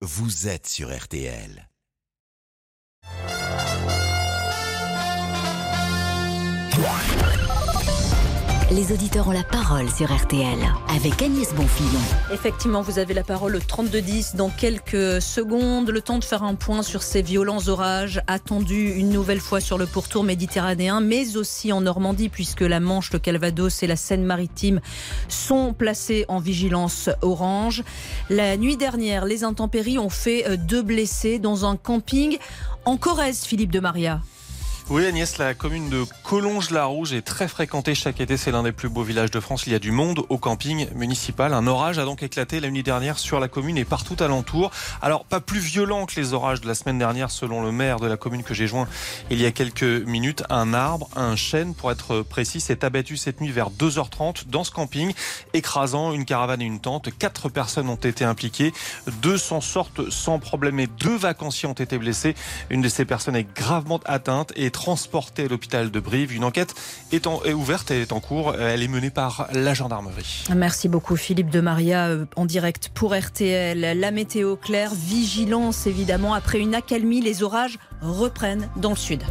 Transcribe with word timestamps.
vous 0.00 0.46
êtes 0.46 0.68
sur 0.68 0.96
RTL. 0.96 1.67
Les 8.70 8.92
auditeurs 8.92 9.28
ont 9.28 9.32
la 9.32 9.44
parole 9.44 9.88
sur 9.88 10.14
RTL 10.14 10.58
avec 10.94 11.22
Agnès 11.22 11.54
Bonfillon. 11.54 12.00
Effectivement, 12.30 12.82
vous 12.82 12.98
avez 12.98 13.14
la 13.14 13.24
parole 13.24 13.56
au 13.56 13.60
32-10 13.60 14.36
dans 14.36 14.50
quelques 14.50 15.22
secondes. 15.22 15.88
Le 15.88 16.02
temps 16.02 16.18
de 16.18 16.24
faire 16.24 16.42
un 16.42 16.54
point 16.54 16.82
sur 16.82 17.02
ces 17.02 17.22
violents 17.22 17.66
orages 17.68 18.20
attendus 18.26 18.92
une 18.94 19.08
nouvelle 19.08 19.40
fois 19.40 19.60
sur 19.60 19.78
le 19.78 19.86
pourtour 19.86 20.22
méditerranéen, 20.22 21.00
mais 21.00 21.38
aussi 21.38 21.72
en 21.72 21.80
Normandie, 21.80 22.28
puisque 22.28 22.60
la 22.60 22.78
Manche, 22.78 23.10
le 23.10 23.18
Calvados 23.18 23.82
et 23.82 23.86
la 23.86 23.96
Seine-Maritime 23.96 24.82
sont 25.28 25.72
placés 25.72 26.26
en 26.28 26.38
vigilance 26.38 27.08
orange. 27.22 27.84
La 28.28 28.58
nuit 28.58 28.76
dernière, 28.76 29.24
les 29.24 29.44
intempéries 29.44 29.98
ont 29.98 30.10
fait 30.10 30.46
euh, 30.46 30.58
deux 30.58 30.82
blessés 30.82 31.38
dans 31.38 31.64
un 31.64 31.76
camping 31.76 32.36
en 32.84 32.98
Corrèze, 32.98 33.44
Philippe 33.44 33.72
de 33.72 33.80
Maria. 33.80 34.20
Oui 34.90 35.04
Agnès, 35.04 35.36
la 35.36 35.52
commune 35.52 35.90
de 35.90 36.06
Collonges-la-Rouge 36.22 37.12
est 37.12 37.20
très 37.20 37.46
fréquentée 37.46 37.94
chaque 37.94 38.22
été. 38.22 38.38
C'est 38.38 38.50
l'un 38.50 38.62
des 38.62 38.72
plus 38.72 38.88
beaux 38.88 39.02
villages 39.02 39.30
de 39.30 39.38
France. 39.38 39.66
Il 39.66 39.72
y 39.74 39.76
a 39.76 39.78
du 39.78 39.90
monde 39.90 40.24
au 40.30 40.38
camping 40.38 40.88
municipal. 40.94 41.52
Un 41.52 41.66
orage 41.66 41.98
a 41.98 42.06
donc 42.06 42.22
éclaté 42.22 42.58
la 42.58 42.70
nuit 42.70 42.82
dernière 42.82 43.18
sur 43.18 43.38
la 43.38 43.48
commune 43.48 43.76
et 43.76 43.84
partout 43.84 44.16
alentour. 44.20 44.70
Alors 45.02 45.26
pas 45.26 45.40
plus 45.40 45.58
violent 45.60 46.06
que 46.06 46.18
les 46.18 46.32
orages 46.32 46.62
de 46.62 46.66
la 46.66 46.74
semaine 46.74 46.96
dernière 46.96 47.30
selon 47.30 47.62
le 47.62 47.70
maire 47.70 48.00
de 48.00 48.06
la 48.06 48.16
commune 48.16 48.42
que 48.42 48.54
j'ai 48.54 48.66
joint 48.66 48.88
il 49.30 49.38
y 49.38 49.44
a 49.44 49.50
quelques 49.50 49.82
minutes. 49.82 50.42
Un 50.48 50.72
arbre, 50.72 51.10
un 51.16 51.36
chêne 51.36 51.74
pour 51.74 51.92
être 51.92 52.22
précis, 52.22 52.58
s'est 52.58 52.82
abattu 52.82 53.18
cette 53.18 53.42
nuit 53.42 53.50
vers 53.50 53.68
2h30 53.70 54.48
dans 54.48 54.64
ce 54.64 54.70
camping, 54.70 55.12
écrasant 55.52 56.14
une 56.14 56.24
caravane 56.24 56.62
et 56.62 56.66
une 56.66 56.80
tente. 56.80 57.10
Quatre 57.18 57.50
personnes 57.50 57.90
ont 57.90 57.96
été 57.96 58.24
impliquées. 58.24 58.72
Deux 59.20 59.36
s'en 59.36 59.60
sortent 59.60 60.08
sans 60.08 60.38
problème 60.38 60.80
et 60.80 60.86
deux 60.86 61.16
vacanciers 61.16 61.68
ont 61.68 61.74
été 61.74 61.98
blessés. 61.98 62.34
Une 62.70 62.80
de 62.80 62.88
ces 62.88 63.04
personnes 63.04 63.36
est 63.36 63.54
gravement 63.54 64.00
atteinte 64.06 64.54
et 64.56 64.70
transporté 64.78 65.46
à 65.46 65.48
l'hôpital 65.48 65.90
de 65.90 65.98
Brive. 65.98 66.32
Une 66.32 66.44
enquête 66.44 66.72
est, 67.10 67.26
ouverte, 67.26 67.90
et 67.90 68.02
est 68.02 68.12
en 68.12 68.20
cours. 68.20 68.54
Elle 68.54 68.80
est 68.80 68.88
menée 68.88 69.10
par 69.10 69.48
la 69.52 69.74
gendarmerie. 69.74 70.44
Merci 70.54 70.88
beaucoup 70.88 71.16
Philippe 71.16 71.50
de 71.50 71.60
Maria 71.60 72.06
euh, 72.06 72.26
en 72.36 72.46
direct 72.46 72.88
pour 72.94 73.12
RTL. 73.12 73.98
La 73.98 74.10
météo 74.12 74.54
claire, 74.54 74.92
vigilance 74.94 75.88
évidemment. 75.88 76.32
Après 76.32 76.60
une 76.60 76.76
accalmie, 76.76 77.20
les 77.20 77.42
orages 77.42 77.76
reprennent 78.02 78.68
dans 78.76 78.90
le 78.90 78.96
sud. 78.96 79.22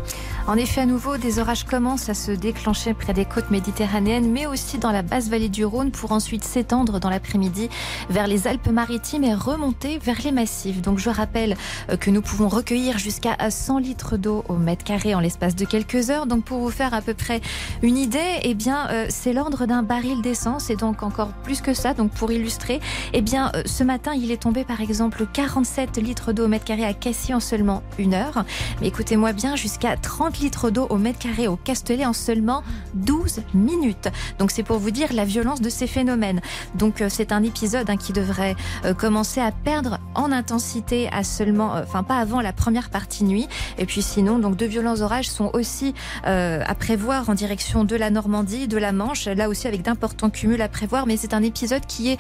En 0.48 0.56
effet, 0.56 0.80
à 0.80 0.86
nouveau, 0.86 1.18
des 1.18 1.40
orages 1.40 1.66
commencent 1.66 2.08
à 2.08 2.14
se 2.14 2.32
déclencher 2.32 2.94
près 2.94 3.12
des 3.12 3.26
côtes 3.26 3.52
méditerranéennes, 3.52 4.32
mais 4.32 4.46
aussi 4.46 4.78
dans 4.78 4.94
la 4.94 5.02
basse 5.02 5.28
vallée 5.28 5.50
du 5.50 5.66
Rhône 5.66 5.92
pour 5.92 6.14
ensuite 6.14 6.46
s'étendre 6.46 7.02
dans 7.02 7.10
l'après-midi 7.10 7.70
vers 8.10 8.28
les 8.28 8.48
Alpes-Maritimes 8.48 9.26
et 9.26 9.34
remonter 9.34 9.98
vers 10.00 10.22
les 10.24 10.32
massifs. 10.32 10.82
Donc 10.82 11.00
je 11.00 11.10
rappelle 11.10 11.58
euh, 11.90 11.98
que 11.98 12.10
nous 12.10 12.22
pouvons 12.22 12.48
recueillir 12.48 12.98
jusqu'à 12.98 13.36
100 13.50 13.80
litres 13.80 14.16
d'eau 14.16 14.46
au 14.48 14.54
mètre 14.54 14.86
carré 14.86 15.14
en 15.16 15.20
l'espace 15.20 15.54
de 15.56 15.66
quelques 15.66 16.10
heures. 16.10 16.28
Donc 16.28 16.46
pour 16.46 16.60
vous 16.60 16.72
faire 16.72 16.94
à 16.94 17.02
peu 17.02 17.14
près 17.14 17.42
une 17.82 17.98
idée, 17.98 18.40
eh 18.44 18.54
bien 18.54 18.88
euh, 18.90 19.06
c'est 19.10 19.34
l'ordre 19.34 19.66
d'un 19.66 19.84
baril 19.84 20.22
d'essence 20.22 20.70
et 20.70 20.78
donc 20.78 21.04
encore 21.04 21.34
plus 21.44 21.60
que 21.60 21.74
ça. 21.74 21.94
Donc 21.94 22.12
pour 22.12 22.32
illustrer, 22.32 22.80
eh 23.12 23.22
bien 23.22 23.52
euh, 23.54 23.64
ce 23.66 23.84
matin 23.84 24.14
il 24.14 24.32
est 24.32 24.44
tombé 24.44 24.64
par 24.64 24.80
exemple 24.80 25.26
47 25.34 25.98
litres 25.98 26.32
d'eau 26.32 26.46
au 26.46 26.48
mètre 26.48 26.64
carré 26.64 26.86
à 26.86 26.94
Cassis 26.94 27.34
en 27.34 27.42
seulement 27.42 27.84
une 28.00 28.14
heure. 28.14 28.46
Mais 28.82 28.88
écoutez-moi 28.88 29.34
bien, 29.34 29.56
jusqu'à 29.56 29.98
30 29.98 30.40
litres 30.40 30.70
d'eau 30.70 30.88
au 30.90 30.98
mètre 30.98 31.20
carré 31.20 31.48
au 31.48 31.56
Castellet 31.56 32.06
en 32.06 32.14
seulement 32.14 32.64
12 32.94 33.42
minutes. 33.54 34.10
Donc 34.40 34.52
c'est 34.52 34.64
pour 34.64 34.80
vous 34.80 34.92
dire 34.92 35.14
la 35.14 35.26
violence 35.26 35.62
de 35.62 35.70
ces 35.70 35.88
phénomènes. 35.88 36.42
Donc 36.76 37.02
euh, 37.02 37.08
c'est 37.10 37.32
un 37.32 37.44
épisode 37.44 37.90
hein, 37.90 37.98
qui 37.98 38.14
devrait 38.14 38.56
euh, 38.86 38.94
commencer 38.94 39.42
à 39.42 39.52
perdre 39.52 40.00
en 40.16 40.32
intensité 40.32 41.10
à 41.12 41.24
seulement, 41.24 41.76
euh, 41.76 41.84
enfin 41.84 42.04
pas 42.04 42.18
avant 42.18 42.42
la 42.42 42.54
première 42.54 42.90
partie 42.90 43.24
nuit. 43.24 43.48
Et 43.78 43.86
puis 43.86 44.02
sinon, 44.02 44.40
donc 44.40 44.58
de 44.58 44.66
violents 44.66 45.02
orages 45.02 45.30
sont 45.30 45.52
aussi 45.54 45.94
à 46.24 46.76
prévoir 46.76 47.30
en 47.30 47.34
direction 47.34 47.84
de 47.84 47.96
la 47.96 48.10
Normandie, 48.10 48.68
de 48.68 48.78
la 48.78 48.92
Manche, 48.92 49.26
là 49.26 49.50
aussi 49.50 49.68
avec 49.68 49.82
d'importants 49.82 50.30
cumuls 50.30 50.62
à 50.62 50.68
prévoir. 50.68 51.08
Mais 51.08 51.18
c'est 51.18 51.34
un 51.34 51.44
épisode 51.44 51.86
qui 51.86 52.12
est 52.12 52.18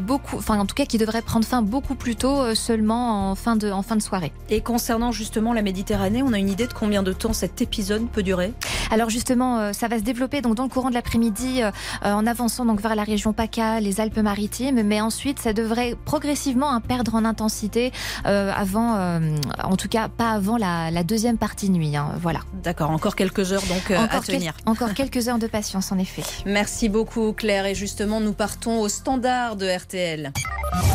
beaucoup, 0.00 0.36
enfin 0.36 0.58
en 0.58 0.66
tout 0.66 0.74
cas 0.74 0.86
qui 0.86 0.98
devrait 0.98 1.22
prendre 1.22 1.44
fin 1.44 1.62
beaucoup 1.62 1.94
plus 1.94 2.16
tôt, 2.16 2.54
seulement 2.54 3.30
en 3.30 3.34
fin 3.34 3.56
de, 3.56 3.70
soirée. 4.00 4.32
Et 4.48 4.60
concernant 4.60 5.12
justement 5.12 5.52
la 5.52 5.62
Méditerranée, 5.80 6.22
on 6.22 6.34
a 6.34 6.38
une 6.38 6.50
idée 6.50 6.66
de 6.66 6.74
combien 6.74 7.02
de 7.02 7.10
temps 7.10 7.32
cette 7.32 7.62
épisode 7.62 8.06
peut 8.10 8.22
durer 8.22 8.52
Alors 8.90 9.08
justement, 9.08 9.60
euh, 9.60 9.72
ça 9.72 9.88
va 9.88 9.96
se 9.96 10.02
développer 10.02 10.42
donc 10.42 10.54
dans 10.54 10.64
le 10.64 10.68
courant 10.68 10.90
de 10.90 10.94
l'après-midi 10.94 11.62
euh, 11.62 11.70
euh, 12.04 12.12
en 12.12 12.26
avançant 12.26 12.66
donc 12.66 12.82
vers 12.82 12.94
la 12.94 13.02
région 13.02 13.32
PACA, 13.32 13.80
les 13.80 13.98
Alpes-Maritimes, 13.98 14.82
mais 14.82 15.00
ensuite 15.00 15.38
ça 15.38 15.54
devrait 15.54 15.96
progressivement 16.04 16.70
hein, 16.70 16.82
perdre 16.82 17.14
en 17.14 17.24
intensité 17.24 17.92
avant, 18.24 19.20
en 19.64 19.76
tout 19.76 19.88
cas 19.88 20.08
pas 20.08 20.32
avant 20.32 20.58
la, 20.58 21.02
deuxième 21.02 21.38
partie 21.38 21.70
nuit. 21.70 21.96
Hein, 21.96 22.12
voilà. 22.20 22.40
D'accord, 22.62 22.90
encore 22.90 23.16
quelques 23.16 23.52
heures 23.54 23.62
donc 23.62 23.90
à 23.90 24.20
tenir. 24.20 24.52
encore 24.66 24.92
quelques 24.92 25.28
heures 25.28 25.38
de 25.38 25.46
patience 25.46 25.92
en 25.92 25.98
effet. 25.98 26.22
Merci 26.44 26.90
beaucoup 26.90 27.32
Claire 27.32 27.64
et 27.64 27.74
justement 27.74 28.20
nous 28.20 28.34
partons 28.34 28.80
au 28.80 28.90
standard 28.90 29.56
de 29.56 29.66
RTL. 29.66 30.30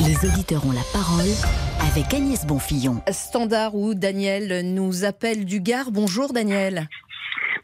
Les 0.05 0.29
auditeurs 0.29 0.63
ont 0.67 0.73
la 0.73 0.83
parole 0.93 1.25
avec 1.91 2.13
Agnès 2.13 2.45
Bonfillon. 2.45 3.01
Standard 3.11 3.75
où 3.75 3.93
Daniel 3.93 4.74
nous 4.75 5.05
appelle 5.05 5.45
du 5.45 5.61
Gard. 5.61 5.91
Bonjour 5.91 6.33
Daniel. 6.33 6.87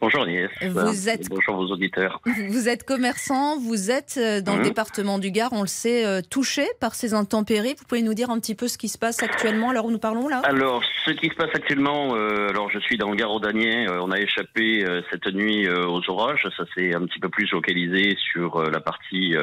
Bonjour 0.01 0.23
Agnès. 0.23 0.49
Vous 0.63 1.09
êtes... 1.09 1.29
Bonjour 1.29 1.57
vos 1.57 1.67
auditeurs. 1.67 2.21
Vous 2.49 2.67
êtes 2.67 2.83
commerçant, 2.83 3.59
vous 3.59 3.91
êtes 3.91 4.15
euh, 4.17 4.41
dans 4.41 4.53
le 4.53 4.61
mhm. 4.61 4.67
département 4.69 5.19
du 5.19 5.29
Gard, 5.29 5.53
on 5.53 5.61
le 5.61 5.67
sait, 5.67 6.07
euh, 6.07 6.21
touché 6.27 6.65
par 6.79 6.95
ces 6.95 7.13
intempéries. 7.13 7.75
Vous 7.77 7.85
pouvez 7.85 8.01
nous 8.01 8.15
dire 8.15 8.31
un 8.31 8.39
petit 8.39 8.55
peu 8.55 8.67
ce 8.67 8.79
qui 8.79 8.89
se 8.89 8.97
passe 8.97 9.21
actuellement 9.21 9.71
l'heure 9.71 9.85
où 9.85 9.91
nous 9.91 9.99
parlons 9.99 10.27
là? 10.27 10.41
Alors, 10.43 10.81
ce 11.05 11.11
qui 11.11 11.27
se 11.27 11.35
passe 11.35 11.51
actuellement, 11.53 12.15
euh, 12.15 12.49
alors 12.49 12.71
je 12.71 12.79
suis 12.79 12.97
dans 12.97 13.11
le 13.11 13.15
Gard 13.15 13.31
Audanien, 13.31 13.85
on 14.01 14.09
a 14.09 14.19
échappé 14.19 14.83
cette 15.11 15.27
nuit 15.27 15.69
aux 15.69 16.01
orages, 16.09 16.47
ça 16.57 16.63
s'est 16.75 16.95
un 16.95 17.05
petit 17.05 17.19
peu 17.19 17.29
plus 17.29 17.49
localisé 17.51 18.17
sur 18.31 18.63
la 18.63 18.79
partie 18.79 19.35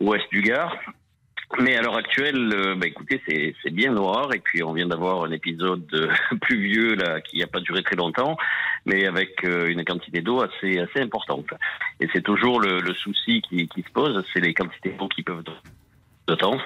ouest 0.00 0.24
du 0.30 0.40
Gard. 0.40 0.74
Mais 1.60 1.76
à 1.76 1.82
l'heure 1.82 1.96
actuelle, 1.96 2.52
euh, 2.52 2.74
bah, 2.74 2.86
écoutez, 2.86 3.20
c'est 3.26 3.70
bien 3.70 3.92
noir. 3.92 4.32
Et 4.34 4.40
puis 4.40 4.62
on 4.62 4.72
vient 4.72 4.86
d'avoir 4.86 5.24
un 5.24 5.30
épisode 5.30 5.86
euh, 5.94 6.08
pluvieux 6.40 6.94
là 6.94 7.20
qui 7.20 7.38
n'a 7.38 7.46
pas 7.46 7.60
duré 7.60 7.82
très 7.82 7.96
longtemps, 7.96 8.36
mais 8.86 9.06
avec 9.06 9.44
euh, 9.44 9.68
une 9.68 9.84
quantité 9.84 10.20
d'eau 10.20 10.42
assez 10.42 10.78
assez 10.78 11.00
importante. 11.00 11.46
Et 12.00 12.08
c'est 12.12 12.22
toujours 12.22 12.60
le, 12.60 12.80
le, 12.80 12.94
souci 12.94 13.42
qui, 13.42 13.68
qui 13.68 13.82
se 13.82 13.90
pose, 13.90 14.24
c'est 14.32 14.40
les 14.40 14.54
quantités 14.54 14.90
d'eau 14.98 15.08
qui 15.08 15.22
peuvent 15.22 15.44
de 16.26 16.34
temps 16.34 16.58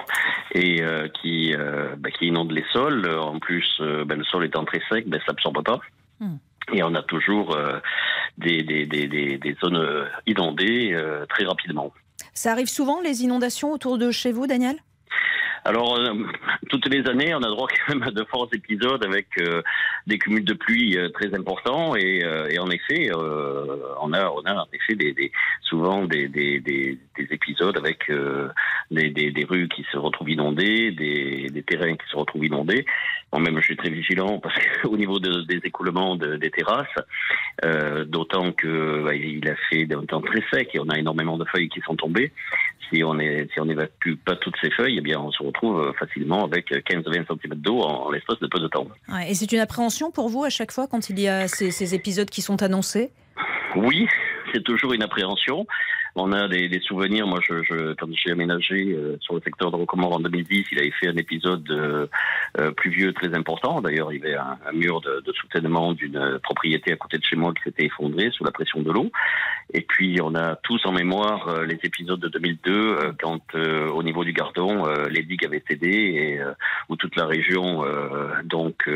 et 0.55 0.81
qui 1.21 1.53
bah, 1.97 2.11
qui 2.11 2.27
inondent 2.27 2.53
les 2.53 2.63
sols. 2.71 3.07
En 3.09 3.39
plus, 3.39 3.81
bah, 4.05 4.15
le 4.15 4.23
sol 4.23 4.45
étant 4.45 4.63
très 4.63 4.81
sec, 4.89 5.07
ben, 5.07 5.19
ça 5.25 5.33
absorbe 5.33 5.63
pas. 5.63 5.79
Hmm. 6.19 6.37
Et 6.71 6.81
on 6.83 6.95
a 6.95 7.01
toujours 7.01 7.57
des, 8.37 8.63
des, 8.63 8.85
des, 8.85 9.07
des, 9.07 9.57
zones 9.61 10.07
inondées 10.25 10.97
très 11.27 11.43
rapidement. 11.43 11.91
Ça 12.39 12.53
arrive 12.53 12.69
souvent, 12.69 13.01
les 13.01 13.23
inondations 13.23 13.73
autour 13.73 13.97
de 13.97 14.11
chez 14.11 14.31
vous, 14.31 14.47
Daniel? 14.47 14.77
Alors, 15.65 15.97
euh, 15.97 16.13
toutes 16.69 16.87
les 16.87 17.05
années, 17.07 17.33
on 17.33 17.41
a 17.41 17.49
droit 17.49 17.67
quand 17.67 17.95
même 17.95 18.03
à 18.03 18.11
de 18.11 18.23
forts 18.25 18.49
épisodes 18.53 19.03
avec 19.05 19.27
euh, 19.39 19.61
des 20.07 20.17
cumuls 20.17 20.45
de 20.45 20.53
pluie 20.53 20.97
euh, 20.97 21.09
très 21.09 21.33
importants 21.35 21.95
et, 21.95 22.23
en 22.59 22.69
effet, 22.69 23.09
on 23.13 24.13
a 24.13 24.29
en 24.29 24.67
effet 24.73 25.31
souvent 25.61 26.05
des, 26.05 26.27
des, 26.27 26.59
des, 26.59 26.97
épisodes 27.17 27.77
avec 27.77 28.11
des, 28.91 29.45
rues 29.49 29.67
qui 29.69 29.85
se 29.91 29.97
retrouvent 29.97 30.29
inondées, 30.29 30.91
des, 30.91 31.63
terrains 31.63 31.95
qui 31.95 32.09
se 32.09 32.15
retrouvent 32.15 32.45
inondés. 32.45 32.85
Moi-même, 33.31 33.59
je 33.59 33.65
suis 33.65 33.77
très 33.77 33.89
vigilant 33.89 34.39
parce 34.39 34.55
qu'au 34.81 34.97
niveau 34.97 35.19
de, 35.19 35.41
des 35.41 35.61
écoulements 35.63 36.15
de, 36.15 36.35
des 36.35 36.51
terrasses, 36.51 36.87
d'autant 38.07 38.51
que 38.51 39.03
bah, 39.03 39.15
il 39.15 39.47
a 39.47 39.55
fait 39.69 39.87
un 39.93 40.05
temps 40.05 40.21
très 40.21 40.43
sec 40.51 40.71
et 40.73 40.79
on 40.79 40.89
a 40.89 40.97
énormément 40.97 41.37
de 41.37 41.45
feuilles 41.45 41.69
qui 41.69 41.81
sont 41.81 41.95
tombées. 41.95 42.31
Si 42.89 43.03
on 43.03 43.19
est 43.19 43.47
si 43.53 43.59
on 43.59 43.65
n'évacue 43.65 44.15
pas 44.25 44.35
toutes 44.35 44.55
ces 44.61 44.71
feuilles, 44.71 44.97
eh 44.97 45.01
bien 45.01 45.19
on 45.19 45.31
se 45.31 45.43
retrouve 45.49 45.79
euh, 45.79 45.93
facilement 45.93 46.45
avec 46.45 46.71
15-20 46.71 47.27
cm 47.27 47.55
d'eau 47.55 47.81
en, 47.81 48.09
l'espace 48.11 48.39
de 48.39 48.47
peu 48.47 48.59
de 48.59 48.67
temps. 48.67 48.87
et 49.27 49.35
c'est 49.35 49.51
une 49.51 49.59
appréhension 49.59 50.11
pour 50.11 50.29
vous 50.29 50.43
à 50.43 50.49
chaque 50.49 50.71
fois 50.71 50.87
quand 50.87 51.09
il 51.09 51.19
y 51.19 51.27
a 51.27 51.47
ces 51.47 51.95
épisodes 51.95 52.29
qui 52.29 52.41
sont 52.41 52.61
annoncés? 52.63 53.11
Oui, 53.75 54.07
c'est 54.53 54.63
toujours 54.63 54.93
une 54.93 55.03
appréhension 55.03 55.65
on 56.15 56.31
a 56.31 56.47
des, 56.47 56.79
souvenirs. 56.81 57.27
Moi, 57.27 57.39
quand 57.97 58.07
j'ai 58.13 58.31
aménagé 58.31 58.93
euh, 58.93 59.17
sur 59.21 59.35
le 59.35 59.41
secteur 59.41 59.71
de 59.71 59.75
Rocomore 59.75 60.15
en 60.15 60.19
2010, 60.19 60.65
il 60.71 60.79
avait 60.79 60.91
fait 60.91 61.07
un 61.07 61.17
épisode 61.17 61.69
euh, 61.69 62.07
euh, 62.59 62.71
pluvieux 62.71 63.13
très 63.13 63.33
important. 63.35 63.81
D'ailleurs, 63.81 64.11
il 64.11 64.19
y 64.19 64.25
avait 64.25 64.35
un, 64.35 64.57
mur 64.73 65.01
de, 65.01 65.23
soutènement 65.33 65.93
d'une 65.93 66.39
propriété 66.43 66.91
à 66.91 66.95
côté 66.95 67.17
de 67.17 67.23
chez 67.23 67.35
moi 67.35 67.53
qui 67.53 67.63
s'était 67.63 67.85
effondré 67.85 68.29
sous 68.31 68.43
la 68.43 68.51
pression 68.51 68.81
de 68.81 68.91
l'eau. 68.91 69.11
Et 69.73 69.81
puis, 69.81 70.19
on 70.21 70.35
a 70.35 70.55
tous 70.55 70.83
en 70.85 70.91
mémoire 70.91 71.61
les 71.61 71.79
épisodes 71.83 72.19
de 72.19 72.27
2002, 72.27 73.13
quand 73.21 73.55
au 73.55 74.03
niveau 74.03 74.23
du 74.23 74.33
Gardon, 74.33 74.85
les 75.09 75.21
digues 75.21 75.45
avaient 75.45 75.63
cédé 75.67 75.89
et 75.89 76.39
où 76.89 76.95
toute 76.95 77.15
la 77.15 77.25
région, 77.27 77.83
donc 78.45 78.89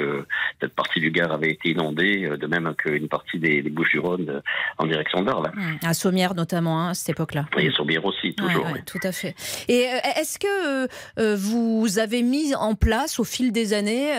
cette 0.59 0.73
partie 0.73 0.99
du 0.99 1.11
Gard 1.11 1.31
avait 1.31 1.51
été 1.51 1.69
inondée, 1.69 2.27
de 2.37 2.47
même 2.47 2.73
qu'une 2.75 3.07
partie 3.07 3.37
des, 3.37 3.61
des 3.61 3.69
Bouches-du-Rhône 3.69 4.41
en 4.79 4.85
direction 4.87 5.21
d'Arles. 5.21 5.51
Mmh. 5.53 5.85
À 5.85 5.93
Sommières 5.93 6.33
notamment. 6.33 6.81
Hein, 6.81 6.93
cette 7.03 7.15
époque-là. 7.15 7.45
Et 7.57 7.69
bien 7.85 8.01
aussi, 8.03 8.33
toujours. 8.33 8.65
Tout 8.85 8.99
à 9.03 9.11
fait. 9.11 9.35
Et 9.67 9.87
euh, 9.87 9.97
est-ce 10.19 10.39
que 10.39 10.87
euh, 11.19 11.35
vous 11.35 11.99
avez 11.99 12.23
mis 12.23 12.55
en 12.55 12.75
place 12.75 13.19
au 13.19 13.23
fil 13.23 13.51
des 13.51 13.73
années, 13.73 14.13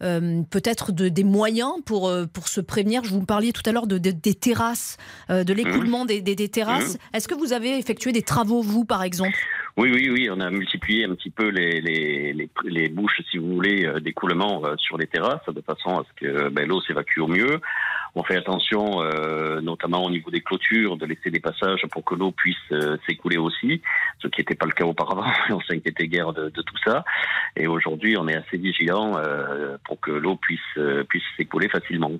peut-être 0.00 0.92
de, 0.92 1.08
des 1.08 1.24
moyens 1.24 1.72
pour, 1.84 2.12
pour 2.32 2.48
se 2.48 2.60
prévenir. 2.60 3.04
Je 3.04 3.10
vous 3.10 3.24
parliez 3.24 3.52
tout 3.52 3.62
à 3.66 3.72
l'heure 3.72 3.86
de, 3.86 3.98
des 3.98 4.34
terrasses, 4.34 4.96
de 5.28 5.52
l'écoulement 5.52 6.04
mmh. 6.04 6.08
des, 6.08 6.22
des, 6.22 6.48
terrasses. 6.48 6.94
Mmh. 6.94 7.16
Est-ce 7.16 7.28
que 7.28 7.34
vous 7.34 7.52
avez 7.52 7.78
effectué 7.78 8.12
des 8.12 8.22
travaux, 8.22 8.62
vous, 8.62 8.84
par 8.84 9.02
exemple? 9.02 9.36
Oui, 9.76 9.90
oui, 9.92 10.10
oui, 10.10 10.28
on 10.30 10.40
a 10.40 10.50
multiplié 10.50 11.04
un 11.04 11.14
petit 11.14 11.30
peu 11.30 11.48
les, 11.48 11.80
les, 11.80 12.32
les, 12.32 12.50
les 12.64 12.88
bouches, 12.88 13.20
si 13.30 13.38
vous 13.38 13.54
voulez, 13.54 13.88
d'écoulement 14.00 14.62
sur 14.78 14.96
les 14.98 15.06
terrasses, 15.06 15.46
de 15.48 15.60
façon 15.60 15.98
à 15.98 16.04
ce 16.04 16.20
que 16.20 16.48
ben, 16.48 16.66
l'eau 16.66 16.80
s'évacue 16.82 17.20
au 17.20 17.28
mieux. 17.28 17.60
On 18.14 18.22
fait 18.22 18.36
attention, 18.36 19.02
euh, 19.02 19.60
notamment 19.60 20.04
au 20.04 20.10
niveau 20.10 20.30
des 20.30 20.40
clôtures, 20.40 20.96
de 20.96 21.06
laisser 21.06 21.30
des 21.30 21.40
passages 21.40 21.86
pour 21.90 22.04
que 22.04 22.14
l'eau 22.14 22.32
puisse 22.32 22.56
euh, 22.72 22.96
s'écouler 23.06 23.36
aussi, 23.36 23.82
ce 24.20 24.28
qui 24.28 24.40
n'était 24.40 24.54
pas 24.54 24.66
le 24.66 24.72
cas 24.72 24.84
auparavant. 24.84 25.30
on 25.50 25.60
s'inquiétait 25.60 26.08
guère 26.08 26.32
de, 26.32 26.48
tout 26.50 26.78
ça. 26.84 27.04
Et 27.56 27.66
aujourd'hui, 27.66 28.16
on 28.18 28.26
est 28.28 28.36
assez 28.36 28.56
vigilant 28.56 29.16
euh, 29.16 29.76
pour 29.84 30.00
que 30.00 30.10
l'eau 30.10 30.36
puisse 30.36 30.60
puisse 31.08 31.24
s'écouler 31.36 31.68
facilement. 31.68 32.12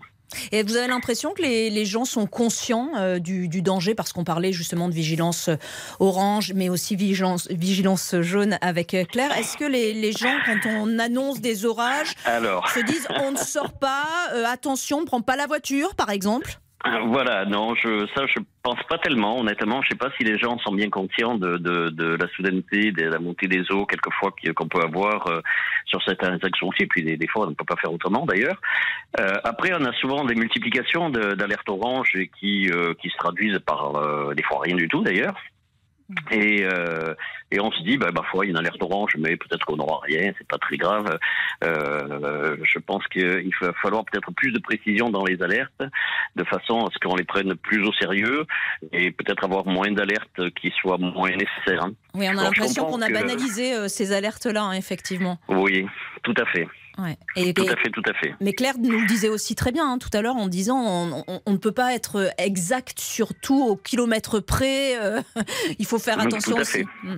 Et 0.52 0.62
vous 0.62 0.76
avez 0.76 0.88
l'impression 0.88 1.32
que 1.32 1.42
les, 1.42 1.70
les, 1.70 1.84
gens 1.84 2.04
sont 2.04 2.26
conscients 2.26 2.90
euh, 2.96 3.18
du, 3.18 3.48
du, 3.48 3.62
danger 3.62 3.94
parce 3.94 4.12
qu'on 4.12 4.24
parlait 4.24 4.52
justement 4.52 4.88
de 4.88 4.94
vigilance 4.94 5.48
euh, 5.48 5.56
orange, 5.98 6.52
mais 6.54 6.68
aussi 6.68 6.96
vigilance, 6.96 7.48
vigilance 7.50 8.14
jaune 8.20 8.58
avec 8.60 8.94
euh, 8.94 9.04
Claire. 9.04 9.36
Est-ce 9.36 9.56
que 9.56 9.64
les, 9.64 9.92
les, 9.92 10.12
gens, 10.12 10.34
quand 10.46 10.58
on 10.66 10.98
annonce 10.98 11.40
des 11.40 11.64
orages, 11.64 12.14
Alors... 12.24 12.68
se 12.70 12.80
disent 12.80 13.06
on 13.20 13.32
ne 13.32 13.38
sort 13.38 13.72
pas, 13.72 14.04
attention, 14.46 14.98
on 14.98 15.00
ne 15.02 15.06
prend 15.06 15.22
pas 15.22 15.36
la 15.36 15.46
voiture, 15.46 15.94
par 15.94 16.10
exemple? 16.10 16.60
Voilà, 16.84 17.44
non, 17.44 17.74
je, 17.74 18.06
ça 18.14 18.24
je 18.26 18.40
pense 18.62 18.82
pas 18.88 18.96
tellement. 18.96 19.38
Honnêtement, 19.38 19.82
je 19.82 19.90
sais 19.90 19.98
pas 19.98 20.10
si 20.16 20.24
les 20.24 20.38
gens 20.38 20.58
sont 20.58 20.72
bien 20.72 20.88
conscients 20.88 21.34
de, 21.34 21.58
de, 21.58 21.90
de 21.90 22.16
la 22.16 22.26
soudaineté, 22.28 22.90
de 22.92 23.04
la 23.04 23.18
montée 23.18 23.48
des 23.48 23.70
eaux 23.70 23.84
quelquefois 23.84 24.32
qu'on 24.56 24.68
peut 24.68 24.80
avoir 24.80 25.26
euh, 25.26 25.40
sur 25.84 26.02
certaines 26.02 26.38
actions 26.42 26.70
Et 26.78 26.86
puis 26.86 27.02
des, 27.02 27.18
des, 27.18 27.26
fois, 27.26 27.46
on 27.46 27.50
ne 27.50 27.54
peut 27.54 27.66
pas 27.66 27.76
faire 27.76 27.92
autrement 27.92 28.24
d'ailleurs. 28.24 28.58
Euh, 29.18 29.34
après, 29.44 29.72
on 29.74 29.84
a 29.84 29.92
souvent 29.94 30.24
des 30.24 30.34
multiplications 30.34 31.10
d'alertes 31.10 31.68
orange 31.68 32.12
qui 32.38 32.70
euh, 32.70 32.94
qui 32.94 33.10
se 33.10 33.16
traduisent 33.18 33.58
par 33.58 33.96
euh, 33.96 34.34
des 34.34 34.42
fois 34.42 34.60
rien 34.62 34.76
du 34.76 34.88
tout 34.88 35.02
d'ailleurs. 35.02 35.34
Et, 36.30 36.64
euh, 36.64 37.14
et 37.50 37.60
on 37.60 37.70
se 37.72 37.82
dit, 37.82 37.96
bah, 37.96 38.10
bah 38.12 38.24
il 38.34 38.38
y 38.38 38.46
a 38.46 38.50
une 38.50 38.56
alerte 38.56 38.82
orange, 38.82 39.12
mais 39.18 39.36
peut-être 39.36 39.64
qu'on 39.64 39.76
n'aura 39.76 40.00
rien, 40.02 40.32
c'est 40.38 40.46
pas 40.46 40.58
très 40.58 40.76
grave. 40.76 41.18
Euh, 41.64 42.56
je 42.62 42.78
pense 42.78 43.06
qu'il 43.08 43.50
va 43.60 43.72
falloir 43.82 44.04
peut-être 44.04 44.32
plus 44.32 44.52
de 44.52 44.58
précision 44.60 45.10
dans 45.10 45.24
les 45.24 45.42
alertes, 45.42 45.82
de 46.36 46.44
façon 46.44 46.78
à 46.80 46.90
ce 46.92 46.98
qu'on 46.98 47.16
les 47.16 47.24
prenne 47.24 47.54
plus 47.56 47.84
au 47.84 47.92
sérieux 47.92 48.46
et 48.92 49.10
peut-être 49.10 49.44
avoir 49.44 49.66
moins 49.66 49.90
d'alertes 49.90 50.50
qui 50.60 50.72
soient 50.80 50.98
moins 50.98 51.30
nécessaires. 51.30 51.84
Hein. 51.84 51.92
Oui, 52.14 52.26
on 52.28 52.38
a 52.38 52.44
l'impression 52.44 52.84
qu'on 52.84 53.02
a 53.02 53.10
banalisé 53.10 53.74
euh, 53.74 53.88
ces 53.88 54.12
alertes-là, 54.12 54.62
hein, 54.62 54.72
effectivement. 54.72 55.38
Oui, 55.48 55.86
tout 56.22 56.34
à 56.40 56.46
fait. 56.46 56.66
Et, 57.37 57.55
tout 57.55 57.62
à 57.62 57.76
fait, 57.76 57.91
tout 57.91 58.02
à 58.06 58.12
fait. 58.14 58.35
Mais 58.41 58.52
Claire 58.52 58.75
nous 58.79 58.91
le 58.91 59.06
disait 59.06 59.29
aussi 59.29 59.55
très 59.55 59.73
bien 59.73 59.93
hein, 59.93 59.99
tout 59.99 60.11
à 60.12 60.23
l'heure 60.23 60.37
en 60.37 60.49
disant 60.49 61.25
on, 61.47 61.52
ne 61.52 61.56
peut 61.56 61.73
pas 61.73 61.94
être 61.94 62.31
exact 62.38 62.99
sur 62.99 63.35
tout 63.35 63.62
au 63.62 63.76
kilomètre 63.76 64.41
près. 64.41 64.99
Euh, 64.99 65.20
il 65.79 65.87
faut 65.87 65.99
faire 65.99 66.20
attention 66.20 66.56
tout 66.56 66.61
à 66.61 66.64
Fait. 66.64 66.85
Mm. 67.02 67.17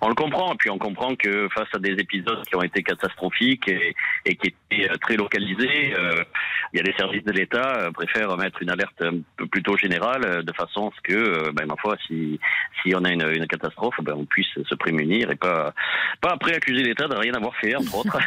On 0.00 0.08
le 0.08 0.14
comprend, 0.14 0.52
et 0.52 0.56
puis 0.56 0.70
on 0.70 0.78
comprend 0.78 1.14
que 1.14 1.48
face 1.54 1.68
à 1.74 1.78
des 1.78 1.92
épisodes 1.92 2.44
qui 2.46 2.56
ont 2.56 2.62
été 2.62 2.82
catastrophiques 2.82 3.68
et, 3.68 3.94
qui 4.36 4.54
étaient 4.70 4.90
euh, 4.90 4.96
très 5.00 5.16
localisés, 5.16 5.94
euh, 5.96 6.24
il 6.72 6.78
y 6.78 6.80
a 6.80 6.82
des 6.82 6.94
services 6.94 7.24
de 7.24 7.32
l'État 7.32 7.90
préfèrent 7.94 8.36
mettre 8.36 8.62
une 8.62 8.70
alerte 8.70 9.00
un 9.02 9.20
peu 9.36 9.46
plutôt 9.46 9.76
générale 9.76 10.42
de 10.42 10.52
façon 10.54 10.88
à 10.88 10.90
ce 10.96 11.00
que, 11.02 11.50
ben, 11.52 11.66
ma 11.66 11.76
foi, 11.76 11.96
si, 12.06 12.40
si 12.82 12.94
on 12.94 13.04
a 13.04 13.10
une, 13.10 13.26
une 13.28 13.46
catastrophe, 13.46 13.96
ben, 14.02 14.14
on 14.16 14.24
puisse 14.24 14.46
se 14.54 14.74
prémunir 14.74 15.30
et 15.30 15.36
pas, 15.36 15.74
pas 16.20 16.30
après 16.30 16.54
accuser 16.54 16.82
l'État 16.82 17.08
de 17.08 17.14
rien 17.14 17.34
avoir 17.34 17.54
fait, 17.56 17.74
entre 17.76 17.98
autres. 17.98 18.18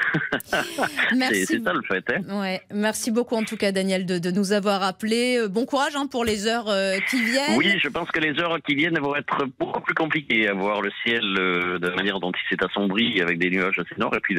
Merci. 1.16 1.46
C'est 1.46 1.64
ça 1.64 1.74
le 1.74 1.82
fait. 1.82 2.04
Hein. 2.10 2.40
ouais. 2.40 2.62
Merci 2.72 3.12
beaucoup 3.12 3.36
en 3.36 3.44
tout 3.44 3.58
cas 3.58 3.72
Daniel 3.72 4.06
de, 4.06 4.32
nous 4.32 4.52
avoir 4.52 4.84
appelé. 4.84 5.38
Euh, 5.38 5.48
bon 5.48 5.66
courage 5.66 5.96
hein, 5.96 6.08
pour 6.08 6.26
les 6.26 6.48
heures 6.48 6.70
euh, 6.70 6.98
qui 7.10 7.24
viennent. 7.24 7.58
Oui, 7.58 7.78
je 7.82 7.90
pense 7.90 8.10
que 8.12 8.20
les 8.20 8.40
heures 8.40 8.58
qui 8.66 8.76
viennent 8.76 9.00
vont 9.00 9.16
être 9.16 9.46
beaucoup 9.60 9.82
plus 9.82 9.94
compliquées 9.94 10.48
à 10.48 10.54
voir 10.54 10.82
le 10.82 10.92
ciel 11.04 11.24
euh, 11.40 11.80
de 11.80 11.88
la 11.88 11.96
manière 11.96 12.20
dont 12.20 12.32
il 12.32 12.50
s'est 12.50 12.64
assombri 12.64 13.22
avec 13.22 13.40
des 13.40 13.50
nuages 13.50 13.80
assez 13.80 14.00
noirs 14.00 14.16
et 14.16 14.20
puis 14.20 14.38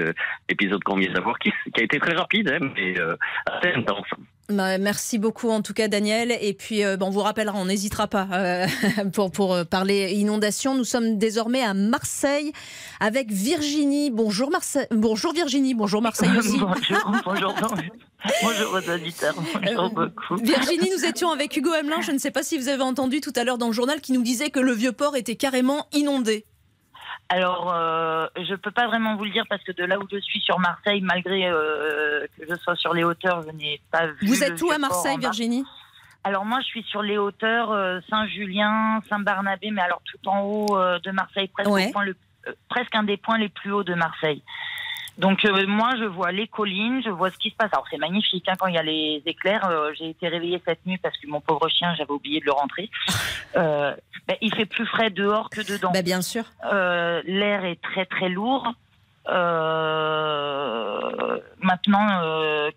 l'épisode 0.48 0.82
qu'on 0.84 0.96
vient 0.96 1.12
d'avoir 1.12 1.38
qui, 1.38 1.52
qui, 1.74 1.80
a 1.80 1.84
été 1.84 1.98
très 1.98 2.14
rapide 2.14 2.50
hein, 2.50 2.70
mais 2.76 2.94
assez 3.46 3.72
intense. 3.74 4.06
Bah, 4.48 4.78
merci 4.78 5.18
beaucoup 5.18 5.50
en 5.50 5.60
tout 5.60 5.72
cas 5.72 5.88
Daniel 5.88 6.36
et 6.40 6.54
puis 6.54 6.82
bon, 6.98 7.06
on 7.06 7.10
vous 7.10 7.20
rappellera, 7.20 7.58
on 7.58 7.64
n'hésitera 7.64 8.06
pas 8.06 8.28
pour, 9.12 9.30
pour 9.30 9.66
parler 9.66 10.12
inondation. 10.14 10.74
Nous 10.74 10.84
sommes 10.84 11.18
désormais 11.18 11.62
à 11.62 11.74
Marseille 11.74 12.52
avec 13.00 13.30
Virginie. 13.32 14.10
Bonjour 14.10 14.50
Marseille. 14.50 14.86
Bonjour 14.92 15.32
Virginie, 15.32 15.74
bonjour 15.74 16.00
Marseille 16.00 16.30
aussi. 16.38 16.58
bonjour, 16.58 17.54
bonjour. 17.54 17.54
Bonjour 18.42 18.72
aux 18.72 18.90
auditeurs. 18.90 19.34
Bonjour 19.36 19.84
euh, 19.84 19.88
beaucoup. 19.88 20.36
Virginie, 20.42 20.90
nous 20.90 21.04
étions 21.04 21.30
avec 21.30 21.56
Hugo 21.56 21.70
Hamelin. 21.72 22.00
Je 22.00 22.12
ne 22.12 22.18
sais 22.18 22.30
pas 22.30 22.42
si 22.42 22.58
vous 22.58 22.68
avez 22.68 22.82
entendu 22.82 23.20
tout 23.20 23.32
à 23.36 23.44
l'heure 23.44 23.58
dans 23.58 23.68
le 23.68 23.72
journal 23.72 24.00
qui 24.00 24.12
nous 24.12 24.22
disait 24.22 24.50
que 24.50 24.60
le 24.60 24.72
vieux 24.72 24.92
port 24.92 25.16
était 25.16 25.36
carrément 25.36 25.86
inondé. 25.92 26.44
Alors, 27.28 27.72
euh, 27.74 28.26
je 28.36 28.52
ne 28.52 28.56
peux 28.56 28.70
pas 28.70 28.86
vraiment 28.86 29.16
vous 29.16 29.24
le 29.24 29.30
dire 29.30 29.44
parce 29.48 29.62
que 29.64 29.72
de 29.72 29.84
là 29.84 29.98
où 29.98 30.06
je 30.10 30.18
suis 30.18 30.40
sur 30.40 30.58
Marseille, 30.60 31.00
malgré 31.00 31.48
euh, 31.48 32.26
que 32.38 32.44
je 32.48 32.54
sois 32.56 32.76
sur 32.76 32.94
les 32.94 33.02
hauteurs, 33.02 33.42
je 33.42 33.50
n'ai 33.50 33.80
pas 33.90 34.06
vu. 34.06 34.26
Vous 34.26 34.44
êtes 34.44 34.60
où 34.62 34.70
à 34.70 34.78
Marseille, 34.78 35.18
Virginie? 35.18 35.64
Alors 36.22 36.44
moi, 36.44 36.60
je 36.60 36.66
suis 36.66 36.82
sur 36.84 37.02
les 37.02 37.18
hauteurs 37.18 37.68
Saint-Julien, 38.08 39.00
Saint-Barnabé, 39.08 39.70
mais 39.70 39.82
alors 39.82 40.02
tout 40.04 40.28
en 40.28 40.40
haut 40.40 40.76
de 40.76 41.10
Marseille, 41.12 41.48
presque, 41.48 41.70
presque 42.68 42.94
un 42.94 43.04
des 43.04 43.16
points 43.16 43.38
les 43.38 43.48
plus 43.48 43.72
hauts 43.72 43.84
de 43.84 43.94
Marseille. 43.94 44.42
Donc 45.18 45.44
euh, 45.44 45.66
moi, 45.66 45.92
je 45.98 46.04
vois 46.04 46.30
les 46.30 46.46
collines, 46.46 47.02
je 47.02 47.08
vois 47.10 47.30
ce 47.30 47.38
qui 47.38 47.50
se 47.50 47.56
passe. 47.56 47.70
Alors 47.72 47.86
c'est 47.90 47.96
magnifique 47.96 48.46
hein, 48.48 48.54
quand 48.58 48.66
il 48.66 48.74
y 48.74 48.78
a 48.78 48.82
les 48.82 49.22
éclairs. 49.24 49.66
Euh, 49.68 49.92
j'ai 49.98 50.10
été 50.10 50.28
réveillée 50.28 50.60
cette 50.66 50.84
nuit 50.84 50.98
parce 50.98 51.16
que 51.16 51.26
mon 51.26 51.40
pauvre 51.40 51.68
chien, 51.68 51.94
j'avais 51.96 52.10
oublié 52.10 52.40
de 52.40 52.44
le 52.46 52.52
rentrer. 52.52 52.90
Euh, 53.54 53.94
ben, 54.28 54.36
il 54.42 54.54
fait 54.54 54.66
plus 54.66 54.84
frais 54.84 55.08
dehors 55.08 55.48
que 55.48 55.62
dedans. 55.62 55.90
Ben, 55.90 56.04
bien 56.04 56.20
sûr. 56.20 56.44
Euh, 56.70 57.22
l'air 57.24 57.64
est 57.64 57.80
très 57.80 58.04
très 58.04 58.28
lourd. 58.28 58.70
maintenant 61.62 62.20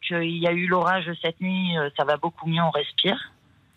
qu'il 0.08 0.38
y 0.38 0.48
a 0.48 0.54
eu 0.54 0.68
l'orage 0.68 1.12
cette 1.22 1.42
nuit, 1.42 1.76
ça 1.98 2.06
va 2.06 2.16
beaucoup 2.16 2.48
mieux, 2.48 2.62
on 2.62 2.70
respire. 2.70 3.34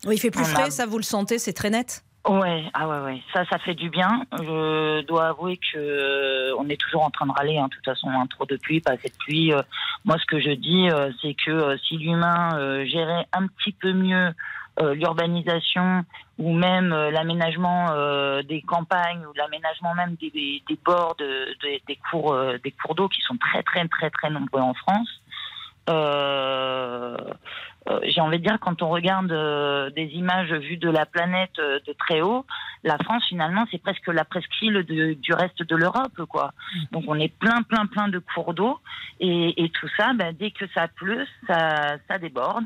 Oui, 0.07 0.15
il 0.15 0.21
fait 0.21 0.31
plus 0.31 0.45
frais, 0.45 0.71
ça 0.71 0.87
vous 0.87 0.99
le 0.99 1.03
sentez, 1.03 1.41
c'est 1.41 1.55
très 1.55 1.71
net? 1.71 2.05
Ouais, 2.29 2.65
ah 2.73 2.87
ouais, 2.87 3.01
ouais, 3.01 3.23
ça, 3.35 3.45
ça 3.47 3.59
fait 3.59 3.75
du 3.75 3.91
bien. 3.91 4.25
Je 4.33 5.03
dois 5.07 5.29
avouer 5.31 5.57
que 5.57 5.77
euh, 5.77 6.55
on 6.57 6.69
est 6.69 6.81
toujours 6.81 7.03
en 7.03 7.11
train 7.11 7.27
de 7.27 7.33
râler. 7.33 7.59
Hein. 7.59 7.67
De 7.67 7.75
toute 7.75 7.85
façon, 7.85 8.09
hein, 8.11 8.27
trop 8.31 8.47
de 8.47 8.57
pluie, 8.57 8.81
pas 8.81 8.93
assez 8.93 9.09
de 9.09 9.17
pluie. 9.19 9.53
Euh, 9.53 9.63
moi, 10.05 10.17
ce 10.21 10.27
que 10.27 10.39
je 10.41 10.51
dis, 10.51 10.89
euh, 10.89 11.11
c'est 11.21 11.35
que 11.35 11.77
si 11.79 11.97
l'humain 11.97 12.85
gérait 12.87 13.27
un 13.33 13.49
petit 13.49 13.73
peu 13.73 13.93
mieux 13.93 14.33
l'urbanisation 14.81 16.05
ou 16.39 16.55
même 16.55 16.95
l'aménagement 16.95 17.89
des 18.43 18.63
campagnes 18.63 19.27
ou 19.27 19.33
l'aménagement 19.35 19.95
même 19.95 20.15
des, 20.15 20.31
des, 20.31 20.79
bords 20.83 21.15
de, 21.19 21.49
des 21.87 21.99
cours 22.11 22.35
des 22.65 22.71
cours 22.71 22.95
d'eau 22.95 23.09
qui 23.09 23.21
sont 23.21 23.37
très 23.37 23.63
très 23.63 23.87
très 23.89 24.09
très 24.09 24.31
nombreux 24.31 24.63
en 24.63 24.73
France. 24.73 25.21
Euh, 25.91 27.17
euh, 27.89 28.01
j'ai 28.05 28.21
envie 28.21 28.39
de 28.39 28.45
dire, 28.45 28.59
quand 28.61 28.83
on 28.83 28.91
regarde 28.91 29.33
euh, 29.33 29.91
des 29.91 30.07
images 30.15 30.53
vues 30.53 30.77
de 30.77 30.89
la 30.89 31.05
planète 31.07 31.59
euh, 31.59 31.81
de 31.87 31.93
très 31.93 32.21
haut, 32.21 32.47
la 32.85 32.97
France 32.99 33.25
finalement 33.29 33.65
c'est 33.71 33.83
presque 33.83 34.07
la 34.09 34.25
presqu'île 34.25 34.85
du 34.85 35.33
reste 35.33 35.63
de 35.63 35.77
l'Europe, 35.77 36.25
quoi. 36.29 36.53
Mm. 36.75 36.79
Donc 36.93 37.05
on 37.09 37.19
est 37.19 37.33
plein, 37.37 37.63
plein, 37.63 37.87
plein 37.87 38.09
de 38.09 38.19
cours 38.19 38.55
d'eau 38.55 38.79
et, 39.21 39.65
et, 39.65 39.69
tout 39.71 39.89
ça, 39.97 40.13
ben, 40.15 40.35
dès 40.39 40.51
que 40.53 40.65
ça 40.75 40.89
pleut, 40.89 41.27
ça, 41.47 41.97
ça 42.09 42.19
déborde 42.19 42.65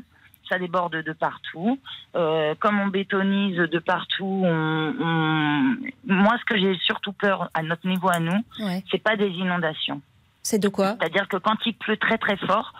ça 0.49 0.57
déborde 0.57 0.95
de 1.03 1.11
partout. 1.11 1.77
Euh, 2.15 2.55
comme 2.59 2.79
on 2.79 2.87
bétonise 2.87 3.57
de 3.57 3.79
partout, 3.79 4.43
on, 4.45 4.93
on... 4.97 5.75
moi, 6.05 6.37
ce 6.39 6.45
que 6.45 6.57
j'ai 6.57 6.73
surtout 6.77 7.11
peur 7.11 7.49
à 7.53 7.63
notre 7.63 7.85
niveau 7.85 8.07
à 8.07 8.19
nous, 8.19 8.45
ouais. 8.59 8.81
c'est 8.89 9.03
pas 9.03 9.17
des 9.17 9.27
inondations. 9.27 10.01
C'est 10.43 10.59
de 10.59 10.69
quoi? 10.69 10.95
C'est-à-dire 10.97 11.27
que 11.27 11.35
quand 11.35 11.57
il 11.65 11.73
pleut 11.73 11.97
très 11.97 12.17
très 12.17 12.37
fort, 12.37 12.73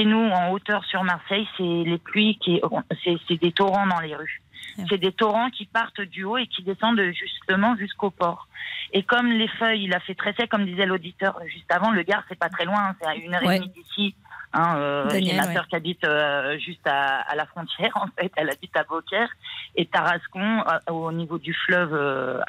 chez 0.00 0.06
nous, 0.06 0.30
en 0.30 0.50
hauteur 0.50 0.84
sur 0.84 1.04
Marseille, 1.04 1.46
c'est 1.56 1.62
les 1.62 1.98
pluies 1.98 2.38
qui, 2.38 2.60
c'est 3.04 3.40
des 3.40 3.52
torrents 3.52 3.86
dans 3.86 4.00
les 4.00 4.14
rues. 4.14 4.42
C'est 4.88 4.98
des 4.98 5.12
torrents 5.12 5.50
qui 5.50 5.66
partent 5.66 6.00
du 6.00 6.24
haut 6.24 6.38
et 6.38 6.46
qui 6.46 6.62
descendent 6.62 7.02
justement 7.12 7.76
jusqu'au 7.76 8.10
port. 8.10 8.48
Et 8.92 9.02
comme 9.02 9.26
les 9.26 9.48
feuilles, 9.48 9.84
il 9.84 9.94
a 9.94 10.00
fait 10.00 10.14
très 10.14 10.32
sec, 10.32 10.48
comme 10.48 10.64
disait 10.64 10.86
l'auditeur 10.86 11.38
juste 11.46 11.70
avant, 11.70 11.90
le 11.90 12.02
Gard, 12.02 12.22
c'est 12.28 12.38
pas 12.38 12.48
très 12.48 12.64
loin, 12.64 12.78
hein, 12.78 12.96
c'est 13.00 13.08
à 13.08 13.14
une 13.14 13.34
heure 13.34 13.42
et 13.50 13.58
demie 13.58 13.68
d'ici. 13.70 14.14
Hein, 14.52 14.76
euh, 14.78 15.08
J'ai 15.10 15.36
ma 15.36 15.52
sœur 15.52 15.68
qui 15.68 15.76
habite 15.76 16.04
euh, 16.04 16.58
juste 16.58 16.84
à, 16.84 17.20
à, 17.20 17.36
la 17.36 17.46
frontière, 17.46 17.92
en 17.94 18.08
fait. 18.18 18.32
Elle 18.36 18.50
habite 18.50 18.76
à 18.76 18.82
Beaucaire 18.82 19.28
et 19.76 19.86
Tarascon, 19.86 20.64
euh, 20.66 20.92
au 20.92 21.12
niveau 21.12 21.38
du 21.38 21.54
fleuve 21.54 21.94
euh, 21.94 22.40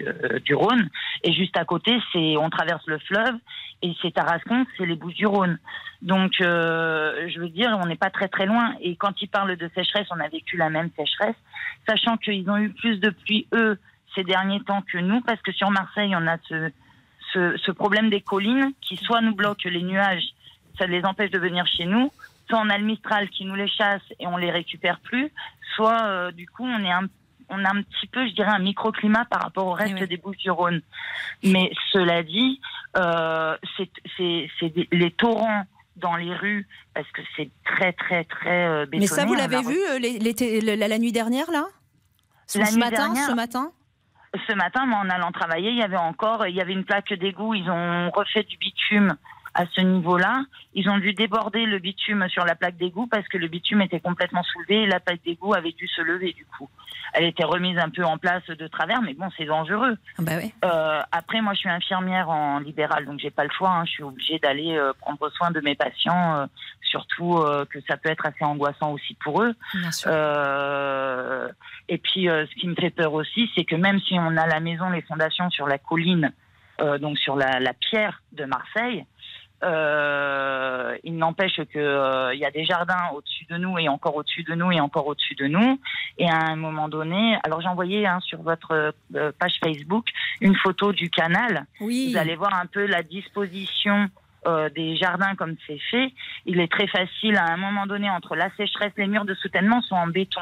euh, 0.00 0.38
du 0.40 0.54
Rhône. 0.54 0.90
Et 1.24 1.32
juste 1.32 1.56
à 1.56 1.64
côté, 1.64 1.98
c'est 2.12 2.36
on 2.36 2.50
traverse 2.50 2.86
le 2.86 2.98
fleuve 2.98 3.34
et 3.82 3.94
c'est 4.02 4.12
Tarascon, 4.12 4.66
c'est 4.76 4.84
les 4.84 4.96
Bouches 4.96 5.14
du 5.14 5.26
Rhône. 5.26 5.58
Donc, 6.02 6.32
je 6.38 7.40
veux 7.40 7.48
dire, 7.48 7.78
on 7.82 7.86
n'est 7.86 7.96
pas 7.96 8.10
très 8.10 8.28
très 8.28 8.44
loin. 8.44 8.74
Et 8.80 8.96
quand 8.96 9.22
ils 9.22 9.28
parlent 9.28 9.56
de 9.56 9.70
sécheresse, 9.74 10.08
on 10.10 10.20
a 10.20 10.28
vécu 10.28 10.58
la 10.58 10.68
même 10.68 10.90
sécheresse, 10.98 11.36
sachant 11.88 12.18
qu'ils 12.18 12.48
ont 12.50 12.58
eu 12.58 12.70
plus 12.70 12.98
de 13.00 13.10
pluie 13.10 13.46
eux 13.54 13.78
ces 14.14 14.24
derniers 14.24 14.60
temps 14.60 14.82
que 14.82 14.98
nous, 14.98 15.20
parce 15.22 15.40
que 15.40 15.52
sur 15.52 15.70
Marseille, 15.70 16.14
on 16.16 16.26
a 16.26 16.36
ce, 16.48 16.70
ce, 17.32 17.56
ce 17.56 17.70
problème 17.70 18.10
des 18.10 18.20
collines 18.20 18.72
qui 18.82 18.96
soit 18.96 19.20
nous 19.20 19.34
bloquent 19.34 19.68
les 19.68 19.82
nuages 19.82 20.34
ça 20.80 20.86
les 20.86 21.04
empêche 21.04 21.30
de 21.30 21.38
venir 21.38 21.64
chez 21.66 21.84
nous. 21.86 22.10
Soit 22.48 22.58
on 22.58 22.70
a 22.70 22.78
le 22.78 22.84
Mistral 22.84 23.28
qui 23.28 23.44
nous 23.44 23.54
les 23.54 23.68
chasse 23.68 24.02
et 24.18 24.26
on 24.26 24.36
les 24.36 24.50
récupère 24.50 24.98
plus, 24.98 25.30
soit 25.76 26.02
euh, 26.02 26.32
du 26.32 26.46
coup 26.48 26.64
on 26.64 26.82
est 26.84 26.90
un 26.90 27.06
on 27.52 27.64
a 27.64 27.70
un 27.76 27.82
petit 27.82 28.06
peu, 28.06 28.26
je 28.28 28.32
dirais, 28.32 28.50
un 28.52 28.60
microclimat 28.60 29.24
par 29.24 29.42
rapport 29.42 29.66
au 29.66 29.72
reste 29.72 29.96
Eh 29.98 30.06
des 30.06 30.16
Bouches-du-Rhône. 30.18 30.82
Mais 31.42 31.72
cela 31.92 32.22
dit, 32.22 32.60
euh, 32.96 33.56
c'est 33.76 34.72
les 34.92 35.10
torrents 35.10 35.64
dans 35.96 36.14
les 36.14 36.32
rues 36.32 36.68
parce 36.94 37.10
que 37.10 37.22
c'est 37.36 37.50
très 37.64 37.92
très 37.92 38.22
très 38.22 38.66
euh, 38.68 38.86
bétonné. 38.86 39.00
Mais 39.00 39.06
ça, 39.08 39.24
vous 39.24 39.34
l'avez 39.34 39.62
vu 39.62 39.76
euh, 39.90 40.76
la, 40.76 40.86
la 40.86 40.98
nuit 40.98 41.10
dernière, 41.10 41.50
là? 41.50 41.64
Ce 42.46 42.60
La 42.60 42.66
ce 42.66 42.74
nuit 42.74 42.80
matin, 42.84 43.08
dernière- 43.08 43.26
ce 43.26 43.32
matin? 43.34 43.72
Ce 44.48 44.54
matin, 44.54 44.86
moi, 44.86 44.98
en 45.00 45.10
allant 45.10 45.32
travailler, 45.32 45.70
il 45.70 45.78
y 45.78 45.82
avait 45.82 45.96
encore, 45.96 46.46
il 46.46 46.54
y 46.54 46.60
avait 46.60 46.72
une 46.72 46.84
plaque 46.84 47.12
d'égout. 47.14 47.54
Ils 47.54 47.68
ont 47.68 48.10
refait 48.12 48.44
du 48.44 48.56
bitume 48.58 49.16
à 49.60 49.66
ce 49.74 49.80
niveau-là. 49.82 50.44
Ils 50.72 50.88
ont 50.88 50.98
dû 50.98 51.12
déborder 51.12 51.66
le 51.66 51.78
bitume 51.78 52.28
sur 52.30 52.44
la 52.44 52.54
plaque 52.54 52.76
d'égout 52.78 53.06
parce 53.06 53.26
que 53.28 53.36
le 53.36 53.48
bitume 53.48 53.82
était 53.82 54.00
complètement 54.00 54.42
soulevé 54.42 54.84
et 54.84 54.86
la 54.86 55.00
plaque 55.00 55.22
d'égout 55.22 55.52
avait 55.54 55.72
dû 55.72 55.86
se 55.86 56.00
lever 56.00 56.32
du 56.32 56.46
coup. 56.46 56.68
Elle 57.12 57.24
était 57.24 57.44
remise 57.44 57.76
un 57.78 57.90
peu 57.90 58.04
en 58.04 58.18
place 58.18 58.44
de 58.46 58.66
travers, 58.68 59.02
mais 59.02 59.14
bon, 59.14 59.28
c'est 59.36 59.44
dangereux. 59.44 59.96
Ah 60.18 60.22
bah. 60.22 60.32
Euh, 60.64 61.02
après, 61.10 61.40
moi, 61.40 61.54
je 61.54 61.58
suis 61.58 61.68
infirmière 61.68 62.30
en 62.30 62.60
libéral, 62.60 63.04
donc 63.04 63.18
j'ai 63.18 63.30
pas 63.30 63.44
le 63.44 63.50
choix. 63.50 63.70
hein. 63.70 63.84
Je 63.84 63.90
suis 63.90 64.02
obligée 64.04 64.38
d'aller 64.38 64.76
euh, 64.76 64.92
prendre 65.00 65.28
soin 65.30 65.50
de 65.50 65.60
mes 65.60 65.74
patients, 65.74 66.36
euh, 66.36 66.46
surtout 66.82 67.44
que 67.70 67.80
ça 67.88 67.96
peut 67.96 68.08
être 68.08 68.26
assez 68.26 68.44
angoissant 68.44 68.92
aussi 68.92 69.14
pour 69.14 69.42
eux. 69.42 69.54
Bien 69.74 69.92
sûr. 69.92 70.10
Et 71.88 71.98
puis, 71.98 72.26
ce 72.26 72.54
qui 72.60 72.66
me 72.68 72.74
fait 72.74 72.90
peur 72.90 73.12
aussi, 73.12 73.50
c'est 73.54 73.64
que 73.64 73.76
même 73.76 74.00
si 74.00 74.14
on 74.14 74.36
a 74.36 74.46
la 74.46 74.60
maison, 74.60 74.90
les 74.90 75.02
fondations 75.02 75.50
sur 75.50 75.66
la 75.68 75.78
colline, 75.78 76.32
donc 77.00 77.18
sur 77.18 77.36
la, 77.36 77.60
la 77.60 77.74
pierre 77.74 78.22
de 78.32 78.44
Marseille, 78.44 79.04
euh, 79.62 80.96
il 81.04 81.16
n'empêche 81.16 81.56
que 81.56 81.78
euh, 81.78 82.34
il 82.34 82.40
y 82.40 82.44
a 82.44 82.50
des 82.50 82.64
jardins 82.64 83.10
au-dessus 83.14 83.44
de 83.50 83.56
nous 83.56 83.78
et 83.78 83.88
encore 83.88 84.16
au-dessus 84.16 84.42
de 84.42 84.54
nous 84.54 84.72
et 84.72 84.80
encore 84.80 85.06
au-dessus 85.06 85.34
de 85.34 85.46
nous. 85.46 85.78
Et 86.18 86.28
à 86.28 86.36
un 86.36 86.56
moment 86.56 86.88
donné, 86.88 87.38
alors 87.44 87.60
j'ai 87.60 87.68
envoyé 87.68 88.06
hein, 88.06 88.20
sur 88.20 88.42
votre 88.42 88.94
euh, 89.14 89.32
page 89.38 89.58
Facebook 89.62 90.06
une 90.40 90.56
photo 90.56 90.92
du 90.92 91.10
canal. 91.10 91.66
Oui. 91.80 92.10
Vous 92.10 92.18
allez 92.18 92.36
voir 92.36 92.54
un 92.54 92.66
peu 92.66 92.86
la 92.86 93.02
disposition 93.02 94.08
euh, 94.46 94.70
des 94.70 94.96
jardins 94.96 95.34
comme 95.34 95.56
c'est 95.66 95.80
fait. 95.90 96.12
Il 96.46 96.60
est 96.60 96.72
très 96.72 96.86
facile 96.86 97.36
à 97.36 97.52
un 97.52 97.58
moment 97.58 97.86
donné 97.86 98.08
entre 98.08 98.36
la 98.36 98.48
sécheresse, 98.56 98.92
les 98.96 99.06
murs 99.06 99.26
de 99.26 99.34
soutènement 99.34 99.82
sont 99.82 99.96
en 99.96 100.06
béton. 100.06 100.40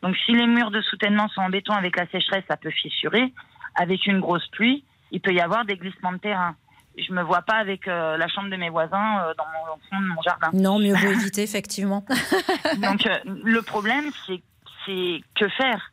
Donc 0.00 0.16
si 0.24 0.32
les 0.32 0.46
murs 0.46 0.70
de 0.70 0.80
soutènement 0.80 1.28
sont 1.28 1.42
en 1.42 1.50
béton 1.50 1.74
avec 1.74 1.96
la 1.96 2.06
sécheresse, 2.06 2.44
ça 2.48 2.56
peut 2.56 2.70
fissurer. 2.70 3.32
Avec 3.74 4.06
une 4.06 4.20
grosse 4.20 4.46
pluie, 4.48 4.84
il 5.10 5.20
peut 5.20 5.34
y 5.34 5.40
avoir 5.40 5.66
des 5.66 5.76
glissements 5.76 6.12
de 6.12 6.18
terrain. 6.18 6.56
Je 6.98 7.12
me 7.12 7.22
vois 7.22 7.42
pas 7.42 7.54
avec 7.56 7.86
euh, 7.88 8.16
la 8.16 8.26
chambre 8.28 8.48
de 8.50 8.56
mes 8.56 8.70
voisins 8.70 9.20
euh, 9.20 9.34
dans 9.36 9.44
mon 9.46 9.74
au 9.74 9.78
fond 9.90 10.00
de 10.00 10.06
mon 10.06 10.22
jardin. 10.22 10.48
Non, 10.54 10.78
mieux 10.78 10.94
vaut 10.94 11.08
éviter, 11.10 11.42
effectivement. 11.42 12.04
Donc 12.78 13.06
euh, 13.06 13.18
le 13.44 13.60
problème, 13.62 14.04
c'est 14.26 14.42
c'est 14.86 15.20
que 15.34 15.48
faire? 15.48 15.90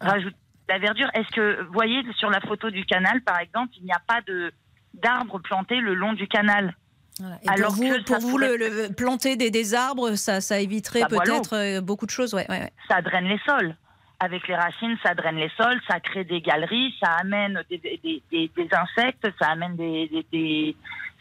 Rajouter 0.00 0.36
la 0.68 0.78
verdure. 0.78 1.08
Est-ce 1.14 1.28
que 1.34 1.62
vous 1.62 1.72
voyez 1.72 2.02
sur 2.16 2.28
la 2.30 2.40
photo 2.40 2.70
du 2.70 2.84
canal, 2.84 3.20
par 3.22 3.38
exemple, 3.38 3.72
il 3.78 3.84
n'y 3.84 3.92
a 3.92 4.00
pas 4.06 4.20
de 4.26 4.52
d'arbres 4.94 5.38
plantés 5.40 5.80
le 5.80 5.94
long 5.94 6.12
du 6.14 6.26
canal? 6.26 6.74
Voilà. 7.20 7.36
Et 7.42 7.48
Alors 7.48 7.74
pour 7.74 7.76
vous, 7.84 7.92
que 7.94 8.02
pour 8.02 8.18
vous 8.18 8.30
pourrait- 8.30 8.56
le, 8.56 8.86
le- 8.88 8.94
planter 8.94 9.36
des, 9.36 9.50
des 9.50 9.74
arbres, 9.74 10.14
ça, 10.16 10.40
ça 10.40 10.58
éviterait 10.60 11.00
l'eau. 11.10 11.18
peut-être 11.20 11.80
beaucoup 11.80 12.06
de 12.06 12.10
choses. 12.10 12.34
Ouais, 12.34 12.46
ouais, 12.50 12.60
ouais. 12.60 12.72
ça 12.88 13.00
draine 13.02 13.26
les 13.26 13.38
sols. 13.46 13.76
Avec 14.18 14.48
les 14.48 14.54
racines, 14.56 14.96
ça 15.02 15.14
draine 15.14 15.36
les 15.36 15.50
sols, 15.58 15.78
ça 15.86 16.00
crée 16.00 16.24
des 16.24 16.40
galeries, 16.40 16.94
ça 17.00 17.12
amène 17.20 17.62
des, 17.68 17.76
des, 17.78 18.22
des- 18.32 18.50
des 18.56 18.68
insectes, 18.74 19.28
ça 19.38 19.48
amène 19.50 19.76
des, 19.76 20.74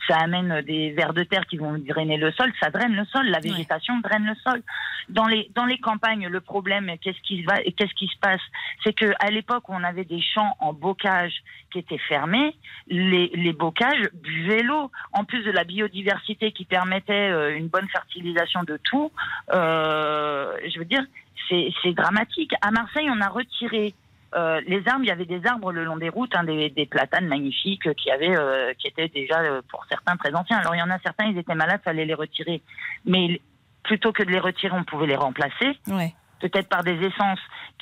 ça 0.08 0.18
amène 0.20 0.62
des 0.62 0.92
vers 0.94 1.14
de 1.14 1.24
terre 1.24 1.46
qui 1.46 1.58
vont 1.58 1.78
drainer 1.78 2.16
le 2.16 2.32
sol, 2.32 2.54
ça 2.62 2.70
draine 2.70 2.96
le 2.96 3.04
sol, 3.06 3.25
la 3.28 3.40
végétation 3.40 4.00
draine 4.00 4.25
le 4.25 4.36
sol. 4.36 4.62
Dans 5.10 5.25
les 5.28 5.52
dans 5.56 5.66
les 5.66 5.78
campagnes, 5.78 6.28
le 6.30 6.40
problème, 6.40 6.90
qu'est-ce 7.02 7.20
qui 7.22 7.44
va, 7.44 7.58
qu'est-ce 7.64 7.94
qui 7.96 8.08
se 8.08 8.18
passe, 8.20 8.42
c'est 8.84 8.94
que 8.94 9.12
à 9.20 9.30
l'époque 9.30 9.68
où 9.68 9.74
on 9.74 9.84
avait 9.84 10.06
des 10.06 10.22
champs 10.22 10.56
en 10.60 10.72
bocage 10.72 11.34
qui 11.72 11.80
étaient 11.80 11.98
fermés, 11.98 12.56
les, 12.88 13.28
les 13.34 13.52
bocages 13.54 14.08
buvaient 14.14 14.64
l'eau. 14.64 14.90
En 15.12 15.25
plus 15.25 15.44
de 15.44 15.52
la 15.52 15.66
biodiversité 15.66 16.54
qui 16.54 16.64
permettait 16.64 17.30
euh, 17.30 17.58
une 17.58 17.68
bonne 17.68 17.90
fertilisation 17.90 18.64
de 18.64 18.78
tout, 18.84 19.12
euh, 19.54 20.56
je 20.72 20.80
veux 20.80 20.86
dire, 20.86 21.04
c'est 21.50 21.94
dramatique. 21.94 22.54
À 22.62 22.72
Marseille, 22.72 23.10
on 23.10 23.22
a 23.22 23.30
retiré 23.30 23.94
euh, 24.36 24.60
les 24.68 24.86
arbres. 24.88 25.04
Il 25.04 25.08
y 25.08 25.12
avait 25.12 25.25
des 25.25 25.46
arbres 25.46 25.72
le 25.72 25.84
long 25.86 25.98
des 25.98 26.10
routes, 26.10 26.36
hein, 26.36 26.44
des, 26.44 26.70
des 26.70 26.86
platanes 26.86 27.27
magnifiques 27.27 27.94
qui 27.96 28.12
avaient, 28.12 28.36
euh, 28.38 28.74
qui 28.74 28.88
étaient 28.88 29.08
déjà 29.08 29.39
euh, 29.39 29.62
pour 29.70 29.86
certains 29.89 30.18
très 30.18 30.34
anciens. 30.34 30.58
Alors 30.58 30.75
il 30.75 30.80
y 30.80 30.82
en 30.84 30.89
a 30.89 31.00
certains, 31.00 31.25
ils 31.25 31.38
étaient 31.38 31.56
malades, 31.56 31.82
fallait 31.84 32.06
les 32.06 32.13
retirer. 32.13 32.62
Mais 33.06 33.39
plutôt 33.84 34.12
que 34.12 34.24
de 34.24 34.32
les 34.32 34.39
retirer, 34.39 34.75
on 34.75 34.84
pouvait 34.84 35.08
les 35.08 35.15
remplacer 35.15 35.77
Ouais. 35.88 36.13
peut-être 36.42 36.68
par 36.68 36.84
des 36.84 36.98
essences 37.06 37.39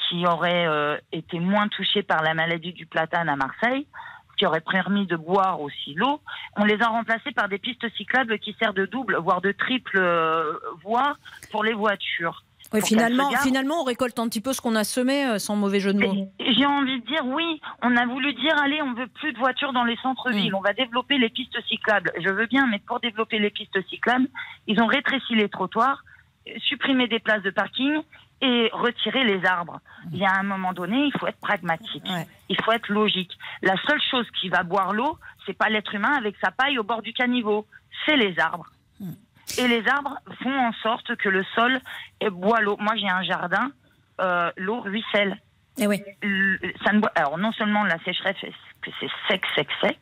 qui 0.09 0.27
auraient 0.27 0.67
été 1.11 1.39
moins 1.39 1.69
touchées 1.69 2.03
par 2.03 2.21
la 2.21 2.33
maladie 2.33 2.73
du 2.73 2.85
platane 2.85 3.29
à 3.29 3.35
Marseille, 3.35 3.87
qui 4.37 4.45
auraient 4.45 4.61
permis 4.61 5.07
de 5.07 5.15
boire 5.15 5.61
aussi 5.61 5.93
l'eau. 5.93 6.19
On 6.57 6.65
les 6.65 6.81
a 6.81 6.87
remplacés 6.87 7.31
par 7.31 7.47
des 7.47 7.57
pistes 7.57 7.87
cyclables 7.95 8.37
qui 8.39 8.53
servent 8.59 8.75
de 8.75 8.85
double, 8.85 9.15
voire 9.17 9.41
de 9.41 9.53
triple 9.53 9.99
voie 10.83 11.15
pour 11.51 11.63
les 11.63 11.73
voitures. 11.73 12.43
Ouais, 12.73 12.81
finalement, 12.81 13.29
finalement, 13.43 13.81
on 13.81 13.83
récolte 13.83 14.17
un 14.19 14.27
petit 14.27 14.41
peu 14.41 14.51
ce 14.53 14.61
qu'on 14.61 14.75
a 14.75 14.83
semé, 14.83 15.25
euh, 15.25 15.37
sans 15.39 15.55
mauvais 15.55 15.79
jeu 15.79 15.93
de 15.93 15.99
mots. 16.05 16.27
J'ai 16.39 16.65
envie 16.65 16.99
de 17.01 17.05
dire 17.05 17.25
oui, 17.25 17.61
on 17.83 17.95
a 17.95 18.05
voulu 18.05 18.33
dire 18.33 18.55
allez, 18.61 18.81
on 18.81 18.93
veut 18.93 19.07
plus 19.07 19.31
de 19.33 19.37
voitures 19.37 19.73
dans 19.73 19.83
les 19.83 19.95
centres-villes, 19.97 20.51
Mm. 20.51 20.55
on 20.55 20.61
va 20.61 20.73
développer 20.73 21.17
les 21.17 21.29
pistes 21.29 21.57
cyclables. 21.69 22.11
Je 22.19 22.29
veux 22.29 22.47
bien, 22.47 22.65
mais 22.67 22.79
pour 22.79 22.99
développer 22.99 23.37
les 23.39 23.49
pistes 23.51 23.77
cyclables, 23.89 24.27
ils 24.67 24.81
ont 24.81 24.87
rétréci 24.87 25.35
les 25.35 25.49
trottoirs, 25.49 26.03
supprimé 26.67 27.07
des 27.07 27.19
places 27.19 27.43
de 27.43 27.51
parking 27.51 28.01
et 28.41 28.69
retiré 28.73 29.23
les 29.23 29.45
arbres. 29.45 29.79
Il 30.11 30.17
y 30.17 30.25
a 30.25 30.33
un 30.33 30.43
moment 30.43 30.73
donné, 30.73 31.05
il 31.05 31.13
faut 31.17 31.27
être 31.27 31.39
pragmatique, 31.39 32.03
Ouais. 32.05 32.27
il 32.49 32.57
faut 32.61 32.71
être 32.73 32.89
logique. 32.91 33.31
La 33.61 33.75
seule 33.87 34.01
chose 34.11 34.25
qui 34.41 34.49
va 34.49 34.63
boire 34.63 34.93
l'eau, 34.93 35.17
c'est 35.45 35.57
pas 35.57 35.69
l'être 35.69 35.93
humain 35.95 36.13
avec 36.17 36.35
sa 36.43 36.51
paille 36.51 36.77
au 36.79 36.83
bord 36.83 37.01
du 37.01 37.13
caniveau, 37.13 37.65
c'est 38.05 38.17
les 38.17 38.37
arbres. 38.39 38.65
Et 39.57 39.67
les 39.67 39.87
arbres 39.87 40.17
font 40.41 40.57
en 40.67 40.71
sorte 40.81 41.15
que 41.17 41.29
le 41.29 41.43
sol 41.55 41.79
boit 42.31 42.61
l'eau. 42.61 42.77
Moi, 42.79 42.95
j'ai 42.95 43.09
un 43.09 43.23
jardin, 43.23 43.71
euh, 44.21 44.51
l'eau 44.57 44.79
ruisselle 44.81 45.37
Eh 45.77 45.87
oui. 45.87 46.01
le- 46.21 46.59
ça 46.85 46.93
ne 46.93 46.99
boit- 46.99 47.11
alors 47.15 47.37
non 47.37 47.51
seulement 47.53 47.83
la 47.83 47.97
sécheresse 48.03 48.37
fait 48.37 48.53
que 48.81 48.89
c'est 48.99 49.09
sec, 49.27 49.43
sec, 49.55 49.67
sec, 49.81 49.97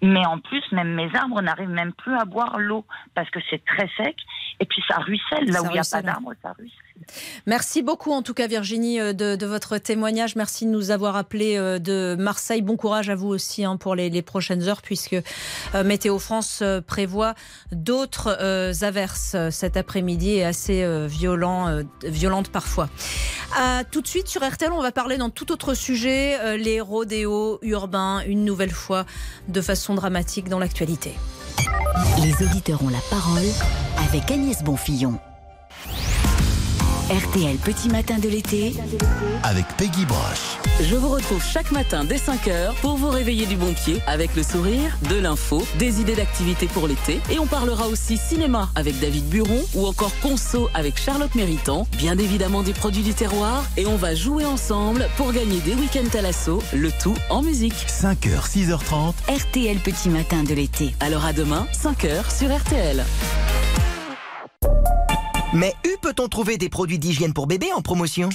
mais 0.00 0.24
en 0.26 0.38
plus 0.38 0.62
même 0.72 0.94
mes 0.94 1.10
arbres 1.16 1.42
n'arrivent 1.42 1.68
même 1.68 1.92
plus 1.92 2.14
à 2.16 2.24
boire 2.24 2.58
l'eau 2.58 2.86
parce 3.14 3.28
que 3.30 3.40
c'est 3.50 3.64
très 3.64 3.88
sec 3.96 4.16
et 4.60 4.64
puis 4.64 4.82
ça 4.88 4.96
ruisselle 4.98 5.46
là 5.46 5.54
Ça 5.58 5.62
où 5.62 5.66
il 5.66 5.72
n'y 5.72 5.78
a 5.78 5.82
pas 5.90 6.02
d'arbres, 6.02 6.32
ça 6.40 6.52
ruisselle. 6.52 6.78
Merci 7.46 7.82
beaucoup, 7.82 8.12
en 8.12 8.22
tout 8.22 8.34
cas, 8.34 8.46
Virginie, 8.46 9.00
euh, 9.00 9.12
de, 9.12 9.46
votre 9.46 9.78
témoignage. 9.78 10.36
Merci 10.36 10.66
de 10.66 10.70
nous 10.70 10.90
avoir 10.90 11.16
appelé 11.16 11.56
euh, 11.56 11.78
de 11.78 12.16
Marseille. 12.18 12.62
Bon 12.62 12.76
courage 12.76 13.10
à 13.10 13.14
vous 13.14 13.28
aussi 13.28 13.64
hein, 13.64 13.76
pour 13.76 13.94
les, 13.94 14.22
prochaines 14.22 14.68
heures, 14.68 14.82
puisque 14.82 15.16
euh, 15.74 15.84
Météo 15.84 16.18
France 16.18 16.62
prévoit 16.86 17.34
d'autres 17.72 18.30
averses 18.84 19.36
cet 19.50 19.76
après-midi 19.76 20.30
et 20.30 20.44
assez 20.44 20.86
violent, 21.06 21.82
violentes 22.04 22.50
parfois. 22.50 22.88
Tout 23.90 24.00
de 24.00 24.06
suite 24.06 24.28
sur 24.28 24.46
RTL, 24.46 24.70
on 24.72 24.80
va 24.80 24.92
parler 24.92 25.16
dans 25.16 25.30
tout 25.30 25.50
autre 25.50 25.74
sujet, 25.74 26.56
les 26.56 26.80
rodéos 26.80 27.58
urbains, 27.62 28.22
une 28.26 28.44
nouvelle 28.44 28.70
fois, 28.70 29.06
de 29.48 29.60
façon 29.60 29.94
dramatique 29.94 30.48
dans 30.48 30.58
l'actualité. 30.58 31.14
Les 32.22 32.46
auditeurs 32.46 32.82
ont 32.82 32.90
la 32.90 33.00
parole 33.10 33.42
avec 33.98 34.30
Agnès 34.30 34.62
Bonfillon. 34.62 35.18
RTL 37.12 37.58
Petit 37.58 37.90
Matin 37.90 38.18
de 38.18 38.26
l'été. 38.26 38.72
avec 39.42 39.66
Peggy 39.76 40.06
Broche. 40.06 40.56
Je 40.80 40.96
vous 40.96 41.10
retrouve 41.10 41.44
chaque 41.44 41.70
matin 41.70 42.04
dès 42.04 42.16
5h 42.16 42.72
pour 42.80 42.96
vous 42.96 43.10
réveiller 43.10 43.44
du 43.44 43.54
bon 43.56 43.74
pied 43.74 44.00
avec 44.06 44.34
le 44.34 44.42
sourire, 44.42 44.96
de 45.10 45.16
l'info, 45.16 45.62
des 45.78 46.00
idées 46.00 46.14
d'activités 46.14 46.68
pour 46.68 46.88
l'été. 46.88 47.20
Et 47.30 47.38
on 47.38 47.46
parlera 47.46 47.88
aussi 47.88 48.16
cinéma 48.16 48.70
avec 48.76 48.98
David 48.98 49.28
Buron 49.28 49.62
ou 49.74 49.86
encore 49.86 50.12
conso 50.22 50.70
avec 50.72 50.98
Charlotte 50.98 51.34
Méritant, 51.34 51.86
bien 51.98 52.16
évidemment 52.16 52.62
des 52.62 52.72
produits 52.72 53.02
du 53.02 53.12
terroir. 53.12 53.62
Et 53.76 53.84
on 53.84 53.96
va 53.96 54.14
jouer 54.14 54.46
ensemble 54.46 55.06
pour 55.18 55.32
gagner 55.32 55.60
des 55.60 55.74
week-ends 55.74 56.16
à 56.16 56.22
l'assaut, 56.22 56.62
le 56.72 56.90
tout 57.02 57.16
en 57.28 57.42
musique. 57.42 57.74
5h, 57.88 58.48
6h30, 58.48 59.12
RTL 59.28 59.76
Petit 59.80 60.08
Matin 60.08 60.44
de 60.44 60.54
l'été. 60.54 60.94
Alors 61.00 61.26
à 61.26 61.34
demain, 61.34 61.66
5h 61.74 62.34
sur 62.34 62.56
RTL. 62.56 63.04
Mais 65.52 65.74
où 65.86 66.00
peut-on 66.00 66.28
trouver 66.28 66.56
des 66.56 66.68
produits 66.68 66.98
d'hygiène 66.98 67.34
pour 67.34 67.46
bébé 67.46 67.72
en 67.74 67.82
promotion 67.82 68.30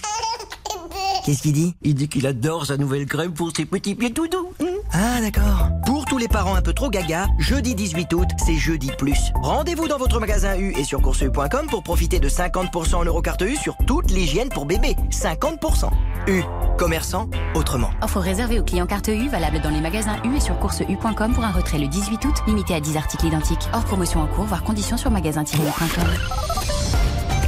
Qu'est-ce 1.25 1.41
qu'il 1.41 1.53
dit 1.53 1.75
Il 1.81 1.95
dit 1.95 2.07
qu'il 2.07 2.25
adore 2.27 2.67
sa 2.67 2.77
nouvelle 2.77 3.05
crème 3.05 3.33
pour 3.33 3.51
ses 3.55 3.65
petits 3.65 3.95
pieds 3.95 4.13
tout 4.13 4.27
doux. 4.27 4.53
Ah 4.93 5.19
d'accord. 5.19 5.69
Pour 5.85 6.05
tous 6.05 6.17
les 6.17 6.27
parents 6.27 6.55
un 6.55 6.61
peu 6.61 6.73
trop 6.73 6.89
gaga, 6.89 7.27
jeudi 7.37 7.75
18 7.75 8.13
août, 8.13 8.27
c'est 8.37 8.55
jeudi 8.55 8.91
plus. 8.97 9.33
Rendez-vous 9.41 9.87
dans 9.87 9.97
votre 9.97 10.19
magasin 10.19 10.57
U 10.57 10.73
et 10.77 10.83
sur 10.83 11.01
courseu.com 11.01 11.67
pour 11.69 11.83
profiter 11.83 12.19
de 12.19 12.29
50% 12.29 12.95
en 12.95 13.03
eurocarte 13.03 13.41
U 13.41 13.55
sur 13.57 13.75
toute 13.85 14.11
l'hygiène 14.11 14.49
pour 14.49 14.65
bébé. 14.65 14.95
50%. 15.11 15.89
U. 16.27 16.43
Commerçant 16.77 17.29
autrement. 17.55 17.89
Offre 18.01 18.19
réservée 18.19 18.59
aux 18.59 18.63
clients 18.63 18.87
carte 18.87 19.09
U, 19.09 19.27
valable 19.27 19.59
dans 19.59 19.71
les 19.71 19.81
magasins 19.81 20.17
U 20.23 20.35
et 20.35 20.39
sur 20.39 20.57
courseu.com 20.59 21.33
pour 21.33 21.43
un 21.43 21.51
retrait 21.51 21.79
le 21.79 21.87
18 21.87 22.23
août, 22.25 22.35
limité 22.47 22.75
à 22.75 22.79
10 22.79 22.95
articles 22.95 23.25
identiques. 23.25 23.67
Hors 23.73 23.85
promotion 23.85 24.21
en 24.21 24.27
cours, 24.27 24.45
voire 24.45 24.63
conditions 24.63 24.97
sur 24.97 25.11
magasin-u.com. 25.11 26.05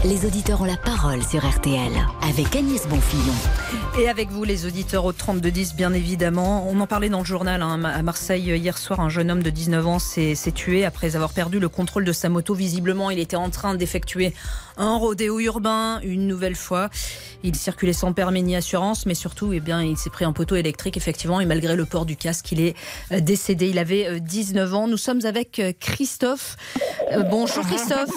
Les 0.06 0.25
auditeurs 0.25 0.62
ont 0.62 0.65
la 0.65 0.77
parole 0.77 1.22
sur 1.25 1.46
RTL 1.46 1.91
avec 2.22 2.56
Agnès 2.56 2.88
Bonfillon. 2.88 3.34
Et 4.00 4.08
avec 4.08 4.29
vous, 4.29 4.46
les 4.46 4.65
auditeurs 4.65 5.03
au 5.03 5.12
3210, 5.12 5.75
bien 5.75 5.91
évidemment. 5.91 6.65
On 6.70 6.79
en 6.79 6.88
parlait 6.88 7.10
dans 7.10 7.20
le 7.20 7.25
journal 7.25 7.62
hein, 7.62 7.84
à 7.84 8.01
Marseille 8.01 8.50
hier 8.58 8.77
soir. 8.77 9.01
Un 9.01 9.10
jeune 9.10 9.29
homme 9.29 9.44
de 9.44 9.50
19 9.50 9.88
ans 9.88 10.00
s'est 10.00 10.36
tué 10.56 10.86
après 10.86 11.18
avoir 11.18 11.34
perdu 11.34 11.60
le 11.60 11.68
contrôle 11.68 12.06
de 12.06 12.13
sa 12.13 12.29
moto. 12.29 12.53
Visiblement, 12.53 13.10
il 13.10 13.20
était 13.20 13.36
en 13.36 13.50
train 13.50 13.75
d'effectuer 13.75 14.34
un 14.77 14.96
rodéo 14.96 15.41
urbain 15.41 16.00
une 16.01 16.27
nouvelle 16.27 16.56
fois. 16.56 16.89
Il 17.44 17.56
circulait 17.56 17.91
sans 17.91 18.13
permis 18.13 18.41
ni 18.41 18.56
assurance, 18.56 19.06
mais 19.06 19.15
surtout, 19.15 19.51
eh 19.51 19.60
bien, 19.60 19.84
il 19.84 19.98
s'est 19.98 20.10
pris 20.10 20.25
en 20.25 20.32
poteau 20.32 20.56
électrique, 20.56 20.96
effectivement. 20.96 21.41
Et 21.41 21.46
malgré 21.46 21.75
le 21.75 21.84
port 21.84 22.06
du 22.06 22.15
casque, 22.15 22.53
il 22.53 22.62
est 22.62 22.75
euh, 23.12 23.20
décédé. 23.20 23.68
Il 23.68 23.77
avait 23.77 24.22
19 24.22 24.72
euh, 24.72 24.75
ans. 24.77 24.88
Nous 24.88 24.98
sommes 24.98 25.25
avec 25.25 25.60
euh, 25.60 25.74
Christophe. 25.77 26.56
Bonjour 27.29 27.65
Christophe. 27.65 28.13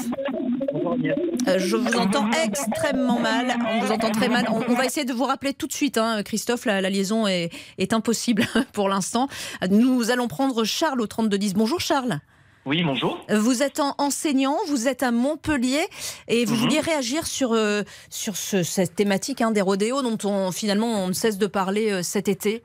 Euh, 1.10 1.58
je 1.58 1.76
vous 1.76 1.96
entends 1.96 2.30
extrêmement 2.44 3.18
mal. 3.18 3.54
On 3.70 3.80
vous 3.84 3.92
entend 3.92 4.10
très 4.10 4.28
mal. 4.28 4.46
On, 4.50 4.74
va 4.74 4.84
essayer 4.84 5.04
de 5.04 5.12
vous 5.12 5.24
rappeler 5.24 5.54
tout 5.54 5.66
de 5.66 5.72
suite, 5.72 5.98
hein, 5.98 6.22
Christophe. 6.22 6.64
La, 6.64 6.80
liaison 6.82 7.26
est, 7.26 7.50
impossible 7.92 8.46
pour 8.72 8.88
l'instant. 8.88 9.28
Nous 9.70 10.10
allons 10.10 10.28
prendre 10.28 10.64
Charles 10.64 11.00
au 11.00 11.06
3210. 11.06 11.54
Bonjour 11.54 11.80
Charles. 11.80 12.20
Oui, 12.64 12.84
bonjour. 12.84 13.18
Vous 13.28 13.64
êtes 13.64 13.80
enseignant, 13.98 14.56
vous 14.68 14.86
êtes 14.86 15.02
à 15.02 15.10
Montpellier 15.10 15.84
et 16.28 16.44
vous 16.44 16.54
mhm. 16.54 16.60
vouliez 16.60 16.80
réagir 16.80 17.26
sur, 17.26 17.52
euh, 17.54 17.82
sur 18.08 18.36
cette 18.36 18.94
thématique 18.94 19.40
hein, 19.40 19.50
des 19.50 19.60
rodéos 19.60 20.02
dont 20.02 20.18
on, 20.22 20.52
finalement 20.52 21.04
on 21.04 21.08
ne 21.08 21.12
cesse 21.12 21.38
de 21.38 21.48
parler 21.48 21.90
euh, 21.90 22.02
cet 22.04 22.28
été. 22.28 22.62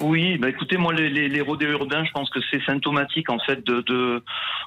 Oui, 0.00 0.38
bah 0.38 0.48
écoutez, 0.48 0.76
moi 0.76 0.92
les, 0.92 1.10
les, 1.10 1.28
les 1.28 1.40
rodéos 1.40 1.72
urbains, 1.72 2.04
je 2.04 2.12
pense 2.12 2.30
que 2.30 2.38
c'est 2.52 2.62
symptomatique 2.64 3.30
en 3.30 3.40
fait 3.40 3.66
de 3.66 3.80
de, 3.80 4.22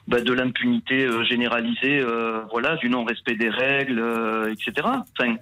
bah, 0.05 0.19
de 0.19 0.33
l'impunité 0.33 1.05
euh, 1.05 1.23
généralisée, 1.23 2.01
euh, 2.01 2.41
voilà, 2.51 2.75
du 2.75 2.89
non-respect 2.89 3.35
des 3.35 3.49
règles, 3.49 3.99
euh, 3.99 4.51
etc. 4.51 4.87
Enfin, 4.87 5.35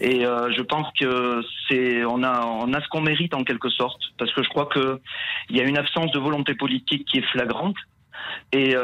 et 0.00 0.20
je 0.20 0.62
pense 0.62 0.86
que 1.00 1.40
c'est 1.68 2.04
on 2.04 2.22
a 2.22 2.44
on 2.44 2.74
a 2.74 2.82
ce 2.82 2.88
qu'on 2.88 3.00
mérite 3.00 3.32
en 3.34 3.42
quelque 3.42 3.70
sorte, 3.70 4.02
parce 4.18 4.32
que 4.34 4.42
je 4.42 4.48
crois 4.50 4.66
que 4.66 5.00
il 5.48 5.56
y 5.56 5.60
a 5.60 5.64
une 5.64 5.78
absence 5.78 6.10
de 6.12 6.18
volonté 6.18 6.54
politique 6.54 7.06
qui 7.06 7.18
est 7.18 7.26
flagrante. 7.32 7.76
Et, 8.52 8.74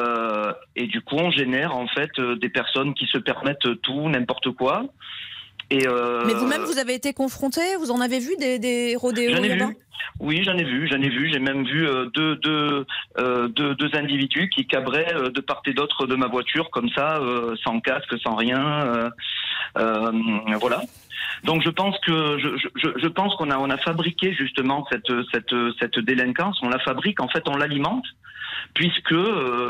et 0.77 0.87
du 0.87 1.01
coup, 1.03 1.17
on 1.17 1.31
génère 1.31 1.77
en 1.77 1.87
fait 1.89 2.11
des 2.21 2.49
personnes 2.49 2.95
qui 2.95 3.07
se 3.07 3.19
permettent 3.19 3.81
tout, 3.83 4.09
n'importe 4.09 4.51
quoi. 4.53 4.85
Et 5.71 5.87
Mais 6.27 6.35
vous-même, 6.35 6.63
vous 6.63 6.79
avez 6.79 6.95
été 6.95 7.13
confronté? 7.13 7.61
Vous 7.79 7.91
en 7.91 8.01
avez 8.01 8.21
vu 8.21 8.37
des, 8.39 8.59
des 8.59 8.97
rodéos 8.97 9.31
urbains 9.31 9.75
oui, 10.21 10.43
j'en 10.45 10.57
ai 10.57 10.65
vu, 10.65 10.89
j'en 10.89 11.01
ai 11.01 11.09
vu. 11.09 11.31
J'ai 11.33 11.39
même 11.39 11.65
vu 11.65 11.87
euh, 11.87 12.07
deux, 12.07 12.37
deux, 12.37 12.87
euh, 13.19 13.49
deux, 13.49 13.75
deux, 13.75 13.91
individus 13.95 14.49
qui 14.49 14.67
cabraient 14.67 15.15
euh, 15.15 15.31
de 15.31 15.41
part 15.41 15.63
et 15.67 15.73
d'autre 15.73 16.07
de 16.07 16.17
ma 16.17 16.27
voiture 16.27 16.71
comme 16.71 16.89
ça, 16.91 17.21
sans 17.65 17.81
casque, 17.81 18.15
sans 18.23 18.35
rien. 18.35 19.11
voilà. 19.75 20.83
Donc 21.45 21.63
je 21.63 21.71
pense 21.71 21.97
que 22.01 22.39
je, 22.39 22.49
je, 22.77 22.89
je 22.97 23.07
pense 23.07 23.35
qu'on 23.37 23.51
a 23.51 23.59
on 23.59 23.71
a 23.71 23.77
fabriqué 23.77 24.33
justement 24.33 24.87
cette 24.91 25.13
cette 25.33 25.55
cette 25.79 25.99
délinquance. 26.01 26.59
On 26.63 26.69
la 26.69 26.79
fabrique 26.81 27.21
en 27.21 27.29
fait, 27.29 27.49
on 27.49 27.57
l'alimente 27.57 28.07
puisque 28.75 29.15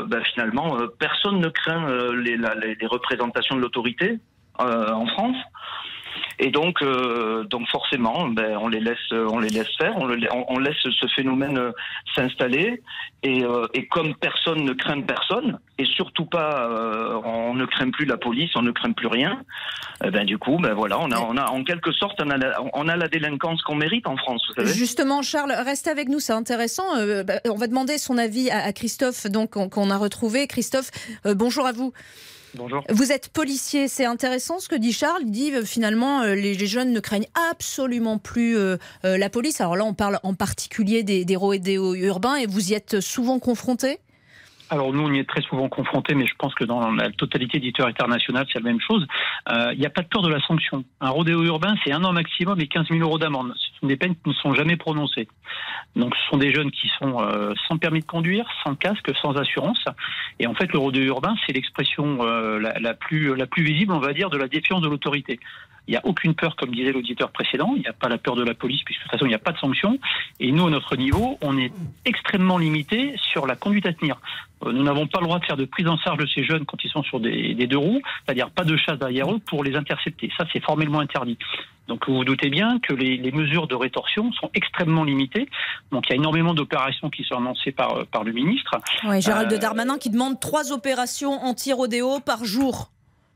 bah, 0.07 0.21
finalement 0.33 0.77
personne 0.97 1.39
ne 1.39 1.49
craint 1.49 2.11
les, 2.13 2.37
les 2.37 2.87
représentations 2.87 3.55
de 3.55 3.61
l'autorité 3.61 4.19
en 4.59 5.05
France. 5.07 5.37
Et 6.41 6.51
donc, 6.51 6.81
euh, 6.81 7.43
donc 7.43 7.67
forcément, 7.67 8.29
ben, 8.29 8.57
on 8.61 8.69
les 8.69 8.79
laisse, 8.79 9.11
on 9.11 9.39
les 9.39 9.49
laisse 9.49 9.75
faire, 9.77 9.93
on, 9.97 10.09
on, 10.47 10.59
laisse 10.59 10.77
ce 10.81 11.07
phénomène 11.07 11.57
euh, 11.57 11.71
s'installer. 12.15 12.81
Et, 13.23 13.43
euh, 13.43 13.67
et, 13.73 13.87
comme 13.87 14.15
personne 14.15 14.63
ne 14.63 14.71
craint 14.71 15.01
personne, 15.01 15.59
et 15.77 15.83
surtout 15.83 16.25
pas, 16.25 16.69
on 17.25 17.53
ne 17.53 17.65
craint 17.65 17.89
plus 17.89 18.05
la 18.05 18.15
police, 18.15 18.51
on 18.55 18.61
ne 18.61 18.71
craint 18.71 18.93
plus 18.93 19.07
rien. 19.07 19.43
Ben 20.01 20.23
du 20.23 20.37
coup, 20.37 20.57
ben 20.57 20.73
voilà, 20.73 20.97
on 20.97 21.11
a, 21.11 21.19
on 21.19 21.35
a 21.35 21.49
en 21.49 21.65
quelque 21.65 21.91
sorte, 21.91 22.21
on 22.23 22.29
a 22.29 22.37
la, 22.37 22.57
on 22.73 22.87
a 22.87 22.95
la 22.95 23.09
délinquance 23.09 23.61
qu'on 23.63 23.75
mérite 23.75 24.07
en 24.07 24.15
France. 24.15 24.41
Vous 24.47 24.63
savez. 24.63 24.73
Justement, 24.73 25.21
Charles, 25.21 25.51
restez 25.51 25.89
avec 25.89 26.07
nous, 26.07 26.19
c'est 26.19 26.31
intéressant. 26.31 26.95
Ben, 26.95 27.41
on 27.49 27.55
va 27.55 27.67
demander 27.67 27.97
son 27.97 28.17
avis 28.17 28.49
à, 28.49 28.71
Christophe, 28.71 29.27
donc 29.27 29.57
qu'on 29.69 29.89
a 29.89 29.97
retrouvé. 29.97 30.47
Christophe, 30.47 30.91
bonjour 31.25 31.65
à 31.65 31.73
vous. 31.73 31.91
Bonjour. 32.55 32.83
Vous 32.89 33.11
êtes 33.11 33.29
policier, 33.29 33.87
c'est 33.87 34.05
intéressant 34.05 34.59
ce 34.59 34.67
que 34.67 34.75
dit 34.75 34.93
Charles. 34.93 35.21
Il 35.23 35.31
dit 35.31 35.53
euh, 35.53 35.63
finalement 35.63 36.21
euh, 36.21 36.35
les, 36.35 36.55
jeunes 36.67 36.91
ne 36.91 36.99
craignent 36.99 37.29
absolument 37.51 38.17
plus 38.17 38.57
euh, 38.57 38.77
la 39.03 39.29
police. 39.29 39.61
Alors 39.61 39.75
là, 39.75 39.85
on 39.85 39.93
parle 39.93 40.19
en 40.23 40.33
particulier 40.33 41.03
des, 41.03 41.25
des 41.25 41.35
urbains 41.35 42.35
et 42.35 42.45
vous 42.45 42.71
y 42.71 42.73
êtes 42.73 42.99
souvent 42.99 43.39
confronté 43.39 43.99
alors 44.69 44.93
nous, 44.93 45.01
on 45.01 45.13
y 45.13 45.19
est 45.19 45.27
très 45.27 45.41
souvent 45.41 45.67
confrontés, 45.69 46.15
mais 46.15 46.27
je 46.27 46.35
pense 46.37 46.53
que 46.55 46.63
dans 46.63 46.91
la 46.91 47.09
totalité 47.11 47.59
d'éditeurs 47.59 47.87
internationaux, 47.87 48.41
c'est 48.51 48.59
la 48.59 48.65
même 48.65 48.81
chose. 48.81 49.05
Il 49.49 49.79
n'y 49.79 49.85
a 49.85 49.89
pas 49.89 50.01
de 50.01 50.07
peur 50.07 50.21
de 50.21 50.29
la 50.29 50.39
sanction. 50.41 50.83
Un 51.01 51.09
rodéo 51.09 51.43
urbain, 51.43 51.75
c'est 51.83 51.91
un 51.91 52.03
an 52.03 52.13
maximum 52.13 52.59
et 52.59 52.67
15 52.67 52.87
000 52.89 52.99
euros 53.01 53.17
d'amende. 53.17 53.53
Ce 53.55 53.79
sont 53.79 53.87
des 53.87 53.97
peines 53.97 54.15
qui 54.15 54.29
ne 54.29 54.33
sont 54.33 54.53
jamais 54.53 54.77
prononcées. 54.77 55.27
Donc 55.95 56.15
ce 56.15 56.29
sont 56.29 56.37
des 56.37 56.53
jeunes 56.53 56.71
qui 56.71 56.89
sont 56.99 57.21
euh, 57.21 57.53
sans 57.67 57.77
permis 57.77 58.01
de 58.01 58.05
conduire, 58.05 58.45
sans 58.63 58.75
casque, 58.75 59.11
sans 59.21 59.35
assurance. 59.37 59.83
Et 60.39 60.47
en 60.47 60.53
fait, 60.53 60.71
le 60.71 60.79
rodéo 60.79 61.03
urbain, 61.03 61.35
c'est 61.45 61.53
l'expression 61.53 62.19
euh, 62.21 62.59
la, 62.59 62.93
plus, 62.93 63.35
la 63.35 63.47
plus 63.47 63.63
visible, 63.63 63.93
on 63.93 63.99
va 63.99 64.13
dire, 64.13 64.29
de 64.29 64.37
la 64.37 64.47
défiance 64.47 64.81
de 64.81 64.87
l'autorité. 64.87 65.39
Il 65.89 65.93
n'y 65.93 65.97
a 65.97 66.05
aucune 66.05 66.35
peur, 66.35 66.55
comme 66.55 66.69
disait 66.69 66.91
l'auditeur 66.91 67.31
précédent. 67.31 67.73
Il 67.75 67.81
n'y 67.81 67.87
a 67.87 67.93
pas 67.93 68.09
la 68.09 68.19
peur 68.19 68.35
de 68.35 68.43
la 68.43 68.53
police, 68.53 68.83
puisque 68.85 68.99
de 68.99 69.03
toute 69.05 69.11
façon, 69.11 69.25
il 69.25 69.29
n'y 69.29 69.33
a 69.33 69.39
pas 69.39 69.53
de 69.53 69.57
sanction. 69.57 69.97
Et 70.39 70.51
nous, 70.51 70.67
à 70.67 70.69
notre 70.69 70.95
niveau, 70.95 71.39
on 71.41 71.57
est 71.57 71.73
extrêmement 72.05 72.59
limité 72.59 73.15
sur 73.31 73.47
la 73.47 73.55
conduite 73.55 73.87
à 73.87 73.93
tenir. 73.93 74.21
Euh, 74.63 74.71
nous 74.71 74.83
n'avons 74.83 75.07
pas 75.07 75.19
le 75.19 75.25
droit 75.25 75.39
de 75.39 75.45
faire 75.45 75.57
de 75.57 75.65
prise 75.65 75.87
en 75.87 75.97
charge 75.97 76.19
de 76.19 76.27
ces 76.27 76.43
jeunes 76.43 76.63
quand 76.67 76.77
ils 76.83 76.91
sont 76.91 77.01
sur 77.01 77.19
des, 77.19 77.55
des 77.55 77.65
deux 77.65 77.79
roues, 77.79 78.03
c'est-à-dire 78.23 78.51
pas 78.51 78.65
de 78.65 78.77
chasse 78.77 78.99
derrière 78.99 79.33
eux 79.33 79.39
pour 79.39 79.63
les 79.63 79.75
intercepter. 79.75 80.29
Ça, 80.37 80.45
c'est 80.53 80.63
formellement 80.63 80.99
interdit. 80.99 81.39
Donc 81.87 82.07
vous 82.07 82.17
vous 82.17 82.23
doutez 82.23 82.49
bien 82.49 82.77
que 82.79 82.93
les, 82.93 83.17
les, 83.17 83.31
mesures 83.31 83.65
de 83.65 83.73
rétorsion 83.73 84.31
sont 84.33 84.51
extrêmement 84.53 85.03
limitées. 85.03 85.49
Donc 85.91 86.03
il 86.05 86.09
y 86.11 86.13
a 86.13 86.17
énormément 86.17 86.53
d'opérations 86.53 87.09
qui 87.09 87.23
sont 87.23 87.37
annoncées 87.37 87.71
par, 87.71 88.05
par 88.11 88.23
le 88.23 88.31
ministre. 88.31 88.77
Oui, 89.05 89.21
Gérald 89.23 89.51
euh, 89.51 89.57
Darmanin 89.57 89.97
qui 89.97 90.11
demande 90.11 90.39
trois 90.39 90.71
opérations 90.71 91.31
anti-rodéo 91.43 92.19
par 92.19 92.45
jour. 92.45 92.91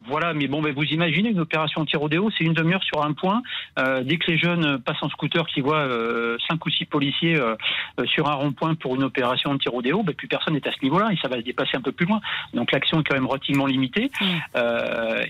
Voilà, 0.06 0.34
mais 0.34 0.48
bon, 0.48 0.62
ben, 0.62 0.74
vous 0.74 0.84
imaginez 0.84 1.30
une 1.30 1.40
opération 1.40 1.82
anti-rodéo, 1.82 2.30
c'est 2.38 2.44
une 2.44 2.54
demi-heure 2.54 2.84
sur 2.84 3.04
un 3.06 3.14
point. 3.14 3.42
Euh, 3.80 4.04
dès 4.04 4.18
que 4.18 4.32
les 4.32 4.38
jeunes 4.38 4.80
passent 4.80 5.02
en 5.02 5.10
scooter, 5.10 5.46
qui 5.48 5.62
voient 5.62 5.78
euh, 5.78 6.38
cinq 6.48 6.66
ou 6.66 6.70
six 6.70 6.86
policiers 6.86 7.36
euh, 7.36 7.56
sur 8.06 8.28
un 8.28 8.34
rond-point 8.34 8.76
pour 8.76 8.96
une 8.96 9.04
opération 9.04 9.52
anti-rodéo, 9.52 10.04
ben, 10.04 10.14
plus 10.14 10.28
personne 10.28 10.56
n'est 10.56 10.68
à 10.68 10.72
ce 10.72 10.84
niveau-là 10.84 11.10
et 11.12 11.18
ça 11.22 11.30
va 11.30 11.38
se 11.38 11.42
dépasser 11.42 11.78
un 11.78 11.82
peu 11.82 11.92
plus 11.92 12.06
loin. 12.06 12.20
Donc 12.54 12.72
l'action 12.72 13.00
est 13.00 13.04
quand 13.04 13.16
même 13.16 13.28
relativement 13.28 13.66
limitée. 13.66 14.12
Mmh. 14.22 14.26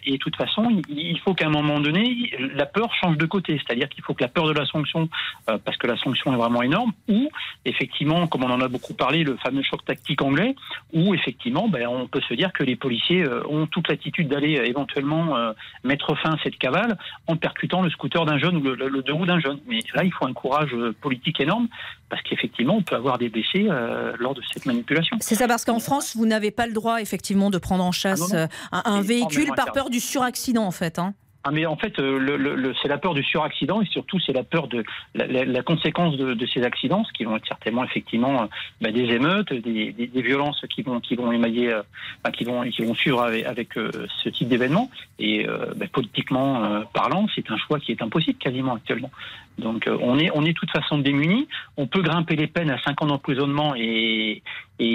et 0.06 0.12
de 0.14 0.18
toute 0.18 0.36
façon, 0.36 0.82
il 0.90 1.20
faut 1.20 1.34
qu'à 1.34 1.48
un 1.48 1.52
moment 1.52 1.80
donné, 1.80 2.32
la 2.56 2.66
peur 2.66 2.94
change 2.96 3.18
de 3.18 3.26
côté. 3.26 3.60
C'est-à-dire 3.66 3.90
qu'il 3.90 4.04
faut 4.04 4.14
que 4.14 4.24
la 4.24 4.30
peur 4.30 4.48
de 4.48 4.54
la 4.54 4.66
sanction, 4.66 5.10
parce 5.46 5.78
que 5.78 5.88
la 5.88 5.98
sanction 5.98 6.34
est 6.34 6.38
vraiment 6.38 6.62
énorme, 6.62 6.92
ou 7.08 7.30
effectivement, 7.66 8.28
comme 8.28 8.44
on 8.44 8.50
en 8.50 8.62
a 8.62 8.68
beaucoup 8.68 8.94
parlé, 8.94 9.24
le 9.24 9.38
fameux 9.38 9.64
choc 9.64 9.86
tactique 9.86 10.22
anglais, 10.22 10.56
où 10.94 11.14
effectivement, 11.14 11.68
ben, 11.68 11.88
on 11.88 12.08
peut 12.08 12.22
se 12.28 12.34
dire 12.34 12.52
que 12.54 12.64
les 12.64 12.76
policiers 12.76 13.26
ont 13.50 13.68
toute 13.68 13.88
l'attitude 13.88 14.28
d'aller 14.28 14.63
éventuellement 14.68 15.36
euh, 15.36 15.54
mettre 15.84 16.16
fin 16.16 16.32
à 16.32 16.38
cette 16.44 16.58
cavale 16.58 16.98
en 17.28 17.36
percutant 17.36 17.82
le 17.82 17.90
scooter 17.90 18.26
d'un 18.26 18.38
jeune 18.38 18.58
ou 18.58 18.62
le, 18.62 19.02
deux 19.02 19.14
roues 19.14 19.26
d'un 19.26 19.40
jeune. 19.40 19.60
Mais 19.68 19.80
là, 19.94 20.04
il 20.04 20.12
faut 20.12 20.26
un 20.26 20.34
courage 20.34 20.74
euh, 20.74 20.94
politique 21.02 21.40
énorme 21.40 21.68
parce 22.10 22.22
qu'effectivement, 22.24 22.76
on 22.76 22.84
peut 22.84 22.96
avoir 22.96 23.18
des 23.18 23.30
blessés 23.30 23.68
euh, 23.70 24.14
lors 24.20 24.34
de 24.34 24.42
cette 24.52 24.66
manipulation. 24.66 25.18
C'est 25.20 25.36
ça, 25.36 25.48
parce 25.48 25.66
qu'en 25.66 25.80
France, 25.80 26.16
vous 26.16 26.26
n'avez 26.26 26.52
pas 26.52 26.68
le 26.68 26.74
droit 26.74 27.02
effectivement 27.02 27.50
de 27.50 27.58
prendre 27.58 27.84
en 27.84 27.92
chasse 27.92 28.36
ah 28.72 28.90
un, 28.90 29.02
véhicule 29.02 29.52
par 29.56 29.72
peur 29.72 29.90
du 29.90 30.00
suraccident, 30.00 30.64
en 30.64 30.72
fait. 30.72 31.00
Hein. 31.00 31.14
Ah 31.46 31.52
mais 31.52 31.66
en 31.66 31.76
fait, 31.76 32.00
euh, 32.00 32.18
le, 32.20 32.38
le, 32.38 32.74
c'est 32.82 32.88
la 32.88 32.98
peur 32.98 33.14
du 33.14 33.22
suraccident 33.22 33.82
et 33.82 33.86
surtout 33.86 34.18
c'est 34.18 34.32
la 34.32 34.44
peur 34.44 34.70
de 34.70 34.82
la, 35.14 35.44
la, 35.44 35.62
conséquence 35.62 36.16
de, 36.16 36.34
de, 36.34 36.46
ces 36.46 36.64
accidents, 36.64 37.04
ce 37.04 37.12
qui 37.12 37.26
vont 37.26 37.36
être 37.36 37.46
certainement 37.46 37.84
effectivement 37.84 38.44
euh, 38.44 38.46
bah, 38.80 38.92
des 38.92 39.12
émeutes, 39.12 39.52
des, 39.52 39.92
des, 39.92 40.22
violences 40.22 40.64
qui 40.74 40.84
vont 40.84 41.02
qui 41.02 41.16
vont 41.16 41.34
émailler, 41.34 41.74
euh, 41.74 41.82
bah, 42.24 42.32
qui 42.32 42.46
vont 42.46 42.64
qui 42.70 42.84
vont 42.84 42.96
suivre 42.96 43.22
avec, 43.22 43.46
avec 43.46 43.74
ce 43.74 44.30
type 44.30 44.48
d'événement. 44.48 44.90
Et 45.20 45.46
bah, 45.76 45.86
politiquement 45.92 46.84
parlant, 46.94 47.28
c'est 47.36 47.50
un 47.52 47.58
choix 47.58 47.80
qui 47.80 47.92
est 47.92 48.02
impossible 48.02 48.38
quasiment 48.38 48.76
actuellement. 48.76 49.12
Donc 49.58 49.88
on 49.88 50.18
est 50.18 50.32
on 50.34 50.44
est 50.44 50.54
de 50.54 50.58
toute 50.58 50.72
façon 50.72 50.98
démunis. 50.98 51.50
On 51.76 51.88
peut 51.88 52.02
grimper 52.02 52.38
les 52.38 52.48
peines 52.48 52.72
à 52.72 52.82
5 52.82 53.02
ans 53.02 53.08
d'emprisonnement 53.08 53.76
et 53.76 54.42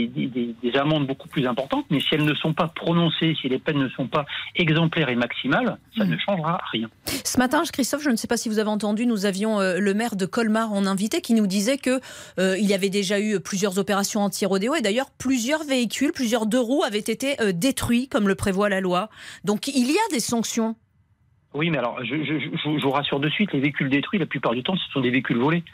des, 0.09 0.27
des, 0.27 0.55
des, 0.62 0.77
amendes 0.79 1.07
beaucoup 1.07 1.29
plus 1.29 1.46
importantes, 1.46 1.87
mais 1.90 2.01
si 2.01 2.14
elles 2.14 2.24
ne 2.24 2.35
sont 2.35 2.53
pas 2.53 2.68
prononcées, 2.68 3.35
si 3.40 3.48
les 3.48 3.59
peines 3.59 3.79
ne 3.79 3.88
sont 3.88 4.07
pas 4.07 4.24
exemplaires 4.55 5.09
et 5.09 5.14
maximales, 5.16 5.79
ça 5.96 6.05
Mm. 6.05 6.11
ne 6.11 6.18
changera 6.18 6.61
rien. 6.72 6.88
Ce 7.24 7.38
matin, 7.38 7.62
Christophe, 7.72 8.03
je 8.03 8.11
ne 8.11 8.16
sais 8.16 8.29
pas 8.29 8.37
si 8.37 8.48
vous 8.48 8.59
avez 8.59 8.70
entendu, 8.70 9.07
nous 9.07 9.27
avions 9.27 9.61
euh, 9.61 9.79
le 9.79 9.94
maire 9.94 10.16
de 10.16 10.27
Colmar 10.27 10.72
en 10.72 10.87
invité 10.87 11.20
qui 11.20 11.35
nous 11.35 11.46
disait 11.46 11.79
que 11.79 12.01
euh, 12.38 12.57
il 12.59 12.66
y 12.66 12.74
avait 12.74 12.90
déjà 12.90 13.20
eu 13.20 13.40
plusieurs 13.40 13.79
opérations 13.79 14.20
anti-rodéo 14.22 14.74
et 14.74 14.81
d'ailleurs 14.81 15.11
plusieurs 15.18 15.64
véhicules, 15.64 16.12
plusieurs 16.12 16.46
deux 16.46 16.61
roues 16.61 16.83
avaient 16.85 16.98
été 16.98 17.40
euh, 17.40 17.53
détruits 17.53 18.09
comme 18.09 18.29
le 18.29 18.35
prévoit 18.35 18.68
la 18.68 18.81
loi. 18.81 19.09
Donc 19.44 19.68
il 19.68 19.87
y 19.90 19.96
a 19.96 20.09
des 20.12 20.20
sanctions. 20.20 20.77
Oui, 21.55 21.70
mais 21.70 21.79
alors, 21.79 21.98
je, 22.05 22.14
je, 22.24 22.38
je, 22.38 22.79
je 22.79 22.83
vous 22.83 22.90
rassure 22.90 23.20
de 23.20 23.29
suite, 23.31 23.53
les 23.53 23.61
véhicules 23.61 23.88
détruits, 23.88 24.18
la 24.18 24.27
plupart 24.27 24.53
du 24.55 24.62
temps, 24.62 24.77
ce 24.77 24.92
sont 24.92 25.01
des 25.01 25.11
véhicules 25.11 25.38
volés. 25.38 25.64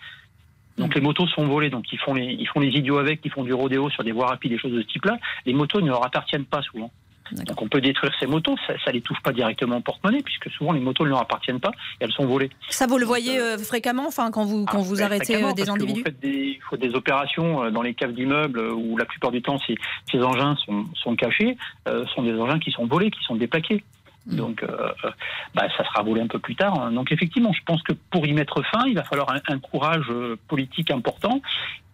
Donc 0.79 0.95
les 0.95 1.01
motos 1.01 1.27
sont 1.29 1.47
volées, 1.47 1.71
donc 1.71 1.85
ils 1.93 1.99
font 1.99 2.15
les, 2.15 2.25
ils 2.25 2.49
font 2.49 2.61
les 2.61 2.69
idiots 2.69 2.99
avec, 2.99 3.21
ils 3.25 3.31
font 3.31 3.45
du 3.45 3.53
rodéo 3.55 3.91
sur 3.91 4.03
des 4.03 4.13
voies 4.13 4.27
rapides, 4.27 4.51
des 4.51 4.59
choses 4.59 4.73
de 4.73 4.83
ce 4.83 4.87
type-là. 4.87 5.19
Les 5.47 5.53
motos 5.53 5.81
ne 5.81 5.89
leur 5.89 6.05
appartiennent 6.05 6.45
pas 6.47 6.63
souvent. 6.63 6.91
Donc 7.33 7.63
on 7.63 7.69
peut 7.69 7.81
détruire 7.81 8.13
ces 8.21 8.27
motos, 8.27 8.55
ça, 8.67 8.75
ça 8.85 8.93
les 8.93 9.01
touche 9.01 9.21
pas 9.23 9.33
directement 9.33 9.79
au 9.79 9.81
porte-monnaie, 9.81 10.21
puisque 10.23 10.51
souvent 10.51 10.73
les 10.73 10.81
motos 10.81 11.05
ne 11.05 11.09
leur 11.09 11.21
appartiennent 11.21 11.59
pas 11.59 11.71
et 11.99 12.05
elles 12.05 12.13
sont 12.13 12.27
volées. 12.27 12.51
Ça, 12.69 12.87
vous 12.87 12.99
le 12.99 13.07
voyez 13.07 13.39
euh, 13.39 13.57
fréquemment, 13.57 14.07
enfin 14.07 14.31
quand 14.31 14.45
vous 14.45 14.67
quand 14.67 14.83
vous 14.83 14.97
Ben, 14.97 15.05
arrêtez 15.05 15.43
euh, 15.43 15.53
des 15.55 15.71
individus. 15.71 16.01
vous 16.01 16.05
faites 16.05 16.21
des, 16.21 16.59
il 16.59 16.61
faut 16.69 16.77
des 16.77 16.95
opérations 16.95 17.65
euh, 17.65 17.71
dans 17.71 17.81
les 17.81 17.95
caves 17.95 18.13
d'immeubles 18.13 18.59
euh, 18.59 18.75
où 18.75 18.99
la 18.99 19.07
plupart 19.07 19.31
du 19.31 19.41
temps 19.41 19.59
ces, 19.67 19.75
ces 20.13 20.21
engins 20.23 20.55
sont, 20.67 20.85
sont 20.95 21.17
cachés, 21.17 21.57
euh, 21.89 22.05
sont 22.15 22.23
des 22.23 22.35
engins 22.39 22.59
qui 22.59 22.71
sont 22.73 22.87
volés, 22.87 23.11
qui 23.11 23.23
sont 23.25 23.37
déplaqués. 23.37 23.83
Mm. 24.27 24.37
Donc, 24.37 24.63
euh, 24.63 24.93
euh, 25.05 25.11
bah, 25.55 25.69
ça 25.77 25.85
sera 25.85 26.03
volé 26.03 26.21
un 26.21 26.27
peu 26.27 26.39
plus 26.39 26.57
tard. 26.57 26.91
Donc, 26.91 27.13
effectivement, 27.13 27.53
je 27.53 27.61
pense 27.65 27.83
que 27.83 27.93
pour 28.11 28.27
y 28.27 28.33
mettre 28.33 28.63
fin, 28.63 28.87
il 28.87 28.95
va 28.95 29.05
falloir 29.05 29.31
un, 29.31 29.41
un 29.49 29.59
courage 29.59 30.07
euh, 30.11 30.37
politique 30.49 30.91
important 30.91 31.41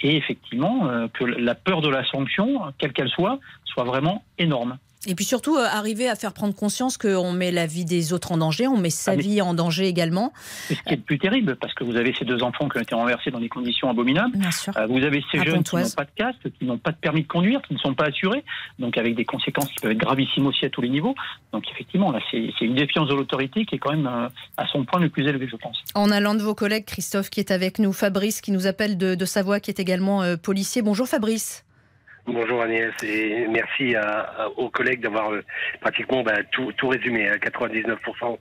et 0.01 0.17
effectivement 0.17 0.89
euh, 0.89 1.09
que 1.09 1.25
la 1.25 1.55
peur 1.55 1.81
de 1.81 1.89
la 1.89 2.05
sanction, 2.05 2.73
quelle 2.79 2.93
qu'elle 2.93 3.11
soit, 3.11 3.39
soit 3.65 3.85
vraiment 3.85 4.25
énorme. 4.39 4.79
Et 5.07 5.15
puis 5.15 5.25
surtout, 5.25 5.57
euh, 5.57 5.65
arriver 5.65 6.11
à 6.11 6.15
faire 6.15 6.35
prendre 6.35 6.55
conscience 6.55 6.99
qu'on 6.99 7.33
met 7.33 7.51
la 7.51 7.67
vie 7.67 7.87
des 7.87 8.13
autres 8.13 8.33
en 8.33 8.37
danger, 8.37 8.67
on 8.67 8.77
met 8.77 8.91
sa 8.91 9.17
vie 9.17 9.41
en 9.41 9.55
danger 9.55 9.87
également. 9.87 10.31
C'est 10.69 10.75
ce 10.75 10.83
qui 10.83 10.93
est 10.93 10.97
le 10.97 11.03
plus 11.03 11.19
terrible, 11.19 11.57
parce 11.57 11.73
que 11.73 11.85
vous 11.85 11.97
avez 11.97 12.13
ces 12.19 12.27
deux 12.27 12.43
enfants 12.43 12.69
qui 12.69 12.77
ont 12.77 12.83
été 12.83 12.95
renversés 12.95 13.31
dans 13.31 13.41
des 13.41 13.49
conditions 13.49 13.89
abominables. 13.89 14.37
Bien 14.37 14.51
sûr. 14.51 14.77
Euh, 14.77 14.87
vous 14.87 15.03
avez 15.03 15.25
ces 15.33 15.39
À 15.39 15.45
jeunes 15.45 15.63
qui 15.63 15.77
n'ont 15.77 15.89
pas 15.89 16.05
de 16.05 16.11
casque, 16.15 16.53
qui 16.59 16.67
n'ont 16.67 16.77
pas 16.77 16.91
de 16.91 16.99
permis 16.99 17.23
de 17.23 17.29
conduire, 17.29 17.63
qui 17.63 17.73
ne 17.73 17.79
sont 17.79 17.95
pas 17.95 18.09
assurés, 18.09 18.45
donc 18.79 18.99
avec 18.99 19.15
des 19.15 19.25
conséquences 19.25 19.71
qui 19.71 19.77
peuvent 19.81 19.93
être 19.93 19.99
gravissimes 19.99 20.47
aussi 20.47 20.67
à 20.67 20.69
tous 20.69 20.83
les 20.83 20.91
niveaux. 20.91 21.15
Donc 21.55 21.65
effectivement, 21.73 22.13
là, 22.13 22.21
c'est 22.31 22.53
une 22.61 22.75
défiance 22.75 23.09
de 23.09 23.15
l'autorité 23.15 23.65
qui 23.65 23.77
est 23.77 23.79
quand 23.79 23.93
même 23.93 24.07
euh, 24.07 24.29
à 24.59 24.67
son 24.67 24.85
point 24.85 25.01
le 25.01 25.09
plus 25.09 25.27
élevé, 25.27 25.49
je 25.51 25.57
pense. 25.57 25.83
En 25.95 26.11
allant 26.11 26.35
de 26.35 26.43
vos 26.43 26.55
collègues, 26.55 26.85
Christophe 26.85 27.31
qui 27.31 27.41
est 27.41 27.51
avec 27.51 27.79
nous, 27.79 27.95
Fabrice 27.95 28.43
qui 28.43 28.53
nous 28.53 28.67
appelle 28.67 28.99
de, 28.99 29.15
de 29.15 29.25
Savoie, 29.25 29.61
qui 29.61 29.71
est 29.71 29.81
également 29.81 30.37
policier. 30.37 30.83
Bonjour 30.83 31.09
Fabrice. 31.09 31.65
Bonjour 32.27 32.63
Agnès 32.63 32.93
et 33.03 33.47
merci 33.49 33.97
à- 33.97 34.49
aux 34.57 34.69
collègues 34.69 35.01
d'avoir 35.01 35.33
euh, 35.33 35.43
pratiquement 35.81 36.23
bah, 36.23 36.37
tout, 36.53 36.71
tout 36.77 36.89
résumé 36.89 37.29
à 37.29 37.39
99%. 37.39 38.39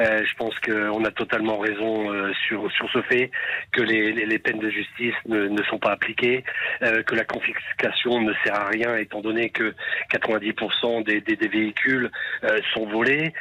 Euh, 0.00 0.24
je 0.24 0.34
pense 0.36 0.58
qu'on 0.60 1.04
a 1.04 1.10
totalement 1.10 1.58
raison 1.58 2.10
euh, 2.12 2.32
sur, 2.46 2.70
sur 2.72 2.90
ce 2.90 3.02
fait 3.02 3.30
que 3.72 3.82
les, 3.82 4.12
les, 4.12 4.24
les 4.26 4.38
peines 4.38 4.58
de 4.58 4.70
justice 4.70 5.14
ne, 5.26 5.46
ne 5.46 5.62
sont 5.64 5.78
pas 5.78 5.92
appliquées, 5.92 6.42
euh, 6.82 7.02
que 7.02 7.14
la 7.14 7.24
confiscation 7.24 8.20
ne 8.22 8.32
sert 8.44 8.54
à 8.54 8.68
rien 8.68 8.96
étant 8.96 9.20
donné 9.20 9.50
que 9.50 9.74
90% 10.10 11.04
des, 11.04 11.20
des, 11.20 11.36
des 11.36 11.48
véhicules 11.48 12.10
euh, 12.44 12.58
sont 12.72 12.86
volés. 12.86 13.32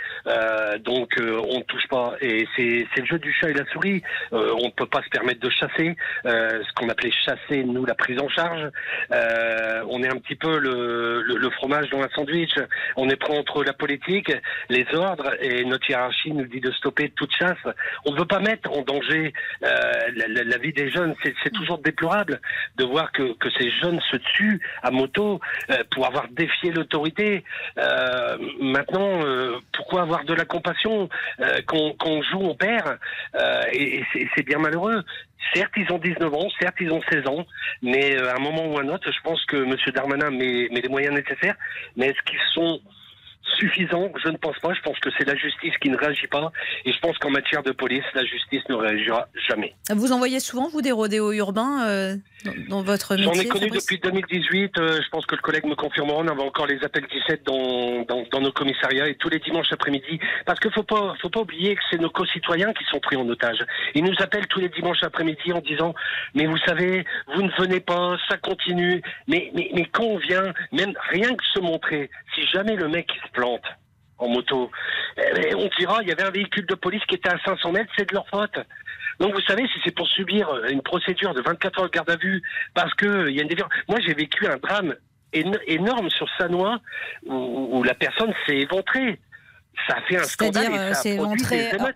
Donc 0.81 1.15
on 1.19 1.57
ne 1.59 1.63
touche 1.63 1.87
pas 1.87 2.13
et 2.21 2.45
c'est 2.55 2.85
le 2.97 3.05
jeu 3.05 3.19
du 3.19 3.31
chat 3.33 3.49
et 3.49 3.53
la 3.53 3.65
souris. 3.65 4.03
On 4.31 4.65
ne 4.65 4.71
peut 4.71 4.85
pas 4.85 5.01
se 5.01 5.09
permettre 5.09 5.39
de 5.39 5.49
chasser 5.49 5.95
ce 6.25 6.73
qu'on 6.75 6.89
appelait 6.89 7.11
chasser 7.11 7.63
nous 7.63 7.85
la 7.85 7.95
prise 7.95 8.19
en 8.19 8.27
charge. 8.29 8.69
Euh, 9.11 9.76
on 9.89 10.03
est 10.03 10.07
un 10.07 10.17
petit 10.17 10.35
peu 10.35 10.59
le, 10.59 11.49
fromage 11.51 11.89
dans 11.89 12.01
un 12.01 12.09
sandwich. 12.15 12.53
On 12.95 13.09
est 13.09 13.15
pris 13.15 13.37
entre 13.37 13.63
la 13.63 13.73
politique, 13.73 14.31
les 14.69 14.85
ordres 14.93 15.31
et 15.41 15.63
notre 15.63 15.89
hiérarchie 15.89 16.31
nous 16.31 16.45
dit 16.45 16.59
de 16.59 16.71
stopper 16.71 17.09
toute 17.15 17.31
chasse. 17.33 17.57
On 18.05 18.11
ne 18.11 18.19
veut 18.19 18.25
pas 18.25 18.39
mettre 18.39 18.71
en 18.71 18.81
danger 18.81 19.33
euh, 19.63 19.91
la, 20.15 20.57
vie 20.57 20.73
des 20.73 20.89
jeunes. 20.91 21.15
C'est 21.23 21.53
toujours 21.53 21.79
déplorable 21.79 22.41
de 22.75 22.85
voir 22.85 23.11
que, 23.11 23.35
ces 23.57 23.71
jeunes 23.81 23.99
se 24.11 24.17
tuent 24.17 24.61
à 24.83 24.91
moto 24.91 25.39
euh, 25.69 25.77
pour 25.91 26.05
avoir 26.05 26.27
défié 26.29 26.71
l'autorité. 26.71 27.43
Euh, 27.77 28.37
maintenant, 28.59 29.23
euh, 29.23 29.59
pourquoi 29.73 30.01
avoir 30.01 30.25
de 30.25 30.33
la 30.33 30.45
compassion 30.45 31.09
euh, 31.39 31.61
Qu'on 31.67 31.93
qu'on 31.93 32.21
joue, 32.21 32.41
on 32.41 32.55
perd. 32.55 32.99
Euh, 33.35 33.61
et 33.71 34.03
c'est 34.35 34.43
bien 34.43 34.59
malheureux. 34.59 35.03
Certes, 35.53 35.73
ils 35.77 35.91
ont 35.91 35.97
19 35.97 36.33
ans, 36.33 36.49
certes, 36.59 36.75
ils 36.79 36.91
ont 36.91 37.01
16 37.11 37.27
ans, 37.27 37.45
mais 37.81 38.15
euh, 38.15 38.31
à 38.31 38.37
un 38.37 38.39
moment 38.39 38.67
ou 38.67 38.77
à 38.77 38.81
un 38.81 38.89
autre, 38.89 39.11
je 39.11 39.21
pense 39.23 39.43
que 39.45 39.57
M. 39.57 39.75
Darmanin 39.93 40.31
met, 40.31 40.67
met 40.71 40.81
les 40.81 40.89
moyens 40.89 41.15
nécessaires. 41.15 41.55
Mais 41.95 42.07
est-ce 42.07 42.21
qu'ils 42.23 42.39
sont 42.53 42.81
suffisants 43.57 44.11
Je 44.23 44.29
ne 44.29 44.37
pense 44.37 44.57
pas. 44.59 44.73
Je 44.73 44.81
pense 44.81 44.99
que 44.99 45.09
c'est 45.17 45.25
la 45.25 45.35
justice 45.35 45.73
qui 45.81 45.89
ne 45.89 45.97
réagit 45.97 46.27
pas. 46.27 46.51
Et 46.85 46.91
je 46.91 46.99
pense 46.99 47.17
qu'en 47.17 47.29
matière 47.29 47.63
de 47.63 47.71
police, 47.71 48.03
la 48.13 48.25
justice 48.25 48.61
ne 48.69 48.75
réagira 48.75 49.27
jamais. 49.47 49.73
Vous 49.93 50.11
envoyez 50.11 50.39
souvent, 50.39 50.67
vous, 50.69 50.81
des 50.81 50.91
rodéos 50.91 51.31
urbains 51.33 51.87
euh, 51.87 52.15
dans, 52.45 52.53
dans 52.69 52.81
votre 52.83 53.15
métier 53.15 53.33
J'en 53.33 53.41
ai 53.41 53.45
connu 53.47 53.69
depuis 53.69 53.99
2018. 53.99 54.77
euh, 54.77 55.01
je 55.01 55.09
pense 55.09 55.25
que 55.25 55.35
le 55.35 55.41
collègue 55.41 55.65
me 55.65 55.75
confirmera. 55.75 56.17
On 56.19 56.27
avait 56.27 56.41
encore 56.41 56.67
les 56.67 56.83
appels 56.83 57.05
17 57.11 57.43
dans, 57.45 58.03
dans, 58.03 58.23
dans 58.31 58.41
nos 58.41 58.51
commissariats 58.51 59.07
et 59.07 59.15
tous 59.15 59.29
les 59.29 59.39
dimanches 59.39 59.71
après-midi. 59.71 60.19
Parce 60.45 60.59
qu'il 60.59 60.71
faut 60.71 60.83
pas, 60.83 61.15
faut 61.21 61.29
pas 61.29 61.41
oublier 61.41 61.75
que 61.75 61.81
c'est 61.89 61.99
nos 61.99 62.09
concitoyens 62.09 62.73
qui 62.73 62.83
sont 62.85 62.99
pris 62.99 63.15
en 63.15 63.27
otage. 63.29 63.59
Ils 63.95 64.03
nous 64.03 64.15
appellent 64.19 64.47
tous 64.47 64.59
les 64.59 64.69
dimanches 64.69 65.03
après-midi 65.03 65.51
en 65.53 65.59
disant 65.61 65.93
Mais 66.35 66.45
vous 66.45 66.57
savez, 66.59 67.05
vous 67.33 67.41
ne 67.41 67.51
venez 67.57 67.79
pas, 67.79 68.17
ça 68.29 68.37
continue. 68.37 69.01
Mais, 69.27 69.51
mais, 69.53 69.69
mais 69.73 69.85
quand 69.85 70.03
on 70.03 70.17
vient, 70.17 70.53
même 70.71 70.93
rien 71.09 71.35
que 71.35 71.43
se 71.53 71.59
montrer, 71.59 72.09
si 72.35 72.45
jamais 72.47 72.75
le 72.75 72.87
mec 72.87 73.07
plante 73.37 73.63
en 74.19 74.27
moto, 74.29 74.71
eh, 75.17 75.53
on 75.55 75.69
dira 75.77 75.99
il 76.01 76.09
y 76.09 76.11
avait 76.11 76.23
un 76.23 76.31
véhicule 76.31 76.65
de 76.65 76.73
police 76.75 77.03
qui 77.07 77.15
était 77.15 77.29
à 77.29 77.37
500 77.45 77.71
mètres, 77.71 77.91
c'est 77.95 78.09
de 78.09 78.15
leur 78.15 78.27
faute. 78.29 78.57
Donc 79.19 79.33
vous 79.35 79.41
savez, 79.47 79.63
si 79.67 79.79
c'est 79.85 79.95
pour 79.95 80.07
subir 80.07 80.49
une 80.71 80.81
procédure 80.81 81.33
de 81.35 81.41
24 81.41 81.79
heures 81.79 81.85
de 81.85 81.91
garde 81.91 82.09
à 82.09 82.15
vue, 82.15 82.41
parce 82.73 82.93
que 82.95 83.29
il 83.29 83.35
y 83.35 83.39
a 83.39 83.43
une 83.43 83.47
déviance. 83.47 83.69
Moi, 83.87 83.99
j'ai 84.05 84.15
vécu 84.15 84.47
un 84.47 84.57
drame 84.57 84.95
éno- 85.33 85.61
énorme 85.67 86.09
sur 86.09 86.27
Sanois 86.39 86.79
où, 87.27 87.69
où 87.77 87.83
la 87.83 87.93
personne 87.93 88.33
s'est 88.45 88.57
éventrée. 88.57 89.19
Ça 89.87 89.97
a 89.97 90.01
fait 90.01 90.17
un 90.17 90.23
scandale. 90.23 90.63
C'est-à-dire, 90.63 90.81
euh, 90.81 90.93
s'est 90.95 91.89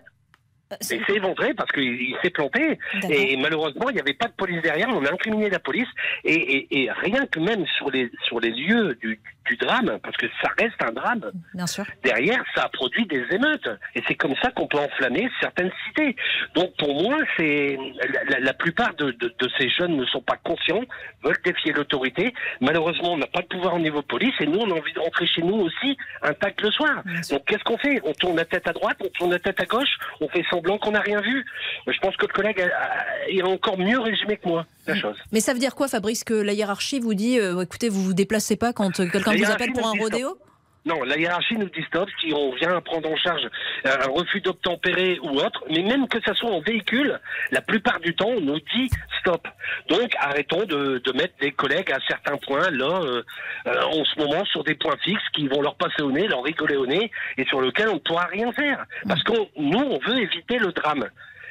des 0.80 0.94
émeutes. 0.94 1.06
c'est- 1.08 1.14
éventré 1.16 1.54
parce 1.54 1.70
qu'il 1.72 1.84
il 1.84 2.16
s'est 2.22 2.30
planté. 2.30 2.78
Et 3.10 3.36
malheureusement, 3.36 3.88
il 3.90 3.94
n'y 3.94 4.00
avait 4.00 4.14
pas 4.14 4.26
de 4.28 4.32
police 4.32 4.62
derrière. 4.62 4.88
On 4.90 5.04
a 5.04 5.12
incriminé 5.12 5.50
la 5.50 5.58
police. 5.58 5.88
Et, 6.24 6.34
et- 6.34 6.82
et 6.84 6.90
rien 6.90 7.26
que 7.26 7.38
même 7.40 7.64
sur 7.76 7.90
les, 7.90 8.10
sur 8.24 8.40
les 8.40 8.50
lieux 8.50 8.94
du, 9.00 9.20
du 9.46 9.56
drame, 9.56 9.98
parce 10.02 10.16
que 10.16 10.26
ça 10.40 10.50
reste 10.58 10.80
un 10.82 10.92
drame, 10.92 11.30
Bien 11.54 11.66
sûr. 11.66 11.84
derrière, 12.04 12.42
ça 12.54 12.62
a 12.64 12.68
produit 12.68 13.06
des 13.06 13.24
émeutes. 13.30 13.68
Et 13.94 14.02
c'est 14.08 14.14
comme 14.14 14.34
ça 14.42 14.50
qu'on 14.50 14.66
peut 14.66 14.78
enflammer 14.78 15.28
certaines 15.40 15.70
cités. 15.86 16.16
Donc 16.54 16.74
pour 16.76 17.02
moi, 17.02 17.18
c'est 17.36 17.76
la, 18.12 18.24
la- 18.24 18.40
la 18.40 18.52
plupart 18.54 18.94
de, 18.94 19.10
de- 19.12 19.34
de 19.38 19.48
ces 19.58 19.68
jeunes 19.68 19.96
ne 19.96 20.04
sont 20.06 20.22
pas 20.22 20.36
conscients, 20.42 20.82
veulent 21.22 21.36
défier 21.44 21.72
l'autorité. 21.72 22.32
Malheureusement, 22.60 23.12
on 23.12 23.18
n'a 23.18 23.26
pas 23.26 23.42
de 23.42 23.46
pouvoir 23.46 23.74
au 23.74 23.78
niveau 23.80 24.02
police. 24.02 24.34
Et 24.40 24.46
nous, 24.46 24.58
on 24.58 24.70
a 24.70 24.74
envie 24.74 24.92
de 24.92 25.00
rentrer 25.00 25.26
chez 25.26 25.42
nous 25.42 25.54
aussi 25.56 25.96
intact 26.22 26.60
le 26.62 26.70
soir. 26.70 27.02
Donc 27.30 27.44
qu'est-ce 27.46 27.64
qu'on 27.64 27.78
fait? 27.78 28.00
On 28.04 28.12
tourne 28.12 28.36
la 28.36 28.44
tête 28.44 28.66
à 28.68 28.72
droite, 28.72 28.96
on 29.04 29.08
tourne 29.08 29.30
la 29.32 29.38
tête 29.38 29.60
à 29.60 29.64
gauche, 29.66 29.96
on 30.20 30.28
fait 30.28 30.44
semblant 30.62 30.78
qu'on 30.78 30.92
n'a 30.92 31.00
rien 31.00 31.20
vu. 31.20 31.44
Je 31.86 31.98
pense 32.00 32.16
que 32.16 32.26
le 32.26 32.32
collègue 32.32 32.60
a, 32.60 33.28
il 33.30 33.42
a 33.42 33.48
encore 33.48 33.78
mieux 33.78 33.98
résumé 33.98 34.36
que 34.36 34.48
moi 34.48 34.66
la 34.86 34.94
chose. 34.94 35.16
Mais 35.32 35.40
ça 35.40 35.52
veut 35.52 35.58
dire 35.58 35.74
quoi, 35.74 35.88
Fabrice, 35.88 36.24
que 36.24 36.34
la 36.34 36.52
hiérarchie 36.52 37.00
vous 37.00 37.14
dit 37.14 37.38
euh, 37.38 37.60
écoutez, 37.60 37.88
vous 37.88 38.02
vous 38.02 38.14
déplacez 38.14 38.56
pas 38.56 38.72
quand 38.72 39.00
euh, 39.00 39.06
quelqu'un 39.08 39.36
vous 39.36 39.50
appelle 39.50 39.72
pour 39.72 39.86
un 39.86 39.98
rodéo? 39.98 40.38
Non, 40.84 41.04
la 41.04 41.16
hiérarchie 41.16 41.56
nous 41.56 41.68
dit 41.68 41.82
stop 41.86 42.08
si 42.20 42.32
on 42.34 42.52
vient 42.54 42.80
prendre 42.80 43.08
en 43.08 43.16
charge 43.16 43.48
euh, 43.86 43.96
un 44.04 44.10
refus 44.10 44.40
d'obtempérer 44.40 45.18
ou 45.22 45.38
autre, 45.38 45.64
mais 45.70 45.82
même 45.82 46.08
que 46.08 46.20
ça 46.22 46.34
soit 46.34 46.50
en 46.50 46.60
véhicule, 46.60 47.20
la 47.52 47.60
plupart 47.60 48.00
du 48.00 48.16
temps, 48.16 48.30
on 48.30 48.40
nous 48.40 48.58
dit 48.74 48.90
stop. 49.20 49.46
Donc, 49.88 50.12
arrêtons 50.18 50.64
de, 50.64 51.00
mettre 51.12 51.34
des 51.40 51.52
collègues 51.52 51.92
à 51.92 51.98
certains 52.08 52.36
points, 52.36 52.70
là, 52.70 53.00
euh, 53.02 53.22
euh, 53.66 53.82
en 53.82 54.04
ce 54.04 54.18
moment, 54.18 54.44
sur 54.46 54.64
des 54.64 54.74
points 54.74 54.96
fixes 55.04 55.28
qui 55.34 55.46
vont 55.46 55.62
leur 55.62 55.76
passer 55.76 56.02
au 56.02 56.10
nez, 56.10 56.26
leur 56.26 56.42
rigoler 56.42 56.76
au 56.76 56.86
nez, 56.86 57.12
et 57.36 57.44
sur 57.44 57.60
lesquels 57.60 57.88
on 57.88 57.94
ne 57.94 57.98
pourra 58.00 58.24
rien 58.24 58.50
faire. 58.52 58.84
Parce 59.06 59.22
que 59.22 59.32
nous, 59.56 59.78
on 59.78 59.98
veut 59.98 60.20
éviter 60.20 60.58
le 60.58 60.72
drame. 60.72 61.08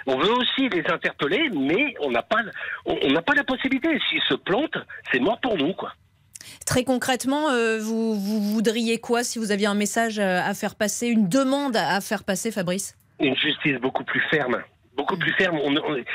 On 0.08 0.17
veut 0.17 0.32
aussi 0.32 0.67
les 0.67 0.84
interpeller, 0.91 1.50
mais 1.54 1.94
on 2.02 2.12
n'a 2.12 2.24
pas, 2.24 2.41
on 2.86 2.98
on 3.02 3.22
pas 3.22 3.36
la 3.36 3.44
possibilité. 3.44 3.88
S'ils 4.10 4.24
se 4.24 4.34
plantent, 4.34 4.78
c'est 5.12 5.20
mort 5.20 5.39
pour 5.39 5.56
nous, 5.58 5.74
quoi. 5.74 5.94
Très 6.65 6.84
concrètement, 6.84 7.49
euh, 7.49 7.80
vous, 7.80 8.15
voudriez 8.15 8.99
quoi 8.99 9.23
si 9.23 9.39
vous 9.39 9.51
aviez 9.51 9.67
un 9.67 9.73
message 9.73 10.19
euh, 10.19 10.41
à 10.41 10.54
faire 10.54 10.75
passer, 10.75 11.08
une 11.08 11.27
demande 11.27 11.75
à 11.75 11.99
faire 12.01 12.23
passer, 12.23 12.51
Fabrice? 12.51 12.95
Une 13.19 13.36
justice 13.36 13.77
beaucoup 13.82 14.04
plus 14.04 14.21
ferme. 14.30 14.62
Beaucoup 14.97 15.17
plus 15.17 15.32
ferme. 15.34 15.58
On- 15.63 15.73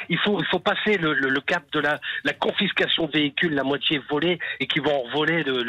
il, 0.09 0.19
faut, 0.19 0.43
faut 0.51 0.59
passer 0.59 0.99
le, 0.99 1.15
le- 1.15 1.41
cap 1.41 1.63
de 1.73 1.81
la, 1.81 1.99
la 2.25 2.33
confiscation 2.33 3.07
de 3.07 3.13
véhicules, 3.13 3.55
la 3.55 3.63
moitié 3.65 4.01
volée, 4.11 4.39
et 4.61 4.67
qui 4.67 4.81
vont 4.81 5.05
en 5.07 5.09
voler 5.11 5.43
le, 5.45 5.63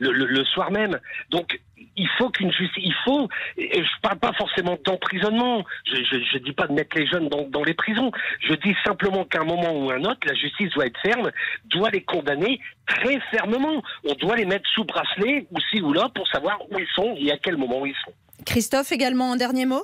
le, 0.00 0.44
soir 0.44 0.70
même. 0.70 0.98
Donc, 1.30 1.60
il 1.96 2.08
faut 2.16 2.30
qu'une 2.30 2.52
justice, 2.52 2.82
il 2.84 2.94
faut, 3.04 3.28
et 3.56 3.82
je 3.82 4.00
parle 4.02 4.18
pas 4.18 4.32
forcément 4.32 4.78
d'emprisonnement, 4.84 5.64
je, 5.84 5.96
je, 5.96 6.16
je, 6.32 6.38
dis 6.38 6.52
pas 6.52 6.66
de 6.66 6.72
mettre 6.72 6.96
les 6.96 7.06
jeunes 7.06 7.28
dans, 7.28 7.42
dans 7.48 7.62
les 7.62 7.74
prisons, 7.74 8.10
je 8.40 8.54
dis 8.54 8.74
simplement 8.84 9.24
qu'à 9.24 9.40
un 9.40 9.44
moment 9.44 9.72
ou 9.72 9.90
un 9.90 10.02
autre, 10.04 10.20
la 10.26 10.34
justice 10.34 10.70
doit 10.70 10.86
être 10.86 10.98
ferme, 11.00 11.30
doit 11.66 11.90
les 11.90 12.02
condamner 12.02 12.60
très 12.86 13.20
fermement. 13.30 13.82
On 14.04 14.14
doit 14.14 14.36
les 14.36 14.46
mettre 14.46 14.68
sous 14.74 14.84
bracelet, 14.84 15.46
ou 15.50 15.60
ci 15.70 15.80
ou 15.80 15.92
là, 15.92 16.08
pour 16.14 16.26
savoir 16.28 16.58
où 16.70 16.78
ils 16.78 16.88
sont 16.94 17.14
et 17.18 17.30
à 17.30 17.38
quel 17.38 17.56
moment 17.56 17.84
ils 17.84 17.94
sont. 18.04 18.12
Christophe, 18.46 18.92
également 18.92 19.32
un 19.32 19.36
dernier 19.36 19.66
mot? 19.66 19.82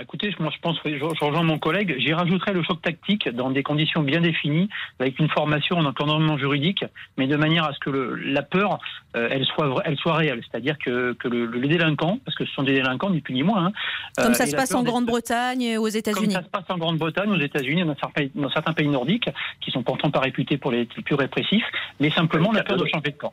Écoutez, 0.00 0.34
moi 0.40 0.50
je 0.52 0.60
pense, 0.60 0.76
je, 0.84 0.98
je 0.98 1.24
rejoins 1.24 1.44
mon 1.44 1.58
collègue, 1.58 1.94
j'y 1.98 2.12
rajouterai 2.12 2.52
le 2.52 2.64
choc 2.64 2.82
tactique 2.82 3.28
dans 3.28 3.50
des 3.50 3.62
conditions 3.62 4.02
bien 4.02 4.20
définies, 4.20 4.68
avec 4.98 5.20
une 5.20 5.28
formation 5.28 5.76
en 5.76 5.84
encadrement 5.84 6.36
juridique, 6.36 6.84
mais 7.16 7.28
de 7.28 7.36
manière 7.36 7.64
à 7.64 7.72
ce 7.72 7.78
que 7.78 7.90
le, 7.90 8.16
la 8.16 8.42
peur, 8.42 8.80
euh, 9.14 9.28
elle, 9.30 9.44
soit, 9.44 9.82
elle 9.84 9.96
soit 9.96 10.14
réelle. 10.14 10.42
C'est-à-dire 10.50 10.76
que, 10.78 11.12
que 11.12 11.28
le, 11.28 11.46
le, 11.46 11.68
délinquant, 11.68 12.18
parce 12.24 12.36
que 12.36 12.44
ce 12.44 12.52
sont 12.52 12.64
des 12.64 12.74
délinquants, 12.74 13.10
ni 13.10 13.20
plus 13.20 13.34
ni 13.34 13.44
moins. 13.44 13.66
Hein, 13.66 13.72
Comme 14.16 14.32
euh, 14.32 14.34
ça 14.34 14.46
se 14.46 14.56
passe 14.56 14.74
en 14.74 14.82
Grande-Bretagne 14.82 15.62
et 15.62 15.78
aux 15.78 15.86
États-Unis. 15.86 16.34
Comme 16.34 16.42
ça 16.42 16.42
se 16.42 16.50
passe 16.50 16.64
en 16.68 16.78
Grande-Bretagne, 16.78 17.30
aux 17.30 17.40
États-Unis, 17.40 17.84
dans, 17.84 17.94
dans, 18.34 18.50
certains 18.50 18.72
pays 18.72 18.88
nordiques, 18.88 19.30
qui 19.60 19.70
sont 19.70 19.84
pourtant 19.84 20.10
pas 20.10 20.20
réputés 20.20 20.56
pour 20.56 20.72
les 20.72 20.86
plus 20.86 21.14
répressifs, 21.14 21.66
mais 22.00 22.10
simplement 22.10 22.50
la 22.50 22.64
peur 22.64 22.76
de 22.76 22.86
changer 22.86 23.12
de 23.12 23.16
camp. 23.16 23.32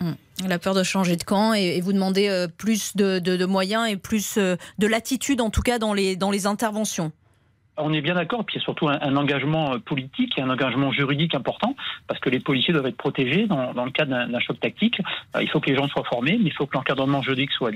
Hum. 0.00 0.16
La 0.46 0.58
peur 0.58 0.74
de 0.74 0.82
changer 0.82 1.16
de 1.16 1.24
camp 1.24 1.52
et, 1.52 1.80
vous 1.80 1.92
demandez 1.92 2.28
euh, 2.28 2.48
plus 2.48 2.96
de, 2.96 3.18
de, 3.18 3.36
de, 3.36 3.44
moyens 3.44 3.88
et 3.88 3.96
plus 3.96 4.38
euh, 4.38 4.56
de 4.78 4.86
latitude, 4.86 5.40
en 5.40 5.50
tout 5.50 5.60
cas, 5.60 5.78
dans 5.78 5.92
les, 5.92 6.16
dans 6.16 6.30
les 6.30 6.46
interventions 6.46 7.12
on 7.76 7.92
est 7.92 8.00
bien 8.00 8.14
d'accord, 8.14 8.44
puis 8.44 8.56
il 8.56 8.58
y 8.58 8.62
a 8.62 8.64
surtout 8.64 8.88
un, 8.88 9.16
engagement 9.16 9.78
politique 9.80 10.38
et 10.38 10.42
un 10.42 10.50
engagement 10.50 10.92
juridique 10.92 11.34
important, 11.34 11.74
parce 12.06 12.20
que 12.20 12.30
les 12.30 12.40
policiers 12.40 12.72
doivent 12.72 12.86
être 12.86 12.96
protégés 12.96 13.46
dans, 13.46 13.84
le 13.84 13.90
cas 13.90 14.04
d'un 14.04 14.40
choc 14.40 14.58
tactique. 14.60 15.00
Euh, 15.36 15.42
il 15.42 15.48
faut 15.48 15.60
que 15.60 15.70
les 15.70 15.76
gens 15.76 15.88
soient 15.88 16.04
formés, 16.04 16.38
mais 16.38 16.50
il 16.50 16.52
faut 16.52 16.66
que 16.66 16.76
l'encadrement 16.76 17.22
juridique 17.22 17.50
soit, 17.52 17.70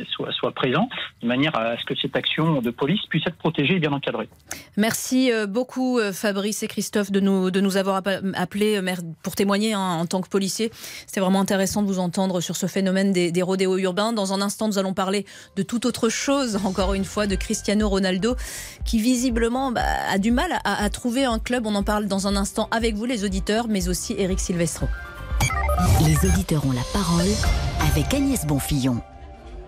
présent, 0.55 0.89
de 1.23 1.27
manière 1.27 1.57
à 1.57 1.77
ce 1.77 1.85
que 1.85 1.95
cette 1.97 2.17
action 2.17 2.61
de 2.61 2.71
police 2.71 3.01
puisse 3.09 3.27
être 3.27 3.37
protégée 3.37 3.77
et 3.77 3.79
bien 3.79 3.93
encadrée. 3.93 4.29
Merci 4.77 5.33
euh, 5.33 5.47
beaucoup 5.47 5.99
Fabrice 6.13 6.63
et 6.63 6.69
Christophe 6.69 7.11
de 7.11 7.21
nous, 7.21 7.51
de 7.51 7.61
nous 7.61 7.77
avoir 7.77 8.03
appelés 8.35 8.81
pour 9.23 9.35
témoigner 9.35 9.75
hein, 9.75 9.81
en 9.81 10.07
tant 10.07 10.21
que 10.21 10.29
policier. 10.29 10.71
C'était 11.07 11.21
vraiment 11.21 11.41
intéressant 11.41 11.83
de 11.83 11.87
vous 11.87 11.99
entendre 11.99 12.41
sur 12.41 12.57
ce 12.57 12.67
phénomène 12.67 13.13
des, 13.13 13.33
des 13.33 13.43
rodéos 13.43 13.79
urbains. 13.79 14.13
Dans 14.13 14.33
un 14.33 14.41
instant, 14.41 14.69
nous 14.69 14.79
allons 14.79 14.95
parler 14.95 15.25
de 15.57 15.63
toute 15.63 15.87
autre 15.87 16.09
chose, 16.09 16.57
encore 16.65 16.95
une 16.95 17.05
fois, 17.05 17.27
de 17.27 17.37
Cristiano 17.37 17.89
Ronaldo, 17.89 18.37
qui 18.85 18.99
visiblement... 18.99 19.73
Bah, 19.73 19.94
a 20.09 20.19
du 20.19 20.31
mal 20.31 20.53
à, 20.65 20.85
à, 20.85 20.91
trouver 20.91 21.25
un 21.25 21.39
club. 21.39 21.67
On 21.67 21.75
en 21.75 21.83
parle 21.83 22.07
dans 22.07 22.27
un 22.27 22.37
instant 22.37 22.69
avec 22.71 22.95
vous, 22.95 23.05
les 23.05 23.25
auditeurs, 23.25 23.67
mais 23.69 23.89
aussi 23.89 24.15
Eric 24.19 24.41
Silvestro. 24.41 24.87
Les 26.07 26.29
auditeurs 26.29 26.65
ont 26.67 26.73
la 26.73 26.85
parole 26.93 27.31
avec 27.91 28.13
Agnès 28.15 28.47
Bonfillon. 28.47 29.01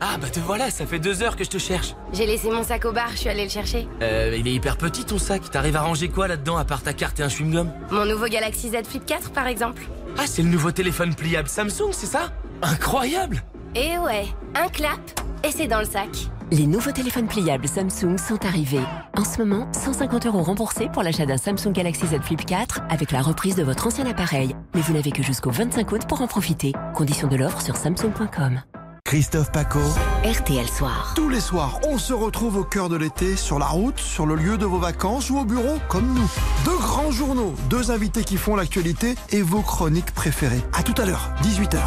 Ah 0.00 0.18
bah 0.20 0.28
te 0.28 0.40
voilà, 0.40 0.70
ça 0.70 0.84
fait 0.84 0.98
deux 0.98 1.22
heures 1.22 1.36
que 1.36 1.44
je 1.44 1.48
te 1.48 1.56
cherche. 1.58 1.94
J'ai 2.12 2.26
laissé 2.26 2.50
mon 2.50 2.62
sac 2.62 2.84
au 2.84 2.92
bar, 2.92 3.08
je 3.12 3.16
suis 3.18 3.28
allée 3.30 3.44
le 3.44 3.50
chercher. 3.50 3.88
Euh, 4.02 4.36
il 4.38 4.46
est 4.46 4.52
hyper 4.52 4.76
petit 4.76 5.04
ton 5.04 5.18
sac. 5.18 5.50
T'arrives 5.50 5.76
à 5.76 5.80
ranger 5.80 6.08
quoi 6.08 6.28
là-dedans 6.28 6.58
à 6.58 6.64
part 6.64 6.82
ta 6.82 6.92
carte 6.92 7.18
et 7.20 7.22
un 7.22 7.28
chewing-gum? 7.28 7.68
Mon 7.90 8.04
nouveau 8.04 8.26
Galaxy 8.26 8.68
Z 8.68 8.86
Flip 8.86 9.04
4 9.06 9.30
par 9.30 9.46
exemple. 9.46 9.82
Ah 10.18 10.26
c'est 10.26 10.42
le 10.42 10.48
nouveau 10.48 10.70
téléphone 10.70 11.14
pliable 11.14 11.48
Samsung, 11.48 11.92
c'est 11.92 12.06
ça? 12.06 12.30
Incroyable 12.62 13.42
Et 13.74 13.98
ouais, 13.98 14.26
un 14.54 14.68
clap 14.68 15.00
et 15.44 15.50
c'est 15.50 15.66
dans 15.66 15.80
le 15.80 15.84
sac. 15.84 16.08
Les 16.50 16.66
nouveaux 16.66 16.92
téléphones 16.92 17.26
pliables 17.26 17.68
Samsung 17.68 18.16
sont 18.18 18.44
arrivés. 18.44 18.84
En 19.16 19.24
ce 19.24 19.38
moment, 19.42 19.68
150 19.72 20.26
euros 20.26 20.42
remboursés 20.42 20.88
pour 20.92 21.02
l'achat 21.02 21.26
d'un 21.26 21.36
Samsung 21.36 21.72
Galaxy 21.72 22.06
Z 22.06 22.20
Flip 22.22 22.44
4 22.44 22.82
avec 22.88 23.10
la 23.10 23.20
reprise 23.20 23.56
de 23.56 23.64
votre 23.64 23.86
ancien 23.86 24.06
appareil. 24.06 24.54
Mais 24.74 24.80
vous 24.80 24.92
n'avez 24.92 25.10
que 25.10 25.22
jusqu'au 25.22 25.50
25 25.50 25.90
août 25.90 26.02
pour 26.08 26.22
en 26.22 26.26
profiter. 26.26 26.72
Conditions 26.94 27.28
de 27.28 27.36
l'offre 27.36 27.60
sur 27.60 27.76
samsung.com. 27.76 28.60
Christophe 29.06 29.52
Paco. 29.52 29.78
RTL 30.24 30.66
Soir. 30.66 31.12
Tous 31.14 31.28
les 31.28 31.38
soirs, 31.38 31.78
on 31.86 31.96
se 31.96 32.12
retrouve 32.12 32.56
au 32.56 32.64
cœur 32.64 32.88
de 32.88 32.96
l'été, 32.96 33.36
sur 33.36 33.60
la 33.60 33.66
route, 33.66 34.00
sur 34.00 34.26
le 34.26 34.34
lieu 34.34 34.58
de 34.58 34.66
vos 34.66 34.80
vacances 34.80 35.30
ou 35.30 35.38
au 35.38 35.44
bureau, 35.44 35.78
comme 35.88 36.12
nous. 36.12 36.28
Deux 36.64 36.76
grands 36.76 37.12
journaux, 37.12 37.54
deux 37.70 37.92
invités 37.92 38.24
qui 38.24 38.36
font 38.36 38.56
l'actualité 38.56 39.14
et 39.30 39.42
vos 39.42 39.62
chroniques 39.62 40.10
préférées. 40.10 40.60
À 40.72 40.82
tout 40.82 41.00
à 41.00 41.04
l'heure, 41.04 41.30
18h. 41.44 41.78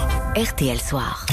RTL 0.41 0.79
Soir. 0.79 1.25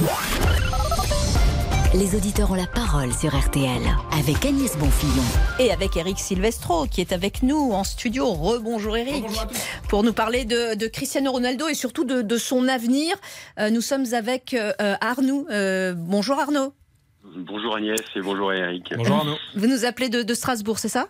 Les 1.95 2.15
auditeurs 2.15 2.51
ont 2.51 2.55
la 2.55 2.67
parole 2.67 3.13
sur 3.13 3.37
RTL 3.37 3.83
avec 4.13 4.45
Agnès 4.45 4.77
Bonfillon. 4.77 5.23
Et 5.59 5.71
avec 5.73 5.97
Eric 5.97 6.19
Silvestro 6.19 6.87
qui 6.87 7.01
est 7.01 7.13
avec 7.13 7.43
nous 7.43 7.73
en 7.73 7.85
studio. 7.85 8.33
Rebonjour 8.33 8.97
Eric. 8.97 9.25
Pour 9.89 10.03
nous 10.03 10.13
parler 10.13 10.45
de, 10.45 10.75
de, 10.75 10.87
Cristiano 10.87 11.31
Ronaldo 11.33 11.69
et 11.69 11.75
surtout 11.75 12.05
de, 12.05 12.23
de 12.23 12.37
son 12.37 12.69
avenir. 12.69 13.15
Euh, 13.59 13.71
nous 13.71 13.81
sommes 13.81 14.13
avec 14.15 14.55
euh, 14.55 14.73
Arnaud. 15.01 15.47
Euh, 15.51 15.95
bonjour 15.97 16.39
Arnaud. 16.39 16.73
Bonjour 17.37 17.77
Agnès 17.77 18.01
et 18.15 18.21
bonjour 18.21 18.53
Eric. 18.53 18.93
Bonjour 18.97 19.17
Arnaud. 19.17 19.37
Vous 19.55 19.67
nous 19.67 19.85
appelez 19.85 20.09
de, 20.09 20.23
de 20.23 20.35
Strasbourg, 20.35 20.79
c'est 20.79 20.89
ça? 20.89 21.09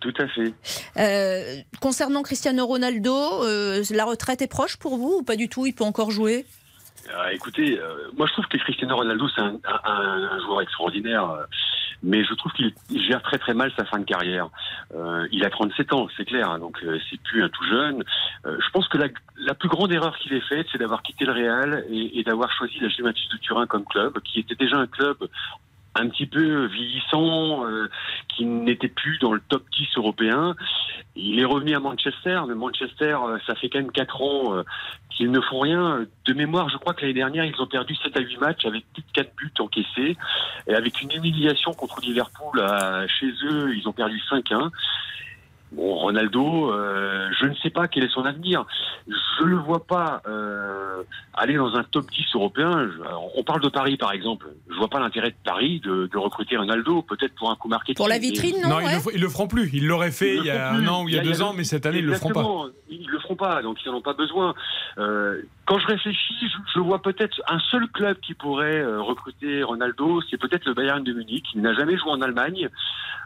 Tout 0.00 0.14
à 0.18 0.28
fait. 0.28 0.52
Euh, 0.98 1.62
concernant 1.80 2.22
Cristiano 2.22 2.66
Ronaldo, 2.66 3.44
euh, 3.44 3.82
la 3.90 4.04
retraite 4.04 4.42
est 4.42 4.46
proche 4.46 4.76
pour 4.76 4.96
vous 4.96 5.18
ou 5.20 5.22
pas 5.22 5.36
du 5.36 5.48
tout? 5.48 5.66
Il 5.66 5.74
peut 5.74 5.84
encore 5.84 6.10
jouer? 6.10 6.44
Euh, 7.14 7.28
écoutez, 7.30 7.78
euh, 7.78 8.10
moi 8.16 8.26
je 8.26 8.32
trouve 8.32 8.46
que 8.46 8.56
Cristiano 8.58 8.96
Ronaldo 8.96 9.28
c'est 9.28 9.42
un, 9.42 10.40
joueur 10.40 10.62
extraordinaire, 10.62 11.30
euh, 11.30 11.44
mais 12.02 12.24
je 12.24 12.34
trouve 12.34 12.52
qu'il 12.52 12.72
gère 12.90 13.22
très 13.22 13.38
très 13.38 13.54
mal 13.54 13.72
sa 13.76 13.84
fin 13.84 13.98
de 13.98 14.04
carrière. 14.04 14.48
Il 15.32 15.44
a 15.44 15.50
37 15.50 15.92
ans, 15.92 16.08
c'est 16.16 16.24
clair, 16.24 16.50
hein, 16.50 16.58
donc 16.58 16.78
c'est 17.10 17.20
plus 17.22 17.42
un 17.42 17.48
tout 17.48 17.64
jeune. 17.64 18.04
je 18.44 18.70
pense 18.72 18.88
que 18.88 18.98
la, 18.98 19.08
la 19.38 19.54
plus 19.54 19.68
grande 19.68 19.92
erreur 19.92 20.16
qu'il 20.18 20.32
ait 20.32 20.40
faite, 20.40 20.66
c'est 20.70 20.78
d'avoir 20.78 21.02
quitté 21.02 21.24
le 21.24 21.32
Real 21.32 21.84
et, 21.90 22.18
et 22.18 22.22
d'avoir 22.22 22.52
choisi 22.52 22.78
la 22.80 22.88
Juventus 22.88 23.28
de 23.30 23.38
Turin 23.38 23.66
comme 23.66 23.84
club, 23.84 24.18
qui 24.20 24.40
était 24.40 24.54
déjà 24.54 24.76
un 24.76 24.86
club 24.86 25.16
un 25.98 26.08
petit 26.08 26.26
peu 26.26 26.66
vieillissant, 26.66 27.66
euh, 27.66 27.88
qui 28.28 28.44
n'était 28.44 28.88
plus 28.88 29.18
dans 29.18 29.32
le 29.32 29.40
top 29.48 29.64
10 29.76 29.88
européen. 29.96 30.54
Il 31.14 31.38
est 31.40 31.44
revenu 31.44 31.74
à 31.74 31.80
Manchester, 31.80 32.40
mais 32.48 32.54
Manchester, 32.54 33.16
euh, 33.26 33.38
ça 33.46 33.54
fait 33.54 33.68
quand 33.68 33.78
même 33.78 33.92
4 33.92 34.22
ans 34.22 34.54
euh, 34.54 34.62
qu'ils 35.10 35.30
ne 35.30 35.40
font 35.40 35.60
rien. 35.60 36.06
De 36.26 36.32
mémoire, 36.34 36.68
je 36.68 36.76
crois 36.76 36.94
que 36.94 37.02
l'année 37.02 37.14
dernière, 37.14 37.44
ils 37.44 37.60
ont 37.60 37.66
perdu 37.66 37.94
7 37.96 38.16
à 38.16 38.20
8 38.20 38.36
matchs 38.38 38.64
avec 38.66 38.84
plus 38.92 39.02
de 39.02 39.12
4 39.12 39.36
buts 39.36 39.52
encaissés, 39.58 40.16
et 40.66 40.74
avec 40.74 41.00
une 41.00 41.12
humiliation 41.12 41.72
contre 41.72 42.00
Liverpool 42.00 42.60
à, 42.60 43.06
chez 43.06 43.32
eux, 43.44 43.74
ils 43.74 43.88
ont 43.88 43.92
perdu 43.92 44.20
5-1. 44.30 44.70
Bon, 45.76 45.94
Ronaldo, 45.94 46.72
euh, 46.72 47.28
je 47.38 47.44
ne 47.44 47.54
sais 47.56 47.68
pas 47.68 47.86
quel 47.86 48.04
est 48.04 48.10
son 48.10 48.24
avenir. 48.24 48.64
Je 49.06 49.44
ne 49.44 49.50
le 49.50 49.56
vois 49.56 49.84
pas 49.84 50.22
euh, 50.26 51.02
aller 51.34 51.54
dans 51.54 51.74
un 51.74 51.84
top 51.84 52.10
10 52.10 52.24
européen. 52.34 52.88
on 53.36 53.44
parle 53.44 53.60
de 53.60 53.68
Paris, 53.68 53.98
par 53.98 54.12
exemple. 54.12 54.46
Je 54.68 54.72
ne 54.72 54.78
vois 54.78 54.88
pas 54.88 55.00
l'intérêt 55.00 55.30
de 55.30 55.36
Paris 55.44 55.80
de, 55.84 56.06
de 56.10 56.16
recruter 56.18 56.56
Ronaldo, 56.56 57.02
peut-être 57.02 57.34
pour 57.34 57.50
un 57.50 57.56
coup 57.56 57.68
marketing. 57.68 57.96
Pour 57.96 58.08
la 58.08 58.18
vitrine, 58.18 58.56
non 58.62 58.70
Non, 58.70 58.76
ouais. 58.76 58.98
ils, 59.14 59.20
le, 59.20 59.28
feront 59.28 59.48
plus. 59.48 59.68
Ils 59.74 59.86
l'auraient 59.86 60.12
fait 60.12 60.36
il, 60.36 60.40
il 60.40 60.46
y 60.46 60.50
a 60.50 60.70
un 60.72 60.86
an 60.88 61.04
ou 61.04 61.08
il 61.08 61.14
y 61.14 61.18
a, 61.18 61.22
il 61.22 61.26
y 61.26 61.28
a 61.28 61.32
deux 61.32 61.42
ans, 61.42 61.52
mais 61.54 61.64
cette 61.64 61.84
année, 61.84 61.98
ils 61.98 62.06
ne 62.06 62.10
le 62.10 62.16
feront 62.16 62.30
pas. 62.30 62.46
Ils 62.88 63.06
ne 63.06 63.10
le 63.10 63.18
feront 63.18 63.36
pas, 63.36 63.60
donc 63.60 63.76
ils 63.84 63.90
n'en 63.90 63.98
ont 63.98 64.02
pas 64.02 64.14
besoin. 64.14 64.54
Euh, 64.96 65.42
quand 65.66 65.78
je 65.78 65.86
réfléchis, 65.88 66.34
je, 66.40 66.56
je 66.74 66.80
vois 66.80 67.02
peut-être 67.02 67.42
un 67.48 67.58
seul 67.70 67.86
club 67.88 68.16
qui 68.20 68.32
pourrait 68.32 68.82
recruter 68.96 69.62
Ronaldo, 69.62 70.22
c'est 70.30 70.38
peut-être 70.38 70.64
le 70.64 70.72
Bayern 70.72 71.04
de 71.04 71.12
Munich. 71.12 71.44
Il 71.54 71.60
n'a 71.60 71.74
jamais 71.74 71.98
joué 71.98 72.12
en 72.12 72.22
Allemagne. 72.22 72.70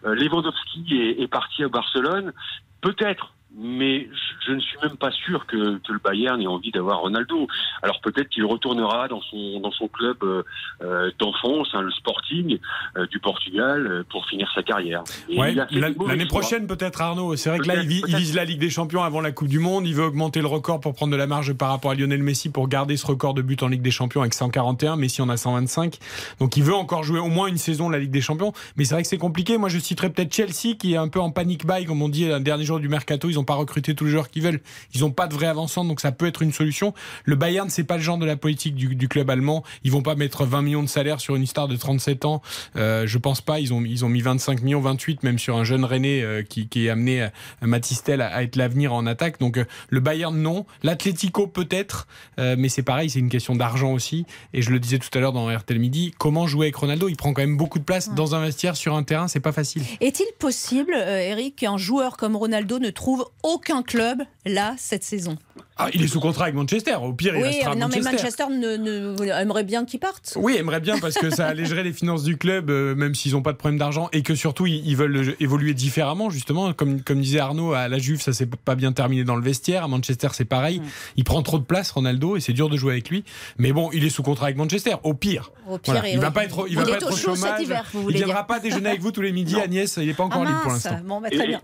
Euh, 0.04 0.14
Lewandowski 0.14 0.86
est, 0.92 1.22
est 1.22 1.28
parti 1.28 1.62
à 1.62 1.68
Barcelone. 1.68 2.32
Peut-être, 2.80 3.34
mais 3.56 4.08
je 4.46 4.52
ne 4.52 4.60
suis 4.60 4.78
même 4.82 4.96
pas 4.96 5.10
sûr 5.10 5.46
que, 5.46 5.78
que 5.78 5.92
le 5.92 5.98
Bayern 6.02 6.40
ait 6.40 6.46
envie 6.46 6.70
d'avoir 6.70 7.00
Ronaldo. 7.00 7.48
Alors 7.82 8.00
peut-être 8.00 8.28
qu'il 8.28 8.44
retournera 8.44 9.08
dans 9.08 9.20
son 9.22 9.60
dans 9.60 9.72
son 9.72 9.88
club 9.88 10.16
euh, 10.22 11.10
d'enfance, 11.18 11.68
hein, 11.72 11.82
le 11.82 11.90
Sporting 11.90 12.58
euh, 12.96 13.06
du 13.06 13.18
Portugal, 13.18 13.86
euh, 13.86 14.04
pour 14.08 14.26
finir 14.26 14.50
sa 14.54 14.62
carrière. 14.62 15.02
Ouais, 15.36 15.54
L'année 15.54 16.26
prochaine 16.26 16.66
peut-être 16.66 17.00
Arnaud. 17.00 17.36
C'est 17.36 17.50
vrai 17.50 17.58
que 17.58 17.66
là 17.66 17.82
il, 17.82 17.90
il, 17.90 18.16
vise 18.16 18.34
la 18.34 18.44
Ligue 18.44 18.60
des 18.60 18.70
Champions 18.70 19.02
avant 19.02 19.20
la 19.20 19.32
Coupe 19.32 19.48
du 19.48 19.58
Monde. 19.58 19.86
Il 19.86 19.94
veut 19.94 20.04
augmenter 20.04 20.40
le 20.40 20.46
record 20.46 20.80
pour 20.80 20.94
prendre 20.94 21.12
de 21.12 21.16
la 21.16 21.26
marge 21.26 21.52
par 21.54 21.70
rapport 21.70 21.90
à 21.90 21.94
Lionel 21.94 22.22
Messi 22.22 22.50
pour 22.50 22.68
garder 22.68 22.96
ce 22.96 23.06
record 23.06 23.34
de 23.34 23.42
buts 23.42 23.56
en 23.62 23.68
Ligue 23.68 23.82
des 23.82 23.90
Champions 23.90 24.20
avec 24.20 24.34
141. 24.34 24.96
Messi 24.96 25.22
en 25.22 25.28
a 25.28 25.36
125. 25.36 25.98
Donc 26.38 26.56
il 26.56 26.62
veut 26.62 26.74
encore 26.74 27.02
jouer 27.02 27.18
au 27.18 27.28
moins 27.28 27.48
une 27.48 27.58
saison 27.58 27.88
la 27.88 27.98
Ligue 27.98 28.10
des 28.10 28.20
Champions. 28.20 28.52
Mais 28.76 28.84
c'est 28.84 28.94
vrai 28.94 29.02
que 29.02 29.08
c'est 29.08 29.18
compliqué. 29.18 29.58
Moi 29.58 29.68
je 29.68 29.78
citerais 29.78 30.10
peut-être 30.10 30.32
Chelsea 30.32 30.76
qui 30.78 30.94
est 30.94 30.98
un 30.98 31.08
peu 31.08 31.20
en 31.20 31.30
panic 31.30 31.66
buy 31.66 31.84
comme 31.84 32.00
on 32.00 32.08
dit 32.08 32.30
un 32.30 32.40
dernier 32.40 32.64
jour 32.64 32.78
du 32.78 32.88
mercato. 32.88 33.28
Ils 33.28 33.39
ont 33.40 33.44
pas 33.44 33.54
recruté 33.54 33.94
tous 33.94 34.04
les 34.04 34.10
joueurs 34.10 34.30
qu'ils 34.30 34.42
veulent. 34.42 34.60
Ils 34.94 35.00
n'ont 35.00 35.10
pas 35.10 35.26
de 35.26 35.34
vrai 35.34 35.46
avançant, 35.46 35.84
donc 35.84 36.00
ça 36.00 36.12
peut 36.12 36.26
être 36.26 36.42
une 36.42 36.52
solution. 36.52 36.94
Le 37.24 37.36
Bayern, 37.36 37.68
c'est 37.70 37.84
pas 37.84 37.96
le 37.96 38.02
genre 38.02 38.18
de 38.18 38.26
la 38.26 38.36
politique 38.36 38.74
du, 38.74 38.94
du, 38.94 39.08
club 39.08 39.30
allemand. 39.30 39.64
Ils 39.84 39.90
vont 39.90 40.02
pas 40.02 40.14
mettre 40.14 40.44
20 40.44 40.62
millions 40.62 40.82
de 40.82 40.88
salaire 40.88 41.20
sur 41.20 41.36
une 41.36 41.46
star 41.46 41.68
de 41.68 41.76
37 41.76 42.24
ans. 42.24 42.42
Euh, 42.76 43.06
je 43.06 43.18
pense 43.18 43.40
pas. 43.40 43.60
Ils 43.60 43.72
ont, 43.72 43.82
ils 43.84 44.04
ont 44.04 44.08
mis 44.08 44.20
25 44.20 44.62
millions, 44.62 44.80
28 44.80 45.22
même 45.22 45.38
sur 45.38 45.56
un 45.56 45.64
jeune 45.64 45.84
René 45.84 46.22
euh, 46.22 46.42
qui, 46.42 46.68
qui, 46.68 46.86
est 46.86 46.90
amené 46.90 47.22
à, 47.22 47.32
à 47.60 47.66
Matistel 47.66 48.20
à, 48.20 48.28
à, 48.28 48.42
être 48.42 48.56
l'avenir 48.56 48.92
en 48.92 49.06
attaque. 49.06 49.38
Donc 49.40 49.58
euh, 49.58 49.64
le 49.88 50.00
Bayern, 50.00 50.36
non. 50.36 50.66
L'Atlético, 50.82 51.46
peut-être. 51.46 52.06
Euh, 52.38 52.56
mais 52.58 52.68
c'est 52.68 52.82
pareil, 52.82 53.10
c'est 53.10 53.18
une 53.18 53.28
question 53.28 53.56
d'argent 53.56 53.92
aussi. 53.92 54.26
Et 54.52 54.62
je 54.62 54.70
le 54.70 54.78
disais 54.78 54.98
tout 54.98 55.08
à 55.16 55.20
l'heure 55.20 55.32
dans 55.32 55.46
RTL 55.54 55.78
Midi, 55.78 56.12
comment 56.18 56.46
jouer 56.46 56.66
avec 56.66 56.76
Ronaldo? 56.76 57.08
Il 57.08 57.16
prend 57.16 57.32
quand 57.32 57.42
même 57.42 57.56
beaucoup 57.56 57.78
de 57.78 57.84
place 57.84 58.08
ouais. 58.08 58.14
dans 58.14 58.34
un 58.34 58.44
vestiaire 58.44 58.76
sur 58.76 58.94
un 58.94 59.02
terrain. 59.02 59.28
C'est 59.28 59.40
pas 59.40 59.52
facile. 59.52 59.82
Est-il 60.00 60.26
possible, 60.38 60.94
Eric, 60.94 61.56
qu'un 61.56 61.76
joueur 61.76 62.16
comme 62.16 62.36
Ronaldo 62.36 62.78
ne 62.78 62.90
trouve 62.90 63.26
aucun 63.42 63.82
club 63.82 64.22
là 64.44 64.74
cette 64.78 65.02
saison 65.04 65.36
Ah, 65.78 65.88
il 65.94 66.02
est 66.02 66.08
sous 66.08 66.20
contrat 66.20 66.44
avec 66.44 66.54
Manchester. 66.56 66.94
Au 67.02 67.12
pire, 67.14 67.34
il 67.36 67.42
Oui, 67.42 67.48
restera 67.48 67.72
à 67.72 67.74
non, 67.74 67.88
mais 67.88 68.00
Manchester. 68.00 68.44
Manchester 68.44 68.44
ne, 68.50 68.76
ne- 68.76 69.40
aimerait 69.40 69.64
bien 69.64 69.84
qu'il 69.86 69.98
parte. 70.00 70.34
Oui, 70.36 70.56
aimerait 70.58 70.80
bien 70.80 70.98
parce 70.98 71.14
que 71.14 71.30
ça 71.30 71.46
allégerait 71.48 71.82
les 71.84 71.92
finances 71.94 72.22
du 72.22 72.36
club, 72.36 72.68
euh, 72.70 72.94
même 72.94 73.14
s'ils 73.14 73.32
n'ont 73.32 73.40
pas 73.42 73.52
de 73.52 73.56
problème 73.56 73.78
d'argent, 73.78 74.08
et 74.12 74.22
que 74.22 74.34
surtout 74.34 74.66
ils, 74.66 74.86
ils 74.86 74.96
veulent 74.96 75.12
le- 75.12 75.42
évoluer 75.42 75.72
différemment, 75.74 76.28
justement. 76.28 76.72
Comme, 76.74 77.00
comme 77.02 77.20
disait 77.20 77.38
Arnaud, 77.40 77.72
à 77.72 77.88
la 77.88 77.98
Juve, 77.98 78.20
ça 78.20 78.32
s'est 78.34 78.46
pas 78.46 78.74
bien 78.74 78.92
terminé 78.92 79.24
dans 79.24 79.36
le 79.36 79.42
vestiaire. 79.42 79.84
À 79.84 79.88
Manchester, 79.88 80.28
c'est 80.32 80.44
pareil. 80.44 80.82
Il 81.16 81.24
prend 81.24 81.42
trop 81.42 81.58
de 81.58 81.64
place, 81.64 81.90
Ronaldo, 81.92 82.36
et 82.36 82.40
c'est 82.40 82.52
dur 82.52 82.68
de 82.68 82.76
jouer 82.76 82.92
avec 82.92 83.08
lui. 83.08 83.24
Mais 83.58 83.72
bon, 83.72 83.88
il 83.92 84.04
est 84.04 84.10
sous 84.10 84.22
contrat 84.22 84.46
avec 84.46 84.56
Manchester. 84.58 84.96
Au 85.02 85.14
pire. 85.14 85.50
Au 85.68 85.78
pire, 85.78 86.04
et 86.04 86.12
il 86.12 86.18
va 86.20 86.28
oui. 86.28 86.34
pas 86.34 86.44
être, 86.44 86.64
il 86.66 86.72
Il 86.72 86.76
va 86.78 86.84
pas 86.84 86.90
être 86.96 87.12
au 87.12 87.16
chômage. 87.16 87.60
hiver, 87.62 87.84
vous 87.92 88.00
il 88.00 88.02
voulez 88.02 88.16
viendra 88.18 88.34
dire. 88.40 88.46
pas 88.46 88.60
déjeuner 88.60 88.88
avec 88.90 89.00
vous 89.00 89.12
tous 89.12 89.22
les 89.22 89.32
midis, 89.32 89.58
Agnès. 89.60 89.96
Il 89.98 90.06
n'est 90.08 90.14
pas 90.14 90.24
encore 90.24 90.42
Ah 90.44 90.48
libre 90.48 90.60
pour 90.62 90.72
l'instant. 90.72 91.00
Bon, 91.04 91.20
bah, 91.20 91.28
Et- 91.30 91.36
très 91.36 91.46
bien. 91.46 91.60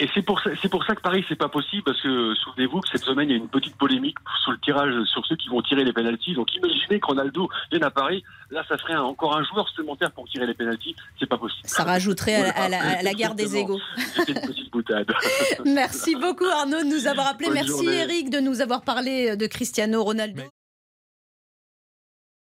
Et 0.00 0.08
c'est 0.14 0.22
pour 0.22 0.40
ça, 0.40 0.50
c'est 0.60 0.68
pour 0.68 0.84
ça 0.84 0.93
que 0.94 1.00
Paris 1.00 1.24
c'est 1.28 1.36
pas 1.38 1.48
possible 1.48 1.82
parce 1.82 2.00
que 2.02 2.34
souvenez-vous 2.34 2.80
que 2.80 2.88
cette 2.88 3.04
semaine 3.04 3.28
il 3.28 3.32
y 3.32 3.34
a 3.34 3.38
une 3.38 3.48
petite 3.48 3.76
polémique 3.76 4.16
sur 4.42 4.52
le 4.52 4.58
tirage 4.58 4.92
sur 5.06 5.24
ceux 5.26 5.36
qui 5.36 5.48
vont 5.48 5.62
tirer 5.62 5.84
les 5.84 5.92
pénalties. 5.92 6.34
Donc 6.34 6.54
imaginez 6.54 7.00
que 7.00 7.06
Ronaldo 7.06 7.48
vienne 7.70 7.84
à 7.84 7.90
Paris, 7.90 8.22
là 8.50 8.62
ça 8.68 8.76
ferait 8.78 8.94
un- 8.94 9.02
encore 9.02 9.36
un 9.36 9.44
joueur 9.44 9.68
supplémentaire 9.68 10.10
pour 10.12 10.28
tirer 10.28 10.46
les 10.46 10.54
pénalties. 10.54 10.94
C'est 11.18 11.26
pas 11.28 11.38
possible. 11.38 11.68
Ça 11.68 11.84
rajouterait 11.84 12.34
à, 12.36 12.42
la- 12.42 12.50
à 12.50 12.68
la, 12.68 12.76
à 12.78 12.82
la 12.84 12.94
Voilà, 12.94 13.14
guerre 13.14 13.34
des 13.34 13.56
égaux. 13.56 13.80
C'était 14.14 14.32
une 14.32 14.40
petite 14.46 14.70
boutade. 14.72 15.10
Merci 15.64 16.14
beaucoup 16.16 16.44
Arnaud 16.46 16.82
de 16.82 16.88
nous 16.88 17.06
avoir 17.06 17.28
appelé. 17.28 17.46
Bonne 17.48 17.54
Merci 17.54 17.70
journée. 17.70 17.96
Eric 17.98 18.30
de 18.30 18.40
nous 18.40 18.60
avoir 18.60 18.82
parlé 18.82 19.36
de 19.36 19.46
Cristiano 19.46 20.02
Ronaldo. 20.02 20.42